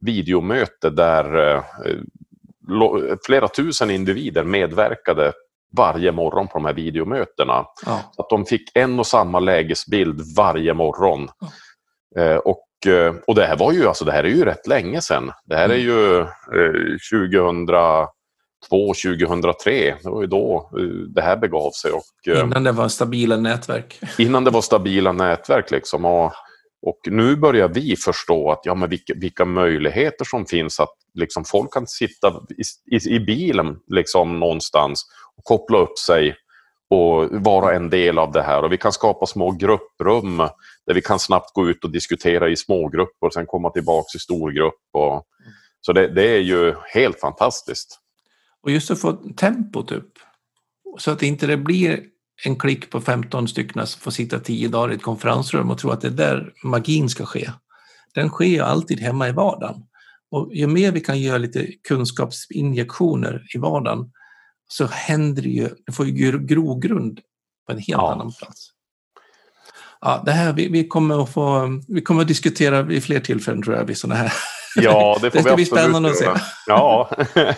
videomöte 0.00 0.90
där 0.90 1.56
eh, 1.56 1.62
flera 3.26 3.48
tusen 3.48 3.90
individer 3.90 4.44
medverkade 4.44 5.32
varje 5.76 6.12
morgon 6.12 6.48
på 6.48 6.58
de 6.58 6.64
här 6.64 6.72
videomötena. 6.72 7.66
Ja. 7.86 8.00
Att 8.18 8.30
de 8.30 8.46
fick 8.46 8.76
en 8.76 8.98
och 8.98 9.06
samma 9.06 9.40
lägesbild 9.40 10.36
varje 10.36 10.74
morgon. 10.74 11.28
Ja. 11.40 12.22
Eh, 12.22 12.36
och, 12.36 12.92
eh, 12.92 13.14
och 13.26 13.34
det 13.34 13.46
här 13.46 13.56
var 13.56 13.72
ju, 13.72 13.86
alltså 13.86 14.04
det 14.04 14.12
här 14.12 14.24
är 14.24 14.28
ju 14.28 14.44
rätt 14.44 14.66
länge 14.66 15.00
sedan. 15.00 15.32
Det 15.44 15.56
här 15.56 15.68
är 15.68 15.74
mm. 15.74 15.86
ju 15.86 16.20
eh, 16.20 16.98
2000 17.12 17.66
2, 18.68 18.94
2003. 18.94 19.96
Det 20.02 20.10
var 20.10 20.20
ju 20.20 20.26
då 20.26 20.70
eh, 20.78 20.84
det 20.84 21.22
här 21.22 21.36
begav 21.36 21.70
sig. 21.70 21.92
Och, 21.92 22.28
eh, 22.34 22.40
innan 22.40 22.64
det 22.64 22.72
var 22.72 22.88
stabila 22.88 23.36
nätverk. 23.36 24.00
Innan 24.18 24.44
det 24.44 24.50
var 24.50 24.60
stabila 24.60 25.12
nätverk. 25.12 25.70
Liksom. 25.70 26.04
Och, 26.04 26.32
och 26.86 26.98
nu 27.06 27.36
börjar 27.36 27.68
vi 27.68 27.96
förstå 27.96 28.50
att, 28.50 28.60
ja, 28.64 28.74
men 28.74 28.90
vilka, 28.90 29.12
vilka 29.16 29.44
möjligheter 29.44 30.24
som 30.24 30.46
finns. 30.46 30.80
att 30.80 30.94
liksom, 31.14 31.44
Folk 31.44 31.72
kan 31.72 31.86
sitta 31.86 32.28
i, 32.28 32.96
i, 32.96 33.16
i 33.16 33.20
bilen 33.20 33.76
liksom, 33.86 34.40
någonstans 34.40 35.06
och 35.36 35.44
koppla 35.44 35.78
upp 35.78 35.98
sig 35.98 36.36
och 36.90 37.28
vara 37.30 37.74
en 37.74 37.90
del 37.90 38.18
av 38.18 38.32
det 38.32 38.42
här. 38.42 38.64
Och 38.64 38.72
Vi 38.72 38.78
kan 38.78 38.92
skapa 38.92 39.26
små 39.26 39.50
grupprum 39.50 40.36
där 40.86 40.94
vi 40.94 41.00
kan 41.00 41.18
snabbt 41.18 41.54
gå 41.54 41.68
ut 41.68 41.84
och 41.84 41.90
diskutera 41.90 42.48
i 42.48 42.56
smågrupper 42.56 43.26
och 43.26 43.34
sen 43.34 43.46
komma 43.46 43.70
tillbaka 43.70 44.16
i 44.16 44.18
storgrupp. 44.18 44.80
Och... 44.92 45.26
Så 45.80 45.92
det, 45.92 46.08
det 46.08 46.28
är 46.28 46.40
ju 46.40 46.74
helt 46.94 47.20
fantastiskt. 47.20 47.99
Och 48.62 48.70
just 48.70 48.90
att 48.90 49.00
få 49.00 49.12
tempot 49.12 49.92
upp 49.92 50.12
så 50.98 51.10
att 51.10 51.22
inte 51.22 51.46
det 51.46 51.56
blir 51.56 52.00
en 52.44 52.56
klick 52.56 52.90
på 52.90 53.00
15 53.00 53.48
stycken 53.48 53.86
som 53.86 54.00
får 54.00 54.10
sitta 54.10 54.38
tio 54.38 54.68
dagar 54.68 54.92
i 54.92 54.94
ett 54.94 55.02
konferensrum 55.02 55.70
och 55.70 55.78
tro 55.78 55.90
att 55.90 56.00
det 56.00 56.08
är 56.08 56.12
där 56.12 56.52
magin 56.64 57.08
ska 57.08 57.26
ske. 57.26 57.50
Den 58.14 58.28
sker 58.28 58.46
ju 58.46 58.60
alltid 58.60 59.00
hemma 59.00 59.28
i 59.28 59.32
vardagen. 59.32 59.82
Och 60.30 60.50
ju 60.54 60.66
mer 60.66 60.92
vi 60.92 61.00
kan 61.00 61.20
göra 61.20 61.38
lite 61.38 61.66
kunskapsinjektioner 61.88 63.46
i 63.54 63.58
vardagen 63.58 64.12
så 64.68 64.86
händer 64.86 65.42
det 65.42 65.48
ju, 65.48 65.68
det 65.86 65.92
får 65.92 66.06
ju 66.06 66.38
grogrund 66.38 67.20
på 67.66 67.72
en 67.72 67.78
helt 67.78 67.88
ja. 67.88 68.12
annan 68.12 68.32
plats. 68.32 68.70
Ja, 70.00 70.22
det 70.26 70.32
här, 70.32 70.52
vi, 70.52 70.68
vi, 70.68 70.88
kommer 70.88 71.22
att 71.22 71.32
få, 71.32 71.68
vi 71.88 72.00
kommer 72.00 72.22
att 72.22 72.28
diskutera 72.28 72.82
vid 72.82 73.04
fler 73.04 73.20
tillfällen 73.20 73.62
tror 73.62 73.76
jag, 73.76 73.84
vid 73.84 73.98
sådana 73.98 74.20
här. 74.20 74.32
Ja, 74.82 75.18
det 75.22 75.30
får 75.30 75.38
det 75.38 75.44
ska 75.44 75.54
bli 75.54 75.64
spännande 75.64 76.10
att 76.10 76.16
se. 76.16 76.28
Ja. 76.66 77.10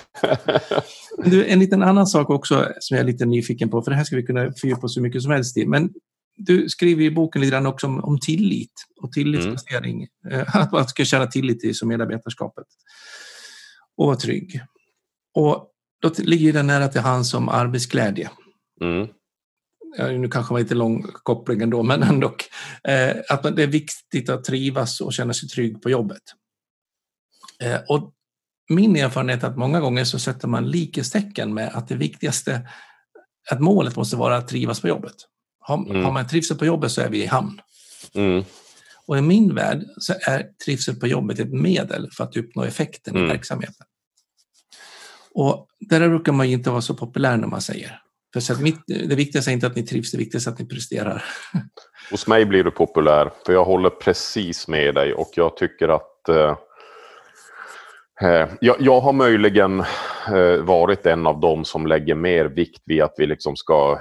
du, 1.25 1.47
en 1.47 1.59
liten 1.59 1.83
annan 1.83 2.07
sak 2.07 2.31
också 2.31 2.69
som 2.81 2.97
jag 2.97 3.03
är 3.03 3.07
lite 3.07 3.25
nyfiken 3.25 3.71
på, 3.71 3.83
för 3.83 3.91
det 3.91 3.97
här 3.97 4.05
ska 4.05 4.17
vi 4.17 4.23
kunna 4.23 4.53
fördjupa 4.61 4.81
oss 4.81 4.95
så 4.95 5.01
mycket 5.01 5.23
som 5.23 5.33
helst 5.33 5.57
i. 5.57 5.67
Men 5.67 5.91
du 6.37 6.69
skriver 6.69 7.05
i 7.05 7.11
boken 7.11 7.41
lite 7.41 7.51
grann 7.51 7.67
också 7.67 7.87
om, 7.87 8.05
om 8.05 8.21
tillit 8.21 8.73
och 9.03 9.13
tillitsbasering. 9.13 10.07
Mm. 10.31 10.47
Att 10.49 10.73
man 10.73 10.89
ska 10.89 11.05
känna 11.05 11.27
tillit 11.27 11.61
till 11.61 11.75
som 11.75 11.89
medarbetarskapet 11.89 12.67
och 13.97 14.07
vara 14.07 14.17
trygg. 14.17 14.61
Och 15.35 15.69
då 16.03 16.11
ligger 16.19 16.53
det 16.53 16.63
nära 16.63 16.89
till 16.89 17.01
hands 17.01 17.31
som 17.31 17.49
arbetsglädje. 17.49 18.31
Mm. 18.81 19.09
Ja, 19.99 20.07
nu 20.07 20.29
kanske 20.29 20.53
var 20.53 20.61
lite 20.61 20.75
lång 20.75 21.07
koppling 21.23 21.63
ändå, 21.63 21.83
men 21.83 22.03
ändå. 22.03 22.37
Eh, 22.89 23.17
att 23.29 23.57
det 23.57 23.63
är 23.63 23.67
viktigt 23.67 24.29
att 24.29 24.45
trivas 24.45 25.01
och 25.01 25.13
känna 25.13 25.33
sig 25.33 25.49
trygg 25.49 25.83
på 25.83 25.91
jobbet. 25.91 26.23
Eh, 27.63 27.81
och 27.89 28.13
min 28.69 28.97
erfarenhet 28.97 29.43
är 29.43 29.49
att 29.49 29.57
många 29.57 29.81
gånger 29.81 30.05
så 30.05 30.19
sätter 30.19 30.49
man 30.49 30.71
likhetstecken 30.71 31.55
med 31.55 31.71
att 31.75 31.89
det 31.89 31.95
viktigaste, 31.95 32.69
att 33.51 33.61
målet 33.61 33.97
måste 33.97 34.17
vara 34.17 34.37
att 34.37 34.49
trivas 34.49 34.81
på 34.81 34.89
jobbet. 34.89 35.15
Har, 35.61 35.77
mm. 35.77 36.05
har 36.05 36.13
man 36.13 36.29
trivsel 36.29 36.59
på 36.59 36.67
jobbet 36.67 36.93
så 36.93 37.01
är 37.01 37.09
vi 37.09 37.23
i 37.23 37.27
hamn. 37.27 37.61
Mm. 38.15 38.45
Och 39.07 39.19
i 39.19 39.21
min 39.21 39.55
värld 39.55 39.85
så 39.97 40.15
är 40.27 40.47
trivsel 40.65 40.95
på 40.95 41.07
jobbet 41.07 41.39
ett 41.39 41.53
medel 41.53 42.09
för 42.13 42.25
att 42.25 42.37
uppnå 42.37 42.65
effekten 42.65 43.17
mm. 43.17 43.29
i 43.29 43.33
verksamheten. 43.33 43.87
Och 45.35 45.67
där 45.81 46.09
brukar 46.09 46.33
man 46.33 46.47
inte 46.47 46.71
vara 46.71 46.81
så 46.81 46.95
populär 46.95 47.37
när 47.37 47.49
man 47.49 47.61
säger. 47.61 48.01
För 48.33 48.41
så 48.41 48.55
mitt, 48.63 48.81
det 48.87 49.15
viktigaste 49.15 49.51
är 49.51 49.53
inte 49.53 49.67
att 49.67 49.77
ni 49.77 49.83
trivs, 49.83 50.13
det 50.13 50.19
viktigaste 50.19 50.51
är 50.51 50.53
att 50.53 50.59
ni 50.59 50.67
presterar. 50.67 51.25
Hos 52.11 52.27
mig 52.27 52.45
blir 52.45 52.65
du 52.65 52.71
populär, 52.71 53.31
för 53.47 53.53
jag 53.53 53.65
håller 53.65 53.91
precis 53.91 54.69
med 54.69 54.95
dig 54.95 55.15
och 55.15 55.31
jag 55.35 55.57
tycker 55.57 55.89
att 55.89 56.29
eh 56.29 56.57
Eh, 58.23 58.49
jag, 58.61 58.77
jag, 58.79 59.01
har 59.01 59.13
möjligen 59.13 59.81
eh, 60.29 60.63
varit 60.63 61.07
en 61.07 61.27
av 61.27 61.41
dem 61.41 61.65
som 61.65 61.87
lägger 61.87 62.15
mer 62.15 62.45
vikt 62.45 62.83
vid 62.85 63.03
att 63.03 63.15
vi 63.19 63.27
liksom 63.27 63.57
ska 63.57 63.99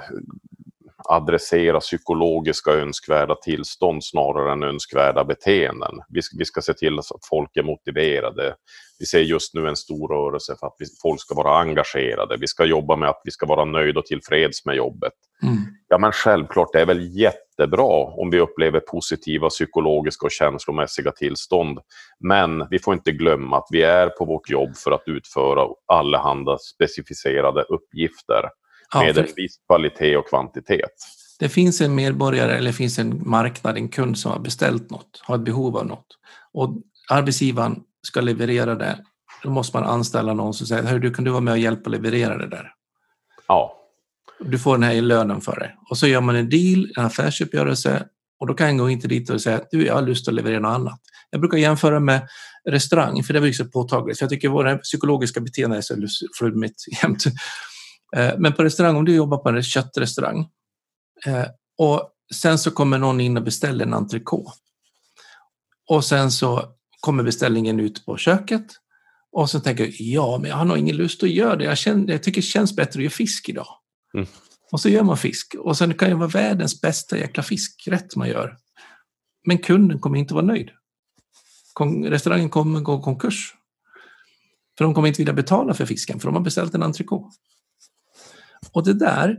adressera 1.04 1.80
psykologiska 1.80 2.70
önskvärda 2.70 3.34
tillstånd 3.34 4.04
snarare 4.04 4.52
än 4.52 4.62
önskvärda 4.62 5.24
beteenden. 5.24 5.94
Vi 6.08 6.22
ska, 6.22 6.36
vi 6.38 6.44
ska 6.44 6.62
se 6.62 6.74
till 6.74 6.98
att 6.98 7.26
folk 7.30 7.56
är 7.56 7.62
motiverade. 7.62 8.54
Vi 8.98 9.06
ser 9.06 9.20
just 9.20 9.54
nu 9.54 9.68
en 9.68 9.76
stor 9.76 10.08
rörelse 10.08 10.56
för 10.60 10.66
att 10.66 10.76
vi, 10.78 10.86
folk 11.02 11.20
ska 11.20 11.34
vara 11.34 11.58
engagerade. 11.58 12.36
Vi 12.40 12.46
ska 12.46 12.64
jobba 12.64 12.96
med 12.96 13.08
att 13.08 13.20
vi 13.24 13.30
ska 13.30 13.46
vara 13.46 13.64
nöjda 13.64 14.00
och 14.00 14.06
tillfreds 14.06 14.64
med 14.64 14.76
jobbet. 14.76 15.12
Mm. 15.42 15.56
Ja, 15.88 15.98
men 15.98 16.12
självklart, 16.12 16.72
det 16.72 16.80
är 16.80 16.86
väl 16.86 17.18
jättebra 17.18 18.14
om 18.20 18.30
vi 18.30 18.40
upplever 18.40 18.80
positiva 18.80 19.48
psykologiska 19.48 20.26
och 20.26 20.32
känslomässiga 20.32 21.12
tillstånd. 21.12 21.78
Men 22.20 22.66
vi 22.70 22.78
får 22.78 22.94
inte 22.94 23.12
glömma 23.12 23.58
att 23.58 23.68
vi 23.70 23.82
är 23.82 24.08
på 24.08 24.24
vårt 24.24 24.50
jobb 24.50 24.76
för 24.76 24.90
att 24.90 25.02
utföra 25.06 25.68
allehanda 25.86 26.58
specificerade 26.58 27.62
uppgifter 27.62 28.48
med 28.94 29.18
en 29.18 29.26
viss 29.36 29.58
kvalitet 29.66 30.16
och 30.16 30.28
kvantitet. 30.28 30.92
Det 31.38 31.48
finns 31.48 31.80
en 31.80 31.94
medborgare 31.94 32.56
eller 32.56 32.72
finns 32.72 32.98
en 32.98 33.22
marknad, 33.28 33.76
en 33.76 33.88
kund 33.88 34.18
som 34.18 34.32
har 34.32 34.38
beställt 34.38 34.90
något, 34.90 35.20
har 35.22 35.34
ett 35.34 35.44
behov 35.44 35.76
av 35.76 35.86
något 35.86 36.06
och 36.52 36.82
arbetsgivaren 37.10 37.80
ska 38.02 38.20
leverera 38.20 38.74
det. 38.74 38.98
Då 39.42 39.50
måste 39.50 39.76
man 39.76 39.88
anställa 39.88 40.34
någon 40.34 40.54
som 40.54 40.66
säger, 40.66 40.98
du 40.98 41.14
kan 41.14 41.24
du 41.24 41.30
vara 41.30 41.40
med 41.40 41.52
och 41.52 41.58
hjälpa 41.58 41.90
leverera 41.90 42.38
det 42.38 42.48
där? 42.48 42.72
Ja. 43.48 43.78
Du 44.40 44.58
får 44.58 44.74
den 44.74 44.82
här 44.82 45.02
lönen 45.02 45.40
för 45.40 45.60
det. 45.60 45.74
Och 45.90 45.98
så 45.98 46.06
gör 46.06 46.20
man 46.20 46.36
en 46.36 46.48
deal, 46.48 46.92
en 46.96 47.04
affärsuppgörelse 47.04 48.06
och 48.40 48.46
då 48.46 48.54
kan 48.54 48.66
jag 48.66 48.78
gå 48.78 48.90
in 48.90 49.00
till 49.00 49.08
dit 49.08 49.30
och 49.30 49.40
säga, 49.40 49.60
du 49.70 49.86
jag 49.86 49.94
har 49.94 50.02
lust 50.02 50.28
att 50.28 50.34
leverera 50.34 50.60
något 50.60 50.74
annat. 50.74 51.00
Jag 51.30 51.40
brukar 51.40 51.58
jämföra 51.58 52.00
med 52.00 52.28
restaurang, 52.70 53.22
för 53.22 53.34
det 53.34 53.46
ju 53.46 53.52
så 53.52 53.64
påtagligt. 53.64 54.18
För 54.18 54.24
jag 54.24 54.30
tycker 54.30 54.48
våra 54.48 54.78
psykologiska 54.78 55.40
beteende 55.40 55.76
är 55.76 55.80
så 55.80 55.94
flummigt 56.38 56.84
jämt. 57.02 57.24
Eh, 58.16 58.34
men 58.38 58.52
på 58.52 58.64
restaurang, 58.64 58.96
om 58.96 59.04
du 59.04 59.14
jobbar 59.14 59.38
på 59.38 59.48
en 59.48 59.62
köttrestaurang 59.62 60.48
eh, 61.26 61.46
och 61.78 62.10
sen 62.34 62.58
så 62.58 62.70
kommer 62.70 62.98
någon 62.98 63.20
in 63.20 63.36
och 63.36 63.42
beställer 63.42 63.86
en 63.86 63.94
entrecote. 63.94 64.58
Och 65.88 66.04
sen 66.04 66.30
så 66.30 66.64
kommer 67.00 67.22
beställningen 67.22 67.80
ut 67.80 68.06
på 68.06 68.16
köket 68.16 68.66
och 69.32 69.50
så 69.50 69.60
tänker 69.60 69.84
jag, 69.84 69.94
ja, 69.98 70.38
men 70.38 70.50
jag 70.50 70.56
har 70.56 70.64
nog 70.64 70.78
ingen 70.78 70.96
lust 70.96 71.22
att 71.22 71.30
göra 71.30 71.56
det. 71.56 71.64
Jag, 71.64 71.78
känner, 71.78 72.12
jag 72.12 72.22
tycker 72.22 72.40
det 72.40 72.46
känns 72.46 72.76
bättre 72.76 72.98
att 72.98 73.04
göra 73.04 73.10
fisk 73.10 73.48
idag. 73.48 73.66
Mm. 74.14 74.26
Och 74.72 74.80
så 74.80 74.88
gör 74.88 75.02
man 75.02 75.16
fisk 75.16 75.54
och 75.58 75.76
sen 75.76 75.94
kan 75.94 76.08
det 76.08 76.14
vara 76.14 76.28
världens 76.28 76.80
bästa 76.80 77.18
jäkla 77.18 77.42
fiskrätt 77.42 78.16
man 78.16 78.28
gör. 78.28 78.56
Men 79.46 79.58
kunden 79.58 79.98
kommer 79.98 80.18
inte 80.18 80.34
vara 80.34 80.44
nöjd. 80.44 80.70
Restaurangen 82.04 82.50
kommer 82.50 82.80
gå 82.80 83.02
konkurs. 83.02 83.54
För 84.78 84.84
de 84.84 84.94
kommer 84.94 85.08
inte 85.08 85.18
vilja 85.18 85.32
betala 85.32 85.74
för 85.74 85.86
fisken, 85.86 86.20
för 86.20 86.28
de 86.28 86.34
har 86.34 86.42
beställt 86.42 86.74
en 86.74 86.82
entrecote. 86.82 87.36
Och 88.72 88.84
det 88.84 88.94
där 88.94 89.36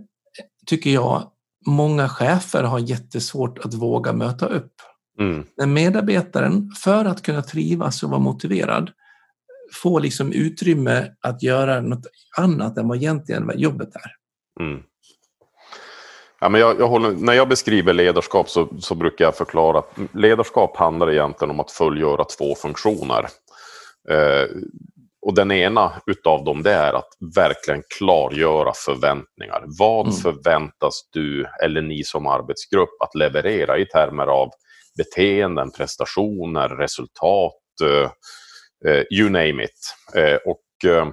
tycker 0.66 0.90
jag 0.90 1.32
många 1.66 2.10
chefer 2.10 2.64
har 2.64 2.80
jättesvårt 2.80 3.66
att 3.66 3.74
våga 3.74 4.14
möta 4.14 4.46
upp. 4.46 4.74
Mm. 5.20 5.46
När 5.58 5.68
medarbetaren, 5.68 6.72
för 6.84 7.06
att 7.06 7.22
kunna 7.22 7.42
trivas 7.42 8.04
och 8.04 8.10
vara 8.10 8.20
motiverad, 8.20 8.92
får 9.74 10.00
liksom 10.00 10.32
utrymme 10.32 11.12
att 11.22 11.44
göra 11.44 11.82
något 11.82 12.06
annat 12.38 12.78
än 12.78 12.88
vad 12.88 12.98
egentligen 12.98 13.52
jobbet 13.56 13.96
är. 13.96 14.12
Mm. 14.64 14.84
Ja, 16.40 16.50
men 16.50 16.62
jag, 16.62 16.80
jag 16.80 16.88
håller, 16.88 17.12
när 17.12 17.34
jag 17.34 17.50
beskriver 17.50 17.94
ledarskap 17.94 18.50
så, 18.50 18.70
så, 18.80 18.96
brukar 18.96 19.26
jag 19.26 19.36
förklara 19.36 19.80
att 19.80 19.98
ledarskap 20.14 20.78
handlar 20.78 21.12
egentligen 21.12 21.52
om 21.52 21.60
att 21.60 21.72
fullgöra 21.72 22.24
två 22.24 22.56
funktioner. 22.56 23.28
Eh, 24.10 24.48
och 25.26 25.36
den 25.36 25.52
ena 25.52 25.92
utav 26.08 26.44
dem 26.44 26.64
det 26.64 26.72
är 26.72 26.94
att 26.94 27.10
verkligen 27.36 27.84
klargöra 27.98 28.72
förväntningar. 28.76 29.64
Vad 29.80 30.06
mm. 30.06 30.18
förväntas 30.18 31.10
du 31.12 31.46
eller 31.64 31.82
ni 31.82 32.04
som 32.04 32.28
arbetsgrupp 32.28 33.02
att 33.04 33.16
leverera 33.16 33.78
i 33.78 33.86
termer 33.86 34.28
av 34.28 34.50
beteenden, 34.98 35.72
prestationer, 35.72 36.70
resultat, 36.70 37.54
uh, 37.84 38.10
uh, 38.92 39.04
you 39.12 39.30
name 39.30 39.64
it. 39.64 39.96
Uh, 40.18 40.52
och 40.52 40.60
Eh, 40.84 41.08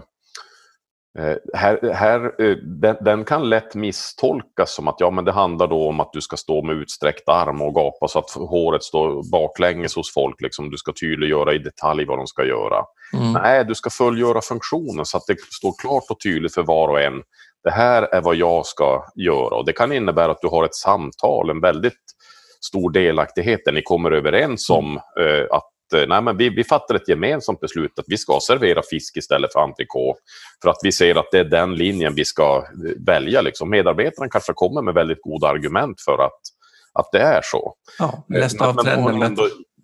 här, 1.54 1.92
här, 1.92 2.42
eh, 2.42 2.56
den, 2.56 2.96
den, 3.00 3.24
kan 3.24 3.48
lätt 3.48 3.74
misstolkas 3.74 4.74
som 4.74 4.88
att 4.88 4.94
ja, 4.98 5.11
men 5.11 5.24
det 5.24 5.32
handlar 5.32 5.66
då 5.66 5.88
om 5.88 6.00
att 6.00 6.12
du 6.12 6.20
ska 6.20 6.36
stå 6.36 6.62
med 6.62 6.76
utsträckt 6.76 7.28
arm 7.28 7.62
och 7.62 7.74
gapa 7.74 8.08
så 8.08 8.18
att 8.18 8.30
håret 8.30 8.82
står 8.82 9.30
baklänges 9.30 9.96
hos 9.96 10.14
folk. 10.14 10.40
Liksom. 10.40 10.70
Du 10.70 10.76
ska 10.76 10.92
tydliggöra 10.92 11.54
i 11.54 11.58
detalj 11.58 12.04
vad 12.04 12.18
de 12.18 12.26
ska 12.26 12.44
göra. 12.44 12.84
Mm. 13.16 13.32
Nej, 13.32 13.64
du 13.64 13.74
ska 13.74 13.90
fullgöra 13.90 14.40
funktionen 14.40 15.04
så 15.04 15.16
att 15.16 15.26
det 15.26 15.40
står 15.40 15.74
klart 15.82 16.04
och 16.11 16.20
tydligt 16.20 16.54
för 16.54 16.62
var 16.62 16.88
och 16.88 17.00
en. 17.00 17.22
Det 17.64 17.70
här 17.70 18.02
är 18.02 18.20
vad 18.20 18.36
jag 18.36 18.66
ska 18.66 19.04
göra. 19.16 19.56
Och 19.56 19.66
det 19.66 19.72
kan 19.72 19.92
innebära 19.92 20.32
att 20.32 20.40
du 20.40 20.48
har 20.48 20.64
ett 20.64 20.74
samtal, 20.74 21.50
en 21.50 21.61
väldigt 21.61 22.02
stor 22.66 22.90
delaktighet 22.90 23.61
där 23.64 23.72
ni 23.72 23.82
kommer 23.82 24.11
överens 24.11 24.70
om 24.70 25.00
mm. 25.18 25.40
eh, 25.40 25.46
att 25.50 25.70
Eh, 25.80 25.80
nej, 25.93 26.22
men 26.22 26.36
vi, 26.36 26.49
vi 26.49 26.64
fattar 26.64 26.95
ett 26.95 27.09
gemensamt 27.09 27.61
beslut 27.61 27.99
att 27.99 28.05
vi 28.09 28.16
ska 28.16 28.38
servera 28.43 28.82
fisk 28.91 29.16
istället 29.16 29.53
för 29.53 29.61
entrecote. 29.61 30.20
För 30.62 30.70
att 30.70 30.78
vi 30.82 30.93
ser 30.93 31.14
att 31.14 31.28
det 31.32 31.38
är 31.38 31.45
den 31.45 31.74
linjen 31.74 32.14
vi 32.14 32.24
ska 32.24 32.57
eh, 32.57 33.05
välja. 33.07 33.41
Liksom. 33.41 33.70
Medarbetarna 33.70 34.28
kanske 34.28 34.53
kommer 34.53 34.82
med 34.82 34.95
väldigt 34.95 35.22
goda 35.22 35.49
argument 35.49 36.01
för 36.01 36.24
att, 36.24 36.41
att 36.93 37.09
det 37.12 37.20
är 37.20 37.41
så. 37.45 37.74
Ja, 37.99 38.24
nästa 38.28 38.68
eh, 38.68 39.05
men, 39.05 39.18
men 39.18 39.36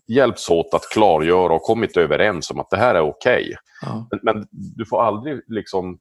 hjälps 0.09 0.51
åt 0.51 0.75
att 0.75 0.89
klargöra 0.93 1.53
och 1.53 1.63
kommit 1.63 1.97
överens 1.97 2.51
om 2.51 2.61
att 2.61 2.71
det 2.71 2.77
här 2.77 2.95
är 2.95 3.01
okej. 3.01 3.43
Okay. 3.43 3.55
Ja. 3.83 4.09
Men, 4.11 4.21
men, 4.23 4.47
du 4.51 4.87
får 4.87 5.03
aldrig 5.03 5.41
liksom 5.47 5.99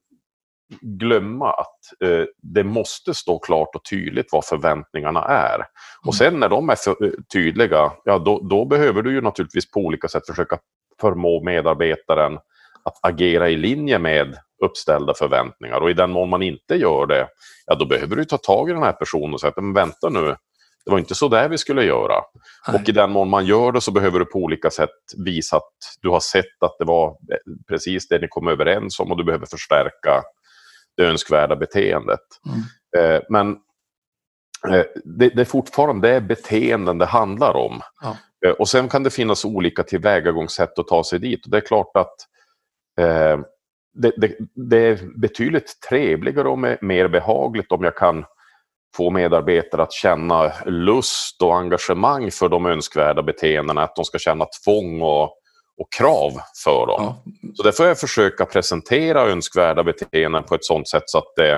glömma 0.82 1.54
att 1.54 1.80
eh, 2.04 2.26
det 2.42 2.64
måste 2.64 3.14
stå 3.14 3.40
klart 3.40 3.76
och 3.76 3.86
tydligt 3.90 4.30
vad 4.32 4.46
förväntningarna 4.46 5.24
är. 5.24 5.56
Mm. 5.56 5.68
Och 6.06 6.16
sen 6.16 6.40
när 6.40 6.50
de 6.50 6.70
är 6.70 7.04
eh, 7.06 7.12
tydliga, 7.34 7.92
ja 8.04 8.20
då, 8.20 8.40
då, 8.50 8.66
behöver 8.66 9.02
du 9.02 9.12
ju 9.12 9.22
naturligtvis 9.22 9.72
på 9.72 9.80
olika 9.80 10.08
sätt 10.08 10.28
försöka 10.28 10.58
förmå 11.02 11.44
medarbetaren 11.44 12.38
att 12.84 13.00
agera 13.02 13.50
i 13.50 13.56
linje 13.56 14.00
med 14.00 14.38
uppställda 14.64 15.14
förväntningar. 15.14 15.82
Och 15.82 15.90
i 15.90 15.94
den 15.94 16.12
mån 16.12 16.30
man 16.30 16.42
inte 16.42 16.76
gör 16.76 17.06
det, 17.06 17.28
ja 17.66 17.76
då 17.76 17.86
behöver 17.86 18.16
du 18.16 18.26
ta 18.26 18.38
tag 18.38 18.70
i 18.70 18.74
den 18.74 18.84
här 18.84 18.94
personen 18.94 19.34
och 19.34 19.42
säga 19.42 19.54
men 19.56 19.74
vänta 19.74 20.10
nu, 20.10 20.36
det 20.86 20.92
var 20.92 21.00
inte 21.00 21.16
så 21.16 21.28
där 21.28 21.50
vi 21.50 21.58
skulle 21.58 21.84
göra. 21.84 22.22
Nej. 22.68 22.82
Och 22.82 22.90
i 22.90 22.92
den 22.92 23.12
mån 23.12 23.30
man 23.30 23.46
gör 23.46 23.72
det 23.72 23.82
så 23.82 23.92
behöver 23.92 24.20
du 24.20 24.26
på 24.26 24.40
olika 24.40 24.70
sätt 24.70 24.90
visa 25.26 25.58
att 25.58 25.74
du 26.02 26.10
har 26.10 26.20
sett 26.20 26.64
att 26.66 26.76
det 26.80 26.86
var 26.86 27.08
eh, 27.08 27.38
precis 27.68 28.08
det 28.08 28.20
ni 28.20 28.28
kom 28.30 28.48
överens 28.48 29.00
om 29.00 29.12
och 29.12 29.18
du 29.18 29.24
behöver 29.24 29.46
förstärka 29.46 30.24
det 30.98 31.04
önskvärda 31.04 31.56
beteendet. 31.56 32.20
Mm. 32.46 33.16
Eh, 33.16 33.22
men 33.30 33.52
eh, 34.70 34.86
det, 35.04 35.30
det, 35.30 35.42
är 35.42 35.46
fortfarande 35.46 36.14
det 36.14 36.22
beteenden 36.22 36.98
det 36.98 37.06
handlar 37.06 37.56
om. 37.56 37.82
Ja. 38.02 38.18
Eh, 38.46 38.52
och 38.52 38.70
sen 38.70 38.90
kan 38.90 39.04
det 39.04 39.10
finnas 39.10 39.46
olika 39.46 39.84
tillvägagångssätt 39.84 40.80
att 40.80 40.88
ta 40.88 41.04
sig 41.04 41.20
dit. 41.20 41.46
Och 41.46 41.52
det 41.52 41.58
är 41.58 41.62
klart 41.62 41.92
att 41.94 42.16
eh, 43.00 43.40
det, 43.94 44.14
det, 44.18 44.36
det, 44.70 44.78
är 44.78 45.20
betydligt 45.20 45.80
trevligare 45.90 46.48
och 46.48 46.60
mer 46.82 47.08
behagligt 47.08 47.72
om 47.72 47.84
jag 47.84 47.96
kan 47.98 48.26
få 48.98 49.10
medarbetare 49.10 49.84
att 49.84 49.94
känna 49.94 50.52
lust 50.66 51.42
och 51.42 51.58
engagemang 51.58 52.32
för 52.32 52.50
de 52.50 52.66
önskvärda 52.66 53.24
beteendena, 53.24 53.84
att 53.84 53.96
de 53.96 54.06
ska 54.06 54.18
känna 54.18 54.46
tvång 54.66 55.02
och 55.02 55.38
och 55.78 55.94
krav 55.94 56.32
för 56.64 56.88
dem. 56.88 56.98
Ja. 56.98 57.24
Så 57.54 57.64
därför 57.64 57.78
får 57.78 57.86
jag 57.86 58.00
försöka 58.00 58.46
presentera 58.46 59.22
önskvärda 59.22 59.84
beteenden 59.84 60.44
på 60.44 60.56
ett 60.56 60.66
sådant 60.66 60.90
sätt 60.90 61.04
så 61.06 61.18
att 61.18 61.34
det 61.36 61.56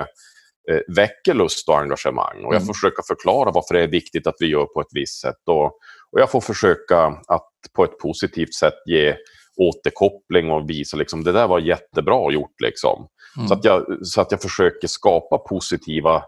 eh, 0.70 0.80
väcker 0.96 1.34
lust 1.34 1.68
och 1.68 1.78
engagemang. 1.78 2.44
Och 2.44 2.54
jag 2.54 2.60
får 2.60 2.66
mm. 2.66 2.74
försöka 2.74 3.02
förklara 3.08 3.50
varför 3.50 3.74
det 3.74 3.82
är 3.82 3.88
viktigt 3.88 4.26
att 4.26 4.36
vi 4.38 4.46
gör 4.46 4.64
på 4.64 4.80
ett 4.80 4.92
visst 4.92 5.20
sätt. 5.20 5.42
Och, 5.46 5.64
och 6.12 6.20
jag 6.20 6.30
får 6.30 6.40
försöka 6.40 6.98
att 7.28 7.48
på 7.76 7.84
ett 7.84 7.98
positivt 7.98 8.54
sätt 8.54 8.74
ge 8.86 9.16
återkoppling 9.56 10.50
och 10.50 10.70
visa 10.70 10.96
liksom 10.96 11.24
det 11.24 11.32
där 11.32 11.48
var 11.48 11.58
jättebra 11.58 12.32
gjort. 12.32 12.60
Liksom. 12.64 13.08
Mm. 13.36 13.48
Så, 13.48 13.54
att 13.54 13.64
jag, 13.64 14.06
så 14.06 14.20
att 14.20 14.30
jag 14.30 14.42
försöker 14.42 14.88
skapa 14.88 15.38
positiva 15.38 16.24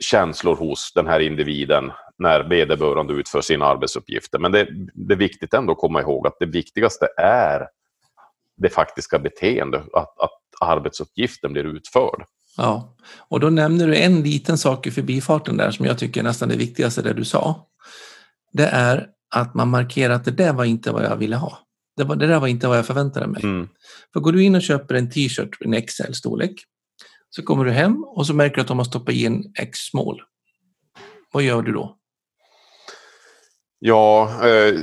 känslor 0.00 0.56
hos 0.56 0.92
den 0.94 1.06
här 1.06 1.20
individen 1.20 1.92
när 2.18 2.48
vederbörande 2.48 3.14
utför 3.14 3.40
sina 3.40 3.64
arbetsuppgifter. 3.64 4.38
Men 4.38 4.52
det, 4.52 4.68
det 4.94 5.14
är 5.14 5.18
viktigt 5.18 5.54
ändå 5.54 5.72
att 5.72 5.78
komma 5.78 6.00
ihåg 6.00 6.26
att 6.26 6.36
det 6.40 6.46
viktigaste 6.46 7.08
är 7.16 7.68
det 8.56 8.68
faktiska 8.68 9.18
beteendet, 9.18 9.82
att, 9.92 10.20
att 10.20 10.40
arbetsuppgiften 10.60 11.52
blir 11.52 11.64
utförd. 11.64 12.24
Ja, 12.56 12.96
och 13.28 13.40
då 13.40 13.50
nämner 13.50 13.86
du 13.86 13.96
en 13.96 14.22
liten 14.22 14.58
sak 14.58 14.86
i 14.86 14.90
förbifarten 14.90 15.56
där 15.56 15.70
som 15.70 15.86
jag 15.86 15.98
tycker 15.98 16.20
är 16.20 16.24
nästan 16.24 16.48
det 16.48 16.56
viktigaste 16.56 17.02
det 17.02 17.12
du 17.12 17.24
sa. 17.24 17.66
Det 18.52 18.66
är 18.66 19.06
att 19.34 19.54
man 19.54 19.68
markerar 19.68 20.14
att 20.14 20.24
det 20.24 20.30
där 20.30 20.52
var 20.52 20.64
inte 20.64 20.92
vad 20.92 21.04
jag 21.04 21.16
ville 21.16 21.36
ha. 21.36 21.58
Det, 21.96 22.04
var, 22.04 22.16
det 22.16 22.26
där 22.26 22.40
var 22.40 22.46
inte 22.46 22.68
vad 22.68 22.78
jag 22.78 22.86
förväntade 22.86 23.26
mig. 23.26 23.42
Mm. 23.44 23.68
För 24.12 24.20
går 24.20 24.32
du 24.32 24.42
in 24.42 24.54
och 24.54 24.62
köper 24.62 24.94
en 24.94 25.10
t-shirt, 25.10 25.56
en 25.60 25.74
XL-storlek, 25.82 26.54
så 27.36 27.42
kommer 27.42 27.64
du 27.64 27.70
hem 27.70 28.04
och 28.04 28.26
så 28.26 28.34
märker 28.34 28.54
du 28.54 28.60
att 28.60 28.68
de 28.68 28.78
har 28.78 28.84
stoppat 28.84 29.14
i 29.14 29.26
en 29.26 29.44
X-small. 29.58 30.22
Vad 31.32 31.42
gör 31.42 31.62
du 31.62 31.72
då? 31.72 31.96
Ja, 33.78 34.30
eh, 34.46 34.74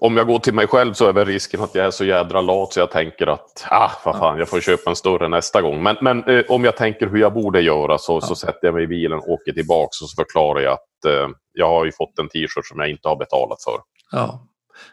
om 0.00 0.16
jag 0.16 0.26
går 0.26 0.38
till 0.38 0.54
mig 0.54 0.66
själv 0.66 0.92
så 0.92 1.08
är 1.08 1.12
väl 1.12 1.26
risken 1.26 1.60
att 1.60 1.74
jag 1.74 1.86
är 1.86 1.90
så 1.90 2.04
jädra 2.04 2.40
lat 2.40 2.72
så 2.72 2.80
jag 2.80 2.90
tänker 2.90 3.26
att 3.26 3.66
ah, 3.70 3.90
vad 4.04 4.18
fan, 4.18 4.38
jag 4.38 4.48
får 4.48 4.60
köpa 4.60 4.90
en 4.90 4.96
större 4.96 5.28
nästa 5.28 5.62
gång. 5.62 5.82
Men, 5.82 5.96
men 6.00 6.24
eh, 6.24 6.44
om 6.48 6.64
jag 6.64 6.76
tänker 6.76 7.06
hur 7.06 7.18
jag 7.18 7.32
borde 7.32 7.60
göra 7.60 7.98
så, 7.98 8.12
ja. 8.12 8.20
så 8.20 8.34
sätter 8.34 8.58
jag 8.62 8.74
mig 8.74 8.84
i 8.84 8.86
bilen, 8.86 9.18
åker 9.18 9.52
tillbaka 9.52 9.86
och 9.86 10.08
så 10.08 10.22
förklarar 10.22 10.60
jag 10.60 10.72
att 10.72 11.04
eh, 11.06 11.28
jag 11.52 11.68
har 11.68 11.84
ju 11.84 11.92
fått 11.92 12.18
en 12.18 12.28
t-shirt 12.28 12.66
som 12.66 12.80
jag 12.80 12.90
inte 12.90 13.08
har 13.08 13.16
betalat 13.16 13.62
för. 13.64 13.78
Ja, 14.10 14.48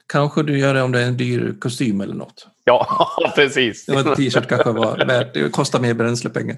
Kanske 0.08 0.44
du 0.44 0.60
gör 0.60 0.74
det 0.74 0.82
om 0.82 0.92
det 0.92 1.02
är 1.02 1.08
en 1.08 1.18
dyr 1.18 1.56
kostym 1.60 2.02
eller 2.02 2.16
något. 2.16 2.48
Ja, 2.64 3.08
precis. 3.36 3.90
En 3.90 4.16
t-shirt 4.16 4.48
kanske 4.50 4.72
var 4.72 5.06
värt, 5.06 5.34
det 5.34 5.50
kostar 5.50 5.80
mer 5.80 5.94
bränslepengar. 5.94 6.58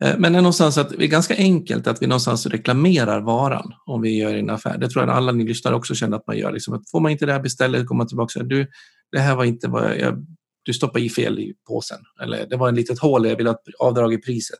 Eh, 0.00 0.14
men 0.18 0.32
det 0.32 0.38
är 0.38 0.42
någonstans 0.42 0.78
att 0.78 0.90
det 0.90 1.04
är 1.04 1.08
ganska 1.08 1.36
enkelt 1.36 1.86
att 1.86 2.02
vi 2.02 2.06
någonstans 2.06 2.46
reklamerar 2.46 3.20
varan 3.20 3.72
om 3.86 4.02
vi 4.02 4.18
gör 4.18 4.34
en 4.34 4.50
affär. 4.50 4.78
Det 4.78 4.88
tror 4.88 5.04
jag 5.04 5.16
alla 5.16 5.32
ni 5.32 5.44
lyssnare 5.44 5.74
också 5.74 5.94
känner 5.94 6.16
att 6.16 6.26
man 6.26 6.38
gör. 6.38 6.52
Liksom 6.52 6.74
att 6.74 6.90
får 6.90 7.00
man 7.00 7.12
inte 7.12 7.26
det 7.26 7.32
här 7.32 7.40
bestället 7.40 7.86
kommer 7.86 7.98
man 7.98 8.08
tillbaka 8.08 8.24
och 8.24 8.30
säger 8.30 8.46
du, 8.46 8.66
det 9.12 9.18
här 9.18 9.36
var 9.36 9.44
inte 9.44 9.68
vad 9.68 9.98
jag, 9.98 10.26
du 10.62 10.74
stoppade 10.74 11.04
i 11.04 11.10
fel 11.10 11.38
i 11.38 11.54
påsen. 11.68 11.98
Eller 12.22 12.46
det 12.46 12.56
var 12.56 12.68
en 12.68 12.74
litet 12.74 12.98
hål, 12.98 13.26
jag 13.26 13.36
vill 13.36 13.46
ha 13.46 13.56
avdrag 13.78 14.14
i 14.14 14.18
priset. 14.18 14.58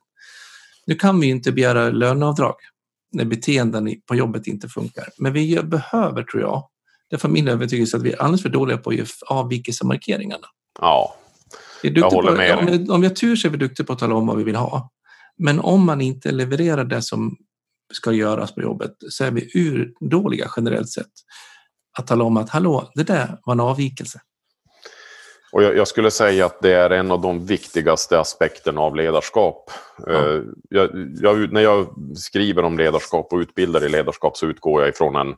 Nu 0.87 0.95
kan 0.95 1.21
vi 1.21 1.27
inte 1.27 1.53
begära 1.53 1.91
löneavdrag 1.91 2.55
när 3.13 3.25
beteenden 3.25 3.95
på 4.07 4.15
jobbet 4.15 4.47
inte 4.47 4.69
funkar. 4.69 5.09
Men 5.19 5.33
vi 5.33 5.63
behöver, 5.63 6.23
tror 6.23 6.43
jag, 6.43 6.69
det 7.11 7.17
är 7.17 7.21
för 7.21 7.29
min 7.29 7.49
övertygelse 7.49 7.97
att 7.97 8.03
vi 8.03 8.13
är 8.13 8.23
alldeles 8.23 8.43
för 8.43 8.49
dåliga 8.49 8.79
på 8.79 8.91
att 8.91 8.97
göra 8.97 9.07
avvikelsemarkeringarna. 9.27 10.47
Ja, 10.81 11.15
jag 11.83 12.11
håller 12.11 12.31
på, 12.31 12.37
med 12.37 12.59
om, 12.59 12.91
om 12.91 13.01
vi 13.01 13.07
har 13.07 13.15
tur 13.15 13.37
så 13.37 13.49
är 13.49 13.53
vi 13.53 13.59
duktiga 13.59 13.87
på 13.87 13.93
att 13.93 13.99
tala 13.99 14.15
om 14.15 14.27
vad 14.27 14.37
vi 14.37 14.45
vill 14.45 14.57
ha. 14.57 14.91
Men 15.39 15.61
om 15.61 15.87
man 15.87 16.01
inte 16.01 16.33
levererar 16.33 16.85
det 16.85 17.03
som 17.03 17.37
ska 17.93 18.13
göras 18.13 18.55
på 18.55 18.63
jobbet 18.63 18.95
så 19.09 19.25
är 19.25 19.31
vi 19.31 19.51
urdåliga 19.55 20.51
generellt 20.57 20.91
sett 20.91 21.13
att 21.99 22.07
tala 22.07 22.25
om 22.25 22.37
att 22.37 22.51
hallå, 22.51 22.91
det 22.95 23.03
där 23.03 23.39
var 23.45 23.53
en 23.53 23.61
avvikelse. 23.61 24.21
Och 25.53 25.63
jag, 25.63 25.77
jag, 25.77 25.89
skulle 25.89 26.11
säga 26.11 26.47
att 26.47 26.63
det 26.63 26.73
är 26.73 26.91
en 26.91 27.11
av 27.11 27.21
de 27.21 27.47
viktigaste 27.47 28.21
aspekterna 28.21 28.81
av 28.81 28.97
ledarskap. 28.97 29.71
Ja. 30.07 30.13
Eh, 30.13 30.43
jag, 30.71 30.91
jag, 31.21 31.53
när 31.53 31.61
jag 31.61 31.95
skriver 32.17 32.63
om 32.63 32.79
ledarskap 32.79 33.33
och 33.33 33.39
utbildar 33.39 33.85
i 33.85 33.89
ledarskap 33.89 34.37
så 34.37 34.47
utgår 34.47 34.83
jag 34.83 34.89
ifrån 34.89 35.17
en, 35.17 35.35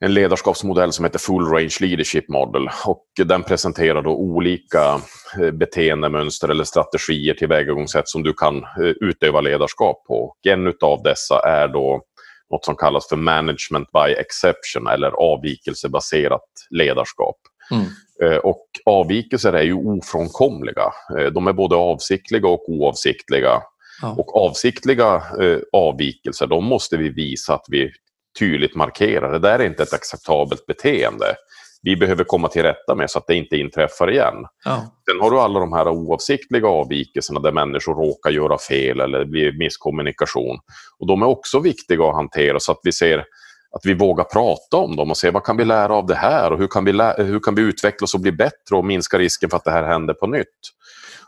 en 0.00 0.14
ledarskapsmodell 0.14 0.92
som 0.92 1.04
heter 1.04 1.18
Full 1.18 1.46
Range 1.46 1.76
Leadership 1.80 2.28
Model. 2.28 2.68
Och 2.86 3.04
den 3.24 3.42
presenterar 3.42 4.02
då 4.02 4.10
olika 4.10 5.00
eh, 5.40 5.50
beteendemönster 5.50 6.48
eller 6.48 6.64
strategier, 6.64 7.34
tillvägagångssätt 7.34 8.08
som 8.08 8.22
du 8.22 8.32
kan 8.32 8.56
eh, 8.56 8.92
utöva 9.00 9.40
ledarskap 9.40 10.04
på. 10.06 10.14
Och 10.14 10.46
en 10.46 10.74
av 10.80 11.02
dessa 11.02 11.40
är 11.40 11.68
då 11.68 12.02
något 12.50 12.64
som 12.64 12.76
kallas 12.76 13.08
för 13.08 13.16
management 13.16 13.88
by 13.92 14.12
exception 14.12 14.86
eller 14.86 15.10
avvikelsebaserat 15.10 16.42
ledarskap. 16.70 17.36
Mm. 17.70 17.86
Eh, 18.22 18.38
och 18.38 18.66
avvikelser 18.86 19.52
är 19.52 19.62
ju 19.62 19.74
ofrånkomliga. 19.74 20.92
De 21.32 21.46
är 21.46 21.52
både 21.52 21.76
avsiktliga 21.76 22.48
och 22.48 22.68
oavsiktliga. 22.68 23.62
Ja. 24.02 24.14
Och 24.18 24.36
avsiktliga 24.36 25.22
eh, 25.42 25.58
avvikelser, 25.72 26.46
de 26.46 26.64
måste 26.64 26.96
vi 26.96 27.08
visa 27.08 27.54
att 27.54 27.64
vi 27.68 27.90
tydligt 28.38 28.74
markerar. 28.74 29.32
Det 29.32 29.38
där 29.38 29.58
är 29.58 29.66
inte 29.66 29.82
ett 29.82 29.92
acceptabelt 29.92 30.66
beteende. 30.66 31.34
Vi 31.82 31.96
behöver 31.96 32.24
komma 32.24 32.48
till 32.48 32.62
rätta 32.62 32.94
med 32.94 33.10
så 33.10 33.18
att 33.18 33.26
det 33.26 33.34
inte 33.34 33.56
inträffar 33.56 34.10
igen. 34.10 34.34
Ja. 34.64 34.76
Sen 35.10 35.20
har 35.20 35.30
du 35.30 35.40
alla 35.40 35.60
de 35.60 35.72
här 35.72 35.88
oavsiktliga 35.88 36.68
avvikelserna 36.68 37.40
där 37.40 37.52
människor 37.52 37.94
råkar 37.94 38.30
göra 38.30 38.58
fel 38.58 39.00
eller 39.00 39.18
det 39.18 39.26
blir 39.26 39.58
misskommunikation. 39.58 40.58
Och 40.98 41.06
de 41.06 41.22
är 41.22 41.26
också 41.26 41.60
viktiga 41.60 42.04
att 42.04 42.14
hantera 42.14 42.60
så 42.60 42.72
att 42.72 42.80
vi 42.82 42.92
ser 42.92 43.24
att 43.70 43.80
vi 43.84 43.94
vågar 43.94 44.24
prata 44.24 44.76
om 44.76 44.96
dem 44.96 45.10
och 45.10 45.16
se 45.16 45.30
vad 45.30 45.44
kan 45.44 45.56
vi 45.56 45.64
lära 45.64 45.94
av 45.94 46.06
det 46.06 46.14
här 46.14 46.52
och 46.52 46.58
hur 46.58 46.68
kan 46.68 46.84
vi, 46.84 46.92
hur 47.16 47.40
kan 47.40 47.54
vi 47.54 47.62
utvecklas 47.62 48.14
och 48.14 48.20
bli 48.20 48.32
bättre 48.32 48.76
och 48.76 48.84
minska 48.84 49.18
risken 49.18 49.50
för 49.50 49.56
att 49.56 49.64
det 49.64 49.70
här 49.70 49.82
händer 49.82 50.14
på 50.14 50.26
nytt. 50.26 50.46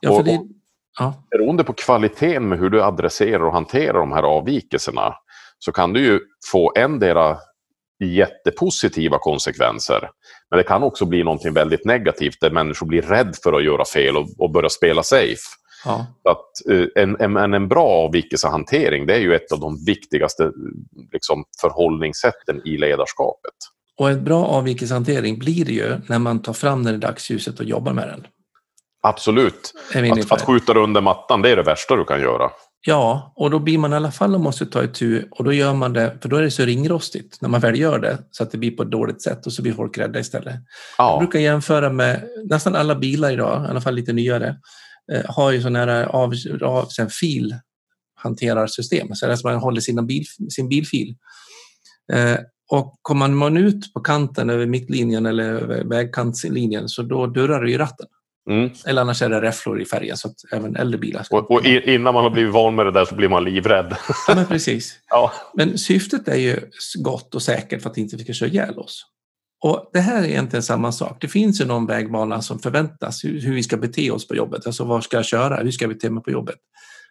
Ja, 0.01 0.17
för 0.17 0.23
det... 0.23 0.41
ja. 0.99 1.15
Beroende 1.31 1.65
på 1.65 1.73
kvaliteten 1.73 2.49
med 2.49 2.59
hur 2.59 2.71
du 2.71 2.83
adresserar 2.83 3.45
och 3.45 3.53
hanterar 3.53 3.99
de 3.99 4.13
här 4.13 4.23
avvikelserna 4.23 5.15
så 5.59 5.73
kan 5.73 5.93
du 5.93 6.05
ju 6.05 6.21
få 6.53 6.73
endera 6.77 7.37
jättepositiva 8.05 9.19
konsekvenser. 9.19 10.11
Men 10.51 10.59
det 10.59 10.63
kan 10.63 10.83
också 10.83 11.05
bli 11.05 11.25
någonting 11.25 11.53
väldigt 11.53 11.85
negativt 11.85 12.41
där 12.41 12.51
människor 12.51 12.87
blir 12.87 13.03
rädda 13.03 13.33
för 13.43 13.53
att 13.53 13.65
göra 13.65 13.85
fel 13.85 14.17
och, 14.17 14.29
och 14.39 14.51
börja 14.51 14.69
spela 14.69 15.03
safe. 15.03 15.43
Ja. 15.85 16.07
Att, 16.25 16.71
eh, 16.71 17.03
en, 17.03 17.37
en, 17.37 17.55
en 17.55 17.69
bra 17.69 17.87
avvikelsehantering 17.87 19.07
det 19.07 19.15
är 19.15 19.21
ju 19.21 19.35
ett 19.35 19.53
av 19.53 19.61
de 19.61 19.85
viktigaste 19.85 20.53
liksom, 21.13 21.45
förhållningssätten 21.61 22.63
i 22.65 22.77
ledarskapet. 22.77 23.55
Och 23.99 24.11
en 24.11 24.25
bra 24.25 24.45
avvikelsehantering 24.45 25.39
blir 25.39 25.65
det 25.65 25.73
ju 25.73 25.97
när 26.07 26.19
man 26.19 26.43
tar 26.43 26.53
fram 26.53 26.85
den 26.85 26.95
i 26.95 26.99
dagsljuset 26.99 27.61
och 27.61 27.67
jobbar 27.67 27.93
med 27.93 28.09
den. 28.09 28.27
Absolut. 29.03 29.73
Att, 29.95 30.33
att 30.33 30.43
skjuta 30.43 30.79
under 30.79 31.01
mattan, 31.01 31.43
det 31.43 31.51
är 31.51 31.57
det 31.57 31.63
värsta 31.63 31.97
du 31.97 32.05
kan 32.05 32.21
göra. 32.21 32.51
Ja, 32.89 33.33
och 33.37 33.51
då 33.51 33.59
blir 33.59 33.79
man 33.79 33.93
i 33.93 33.97
alla 33.97 34.13
fall 34.13 34.35
och 34.35 34.41
måste 34.41 34.67
ta 34.67 34.85
itu 34.85 35.25
och 35.31 35.45
då 35.45 35.53
gör 35.53 35.75
man 35.75 35.93
det, 35.93 36.19
för 36.23 36.29
då 36.29 36.37
är 36.37 36.43
det 36.43 36.51
så 36.51 36.65
ringrostigt 36.65 37.41
när 37.41 37.49
man 37.49 37.61
väl 37.61 37.79
gör 37.79 37.99
det 37.99 38.19
så 38.31 38.43
att 38.43 38.51
det 38.51 38.59
blir 38.59 38.71
på 38.71 38.83
ett 38.83 38.91
dåligt 38.91 39.23
sätt 39.23 39.47
och 39.47 39.53
så 39.53 39.63
blir 39.63 39.73
folk 39.73 39.99
rädda 39.99 40.19
istället. 40.19 40.55
Ja. 40.99 41.11
Jag 41.11 41.19
brukar 41.19 41.39
jämföra 41.39 41.91
med 41.91 42.25
nästan 42.51 42.77
alla 42.77 42.95
bilar 42.95 43.33
idag, 43.33 43.65
i 43.65 43.71
alla 43.71 43.81
fall 43.81 43.95
lite 43.95 44.13
nyare, 44.13 44.57
Eh, 45.13 45.25
har 45.29 45.53
ju 45.53 45.61
sådana 45.61 45.79
här 45.79 46.05
av, 46.05 46.33
av, 46.63 46.89
filhanterarsystem, 47.09 49.15
så 49.15 49.31
att 49.31 49.45
man 49.45 49.57
håller 49.57 49.81
sina 49.81 50.03
bil, 50.03 50.25
sin 50.51 50.69
bilfil. 50.69 51.17
Eh, 52.13 52.37
och 52.71 52.99
kommer 53.03 53.29
man 53.29 53.57
ut 53.57 53.95
på 53.95 54.01
kanten 54.01 54.51
över 54.51 54.67
mittlinjen 54.67 55.27
eller 55.27 55.45
över 55.45 55.85
vägkantslinjen 55.85 56.89
så 56.89 57.03
då 57.03 57.27
dörrar 57.27 57.65
det 57.65 57.71
i 57.71 57.79
ratten. 57.79 58.07
Mm. 58.49 58.71
Eller 58.87 59.03
annars 59.03 59.23
är 59.23 59.29
det 59.29 59.41
räfflor 59.41 59.81
i 59.81 59.85
färgen 59.85 60.17
så 60.17 60.29
att 60.29 60.35
även 60.53 60.77
äldre 60.77 60.99
bilar 60.99 61.23
ska... 61.23 61.39
Och, 61.39 61.51
och 61.51 61.65
innan 61.65 62.15
man 62.15 62.25
har 62.25 62.31
blivit 62.31 62.53
van 62.53 62.75
med 62.75 62.87
det 62.87 62.93
där 62.93 63.05
så 63.05 63.15
blir 63.15 63.29
man 63.29 63.45
livrädd. 63.45 63.97
Ja, 64.29 64.35
men 64.35 64.47
precis. 64.47 64.99
ja. 65.09 65.33
Men 65.55 65.79
syftet 65.79 66.29
är 66.29 66.37
ju 66.37 66.57
gott 66.99 67.35
och 67.35 67.43
säkert 67.43 67.83
för 67.83 67.91
att 67.91 67.97
inte 67.97 68.17
vi 68.17 68.25
ska 68.25 68.33
köra 68.33 68.49
ihjäl 68.49 68.79
oss. 68.79 69.07
Och 69.65 69.91
det 69.93 70.01
här 70.01 70.23
är 70.23 70.27
egentligen 70.27 70.63
samma 70.63 70.93
sak. 70.93 71.19
Det 71.21 71.29
finns 71.29 71.61
ju 71.61 71.65
någon 71.65 71.87
vägbana 71.87 72.43
som 72.43 72.59
förväntas 72.59 73.25
hur, 73.25 73.41
hur 73.41 73.55
vi 73.55 73.63
ska 73.63 73.77
bete 73.77 74.11
oss 74.11 74.29
på 74.29 74.35
jobbet. 74.35 74.67
Alltså 74.67 74.85
var 74.85 75.01
ska 75.01 75.17
jag 75.17 75.27
köra? 75.27 75.57
Hur 75.57 75.71
ska 75.71 75.85
jag 75.85 75.95
bete 75.95 76.11
mig 76.11 76.23
på 76.23 76.31
jobbet? 76.31 76.57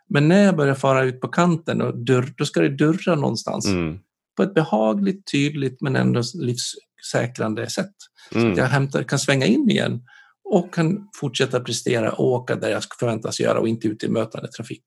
Men 0.10 0.28
när 0.28 0.46
jag 0.46 0.56
börjar 0.56 0.76
fara 0.76 1.04
ut 1.04 1.22
på 1.22 1.28
kanten, 1.28 1.82
och 1.82 1.98
dörr, 1.98 2.34
då 2.38 2.46
ska 2.46 2.62
det 2.62 2.78
dörra 2.78 3.16
någonstans. 3.16 3.66
Mm. 3.68 4.00
På 4.38 4.44
ett 4.44 4.54
behagligt, 4.54 5.32
tydligt 5.32 5.82
men 5.82 5.96
ändå 5.96 6.22
livssäkrande 6.34 7.70
sätt. 7.70 7.96
Mm. 8.32 8.44
Så 8.44 8.52
att 8.52 8.58
jag 8.58 8.66
hämtar, 8.66 9.04
kan 9.04 9.20
svänga 9.20 9.46
in 9.46 9.70
igen 9.70 10.02
och 10.50 10.74
kan 10.74 11.10
fortsätta 11.16 11.60
prestera 11.60 12.12
och 12.12 12.26
åka 12.26 12.56
där 12.56 12.70
jag 12.70 12.84
förväntas 13.00 13.40
göra 13.40 13.60
och 13.60 13.68
inte 13.68 13.88
ut 13.88 14.04
i 14.04 14.10
mötande 14.10 14.48
trafik. 14.48 14.84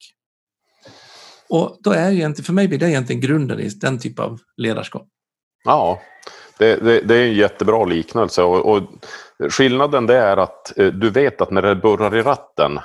Och 1.49 1.77
då 1.81 1.93
är 1.93 2.11
egentligen, 2.11 2.45
för 2.45 2.53
mig 2.53 2.69
blir 2.69 2.79
det 2.79 2.91
egentligen 2.91 3.21
grunden 3.21 3.61
i 3.61 3.69
den 3.69 3.99
typ 3.99 4.19
av 4.19 4.39
ledarskap. 4.57 5.09
Ja, 5.65 6.01
det, 6.59 6.77
det, 6.77 7.01
det, 7.01 7.17
är 7.17 7.27
en 7.27 7.35
jättebra 7.35 7.85
liknelse 7.85 8.43
och, 8.43 8.75
och, 8.75 8.83
skillnaden 9.51 10.07
det 10.07 10.17
är 10.17 10.37
att 10.37 10.79
eh, 10.79 10.87
du 10.87 11.11
vet 11.11 11.41
att 11.41 11.51
när 11.51 11.63
det 11.63 11.77
burrar 11.77 12.17
i 12.17 12.23
ratten 12.23 12.79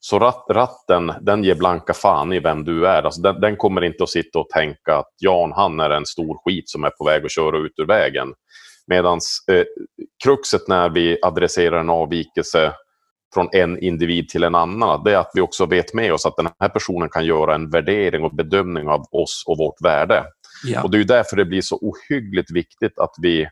så 0.00 0.18
rat, 0.18 0.46
ratten 0.50 1.12
den 1.20 1.44
ger 1.44 1.54
blanka 1.54 1.94
fan 1.94 2.32
i 2.32 2.40
vem 2.40 2.64
du 2.64 2.86
är. 2.86 3.02
Alltså 3.02 3.20
den, 3.20 3.40
den, 3.40 3.56
kommer 3.56 3.84
inte 3.84 4.04
att 4.04 4.10
sitta 4.10 4.38
och 4.38 4.48
tänka 4.48 4.96
att 4.96 5.14
Jan 5.18 5.52
han 5.52 5.80
är 5.80 5.90
en 5.90 6.06
stor 6.06 6.38
skit 6.44 6.70
som 6.70 6.84
är 6.84 6.90
på 6.90 7.04
väg 7.04 7.24
att 7.24 7.32
köra 7.32 7.58
ut 7.58 7.72
ur 7.76 7.86
vägen. 7.86 8.28
Medan 8.86 9.20
eh, 9.50 9.64
kruxet 10.24 10.68
när 10.68 10.88
vi 10.88 11.18
adresserar 11.22 11.80
en 11.80 11.90
avvikelse 11.90 12.72
från 13.34 13.48
en 13.52 13.78
individ 13.78 14.28
till 14.28 14.44
en 14.44 14.54
annan, 14.54 15.04
det 15.04 15.12
är 15.12 15.16
att 15.16 15.30
vi 15.34 15.40
också 15.40 15.66
vet 15.66 15.94
med 15.94 16.12
oss 16.12 16.26
att 16.26 16.36
den 16.36 16.48
här 16.60 16.68
personen 16.68 17.08
kan 17.08 17.24
göra 17.24 17.54
en 17.54 17.70
värdering 17.70 18.24
och 18.24 18.34
bedömning 18.34 18.88
av 18.88 19.00
oss 19.00 19.44
och 19.46 19.58
vårt 19.58 19.84
värde. 19.84 20.24
Ja. 20.64 20.82
Och 20.82 20.90
det 20.90 20.98
är 20.98 21.04
därför 21.04 21.36
det 21.36 21.44
blir 21.44 21.60
så 21.60 21.76
ohyggligt 21.76 22.50
viktigt 22.52 22.98
att 22.98 23.14
vi 23.22 23.48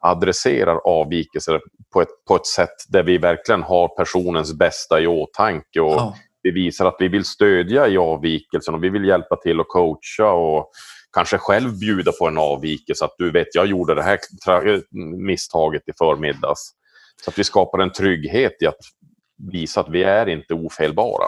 adresserar 0.00 0.80
avvikelser 0.84 1.60
på 1.92 2.02
ett, 2.02 2.08
på 2.28 2.36
ett 2.36 2.46
sätt 2.46 2.74
där 2.88 3.02
vi 3.02 3.18
verkligen 3.18 3.62
har 3.62 3.88
personens 3.88 4.58
bästa 4.58 5.00
i 5.00 5.06
åtanke 5.06 5.80
och 5.80 5.92
ja. 5.92 6.14
vi 6.42 6.50
visar 6.50 6.86
att 6.86 6.96
vi 6.98 7.08
vill 7.08 7.24
stödja 7.24 7.88
i 7.88 7.96
avvikelsen 7.96 8.74
och 8.74 8.84
vi 8.84 8.88
vill 8.88 9.04
hjälpa 9.04 9.36
till 9.36 9.60
att 9.60 9.68
coacha 9.68 10.30
och 10.30 10.70
kanske 11.14 11.38
själv 11.38 11.78
bjuda 11.78 12.12
på 12.12 12.28
en 12.28 12.38
avvikelse. 12.38 13.04
Att 13.04 13.14
du 13.18 13.30
vet, 13.30 13.54
jag 13.54 13.66
gjorde 13.66 13.94
det 13.94 14.02
här 14.02 14.18
misstaget 15.26 15.82
i 15.88 15.92
förmiddags. 15.98 16.60
Så 17.24 17.30
att 17.30 17.38
vi 17.38 17.44
skapar 17.44 17.78
en 17.78 17.92
trygghet 17.92 18.52
i 18.60 18.66
att 18.66 18.80
visa 19.52 19.80
att 19.80 19.88
vi 19.90 20.02
är 20.02 20.28
inte 20.28 20.54
ofelbara. 20.54 21.26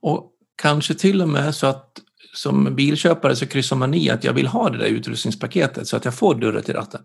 Och 0.00 0.32
kanske 0.62 0.94
till 0.94 1.22
och 1.22 1.28
med 1.28 1.54
så 1.54 1.66
att 1.66 1.88
som 2.34 2.74
bilköpare 2.76 3.36
så 3.36 3.46
kryssar 3.46 3.76
man 3.76 3.94
i 3.94 4.10
att 4.10 4.24
jag 4.24 4.32
vill 4.32 4.46
ha 4.46 4.70
det 4.70 4.78
där 4.78 4.86
utrustningspaketet 4.86 5.86
så 5.86 5.96
att 5.96 6.04
jag 6.04 6.14
får 6.14 6.34
dörren 6.34 6.62
till 6.62 6.74
ratten. 6.74 7.02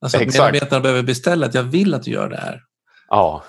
Alltså 0.00 0.18
att 0.18 0.26
medarbetarna 0.26 0.80
behöver 0.80 1.02
beställa 1.02 1.46
att 1.46 1.54
jag 1.54 1.62
vill 1.62 1.94
att 1.94 2.02
du 2.02 2.10
gör 2.10 2.28
det 2.28 2.36
här. 2.36 2.60
Ja. 3.08 3.44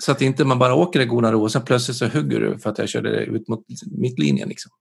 Så 0.00 0.12
att 0.12 0.22
inte 0.22 0.44
man 0.44 0.58
bara 0.58 0.74
åker 0.74 1.00
i 1.00 1.04
goda 1.04 1.32
ro 1.32 1.42
och 1.42 1.52
sen 1.52 1.62
plötsligt 1.62 1.96
så 1.96 2.06
hugger 2.06 2.40
du 2.40 2.58
för 2.58 2.70
att 2.70 2.78
jag 2.78 2.88
körde 2.88 3.10
ut 3.10 3.48
mot 3.48 3.64
mittlinjen. 3.98 4.48
Liksom. 4.48 4.72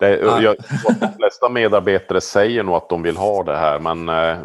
Det, 0.00 0.18
jag, 0.18 0.56
de 1.00 1.08
flesta 1.16 1.48
medarbetare 1.48 2.20
säger 2.20 2.62
nog 2.62 2.74
att 2.74 2.88
de 2.88 3.02
vill 3.02 3.16
ha 3.16 3.42
det 3.42 3.56
här 3.56 3.78
men, 3.78 4.08
eh, 4.08 4.38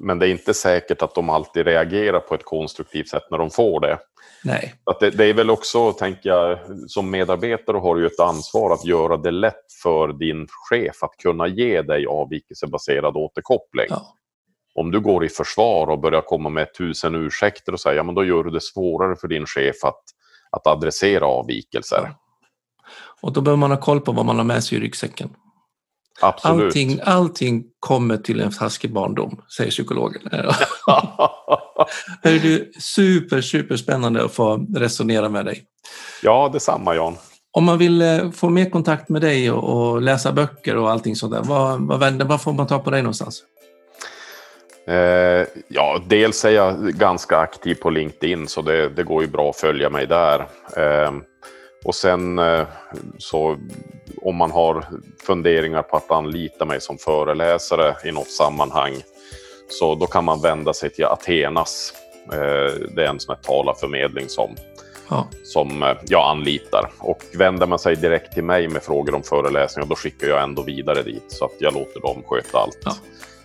men 0.00 0.18
det 0.18 0.28
är 0.28 0.30
inte 0.30 0.54
säkert 0.54 1.02
att 1.02 1.14
de 1.14 1.30
alltid 1.30 1.66
reagerar 1.66 2.20
på 2.20 2.34
ett 2.34 2.44
konstruktivt 2.44 3.08
sätt 3.08 3.22
när 3.30 3.38
de 3.38 3.50
får 3.50 3.80
det. 3.80 3.98
Nej. 4.44 4.74
Att 4.84 5.00
det, 5.00 5.10
det, 5.10 5.24
är 5.24 5.34
väl 5.34 5.50
också, 5.50 5.92
tänker 5.92 6.30
jag, 6.30 6.58
som 6.86 7.10
medarbetare 7.10 7.76
har 7.76 7.96
du 7.96 8.06
ett 8.06 8.20
ansvar 8.20 8.74
att 8.74 8.84
göra 8.84 9.16
det 9.16 9.30
lätt 9.30 9.72
för 9.82 10.12
din 10.12 10.46
chef 10.48 11.02
att 11.02 11.16
kunna 11.16 11.46
ge 11.46 11.82
dig 11.82 12.06
avvikelsebaserad 12.06 13.16
återkoppling. 13.16 13.86
Ja. 13.88 14.14
Om 14.74 14.90
du 14.90 15.00
går 15.00 15.24
i 15.24 15.28
försvar 15.28 15.86
och 15.86 15.98
börjar 15.98 16.20
komma 16.20 16.48
med 16.48 16.74
tusen 16.74 17.14
ursäkter 17.14 17.72
och 17.72 17.80
säger, 17.80 17.96
ja 17.96 18.02
men 18.02 18.14
då 18.14 18.24
gör 18.24 18.44
du 18.44 18.50
det 18.50 18.60
svårare 18.60 19.16
för 19.16 19.28
din 19.28 19.46
chef 19.46 19.84
att, 19.84 20.02
att 20.50 20.66
adressera 20.66 21.26
avvikelser. 21.26 22.00
Ja. 22.02 22.23
Och 23.24 23.32
då 23.32 23.40
behöver 23.40 23.58
man 23.58 23.70
ha 23.70 23.80
koll 23.80 24.00
på 24.00 24.12
vad 24.12 24.26
man 24.26 24.36
har 24.36 24.44
med 24.44 24.64
sig 24.64 24.78
i 24.78 24.80
ryggsäcken. 24.80 25.30
Absolut. 26.20 26.64
Allting, 26.64 27.00
allting 27.04 27.64
kommer 27.80 28.16
till 28.16 28.40
en 28.40 28.52
taskig 28.52 28.92
barndom, 28.92 29.40
säger 29.56 29.70
psykologen. 29.70 30.22
det 32.22 32.28
är 32.28 32.80
super, 32.80 33.40
super 33.40 33.76
spännande 33.76 34.24
att 34.24 34.32
få 34.32 34.66
resonera 34.76 35.28
med 35.28 35.44
dig. 35.44 35.64
Ja, 36.22 36.50
detsamma 36.52 36.94
Jan. 36.94 37.16
Om 37.52 37.64
man 37.64 37.78
vill 37.78 38.02
eh, 38.02 38.30
få 38.30 38.48
mer 38.48 38.70
kontakt 38.70 39.08
med 39.08 39.22
dig 39.22 39.50
och, 39.50 40.02
läsa 40.02 40.32
böcker 40.32 40.76
och 40.76 40.90
allting 40.90 41.16
sånt 41.16 41.32
där, 41.32 41.42
vad, 41.42 41.80
vad, 41.80 42.22
vad 42.22 42.42
får 42.42 42.52
man 42.52 42.66
ta 42.66 42.78
på 42.78 42.90
dig 42.90 43.02
någonstans? 43.02 43.42
Eh, 44.86 45.46
ja, 45.68 46.00
dels 46.06 46.44
är 46.44 46.50
jag 46.50 46.94
ganska 46.94 47.38
aktiv 47.38 47.74
på 47.74 47.90
LinkedIn 47.90 48.48
så 48.48 48.62
det, 48.62 48.88
det 48.88 49.02
går 49.02 49.22
ju 49.22 49.28
bra 49.28 49.50
att 49.50 49.56
följa 49.56 49.90
mig 49.90 50.06
där. 50.06 50.40
Eh, 50.76 51.12
och 51.84 51.94
sen 51.94 52.38
eh, 52.38 52.66
så 53.18 53.56
om 54.22 54.36
man 54.36 54.50
har 54.50 54.86
funderingar 55.26 55.82
på 55.82 55.96
att 55.96 56.10
anlita 56.10 56.64
mig 56.64 56.80
som 56.80 56.98
föreläsare 56.98 57.96
i 58.08 58.12
något 58.12 58.30
sammanhang 58.30 58.94
så 59.68 59.94
då 59.94 60.06
kan 60.06 60.24
man 60.24 60.40
vända 60.42 60.72
sig 60.74 60.90
till 60.90 61.04
Athenas 61.04 61.92
Det 62.94 63.04
är 63.04 63.08
en 63.08 63.20
sån 63.20 63.34
här 63.34 63.42
talarförmedling 63.42 64.28
som, 64.28 64.56
Ja. 65.08 65.28
som 65.44 65.94
jag 66.06 66.30
anlitar. 66.30 66.90
Och 66.98 67.22
vänder 67.34 67.66
man 67.66 67.78
sig 67.78 67.96
direkt 67.96 68.32
till 68.34 68.44
mig 68.44 68.68
med 68.68 68.82
frågor 68.82 69.14
om 69.14 69.22
föreläsningar, 69.22 69.88
då 69.88 69.94
skickar 69.94 70.26
jag 70.26 70.42
ändå 70.42 70.62
vidare 70.62 71.02
dit. 71.02 71.24
Så 71.28 71.44
att 71.44 71.52
jag 71.58 71.74
låter 71.74 72.00
dem 72.00 72.22
sköta 72.26 72.58
allt. 72.58 72.78
Ja. 72.84 72.96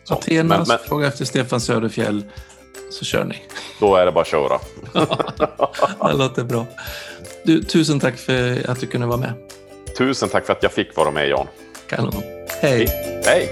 sånt. 0.04 0.20
Athena, 0.20 0.58
Men, 0.58 0.66
men 0.68 0.78
fråga 0.88 1.08
efter 1.08 1.26
Stefan 1.26 1.62
Söderfjell, 1.62 2.24
så 2.92 3.06
kör 3.06 3.24
ni. 3.24 3.36
då 3.80 3.96
är 3.96 4.06
det 4.06 4.12
bara 4.12 4.22
att 4.22 4.28
köra. 4.28 4.60
Det 6.12 6.18
låter 6.18 6.44
bra. 6.44 6.66
Du, 7.50 7.64
tusen 7.64 8.00
tack 8.00 8.18
för 8.18 8.70
att 8.70 8.80
du 8.80 8.88
kunde 8.88 9.08
vara 9.08 9.18
med. 9.18 9.34
Tusen 9.98 10.30
tack 10.30 10.46
för 10.46 10.54
att 10.54 10.64
jag 10.64 10.72
fick 10.72 10.96
vara 10.96 11.12
med 11.12 11.30
Jan. 11.30 11.48
Kanon. 11.90 12.14
Hej! 12.62 12.88
Hej! 13.26 13.50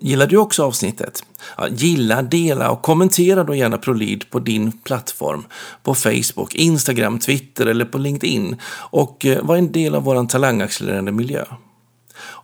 Gillar 0.00 0.26
du 0.26 0.36
också 0.36 0.64
avsnittet? 0.64 1.22
Ja, 1.56 1.68
gilla, 1.68 2.22
dela 2.22 2.70
och 2.70 2.82
kommentera 2.82 3.44
då 3.44 3.54
gärna 3.54 3.78
ProLead 3.78 4.30
på 4.30 4.38
din 4.38 4.72
plattform. 4.72 5.44
På 5.82 5.94
Facebook, 5.94 6.54
Instagram, 6.54 7.18
Twitter 7.18 7.66
eller 7.66 7.84
på 7.84 7.98
LinkedIn. 7.98 8.56
Och 8.90 9.26
eh, 9.26 9.42
var 9.42 9.56
en 9.56 9.72
del 9.72 9.94
av 9.94 10.02
vår 10.02 10.26
talangaccelererande 10.26 11.12
miljö. 11.12 11.44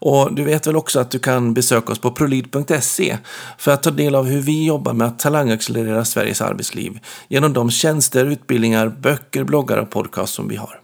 Och 0.05 0.35
du 0.35 0.45
vet 0.45 0.67
väl 0.67 0.77
också 0.77 1.01
att 1.01 1.11
du 1.11 1.19
kan 1.19 1.55
besöka 1.55 1.93
oss 1.93 1.99
på 1.99 2.11
prolid.se 2.11 3.19
för 3.59 3.73
att 3.73 3.83
ta 3.83 3.91
del 3.91 4.15
av 4.15 4.27
hur 4.27 4.41
vi 4.41 4.65
jobbar 4.65 4.93
med 4.93 5.07
att 5.07 5.19
talangaccelerera 5.19 6.05
Sveriges 6.05 6.41
arbetsliv 6.41 6.99
genom 7.29 7.53
de 7.53 7.71
tjänster, 7.71 8.25
utbildningar, 8.25 8.89
böcker, 8.89 9.45
bloggar 9.45 9.79
och 9.79 9.91
podcast 9.91 10.35
som 10.35 10.49
vi 10.49 10.57
har. 10.57 10.81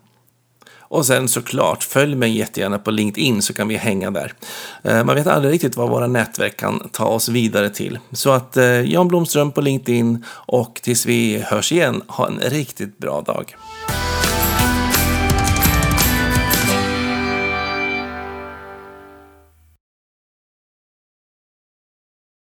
Och 0.81 1.07
sen 1.07 1.29
såklart, 1.29 1.83
följ 1.83 2.15
mig 2.15 2.39
jättegärna 2.39 2.79
på 2.79 2.91
LinkedIn 2.91 3.43
så 3.43 3.55
kan 3.55 3.69
vi 3.69 3.77
hänga 3.77 4.11
där. 4.11 4.33
Eh, 4.83 5.05
man 5.05 5.15
vet 5.15 5.27
aldrig 5.27 5.55
riktigt 5.55 5.77
vad 5.77 5.89
våra 5.91 6.07
nätverk 6.07 6.57
kan 6.57 6.89
ta 6.93 7.05
oss 7.05 7.29
vidare 7.29 7.71
till. 7.71 7.99
Så 8.13 8.31
att 8.31 8.57
eh, 8.57 8.65
Jan 8.65 9.09
Blomström 9.09 9.53
på 9.53 9.61
LinkedIn 9.61 10.25
och 10.31 10.81
tills 10.83 11.07
vi 11.07 11.39
hörs 11.39 11.73
igen, 11.73 12.03
ha 12.07 12.27
en 12.27 12.39
riktigt 12.41 12.99
bra 12.99 13.21
dag. 13.21 13.55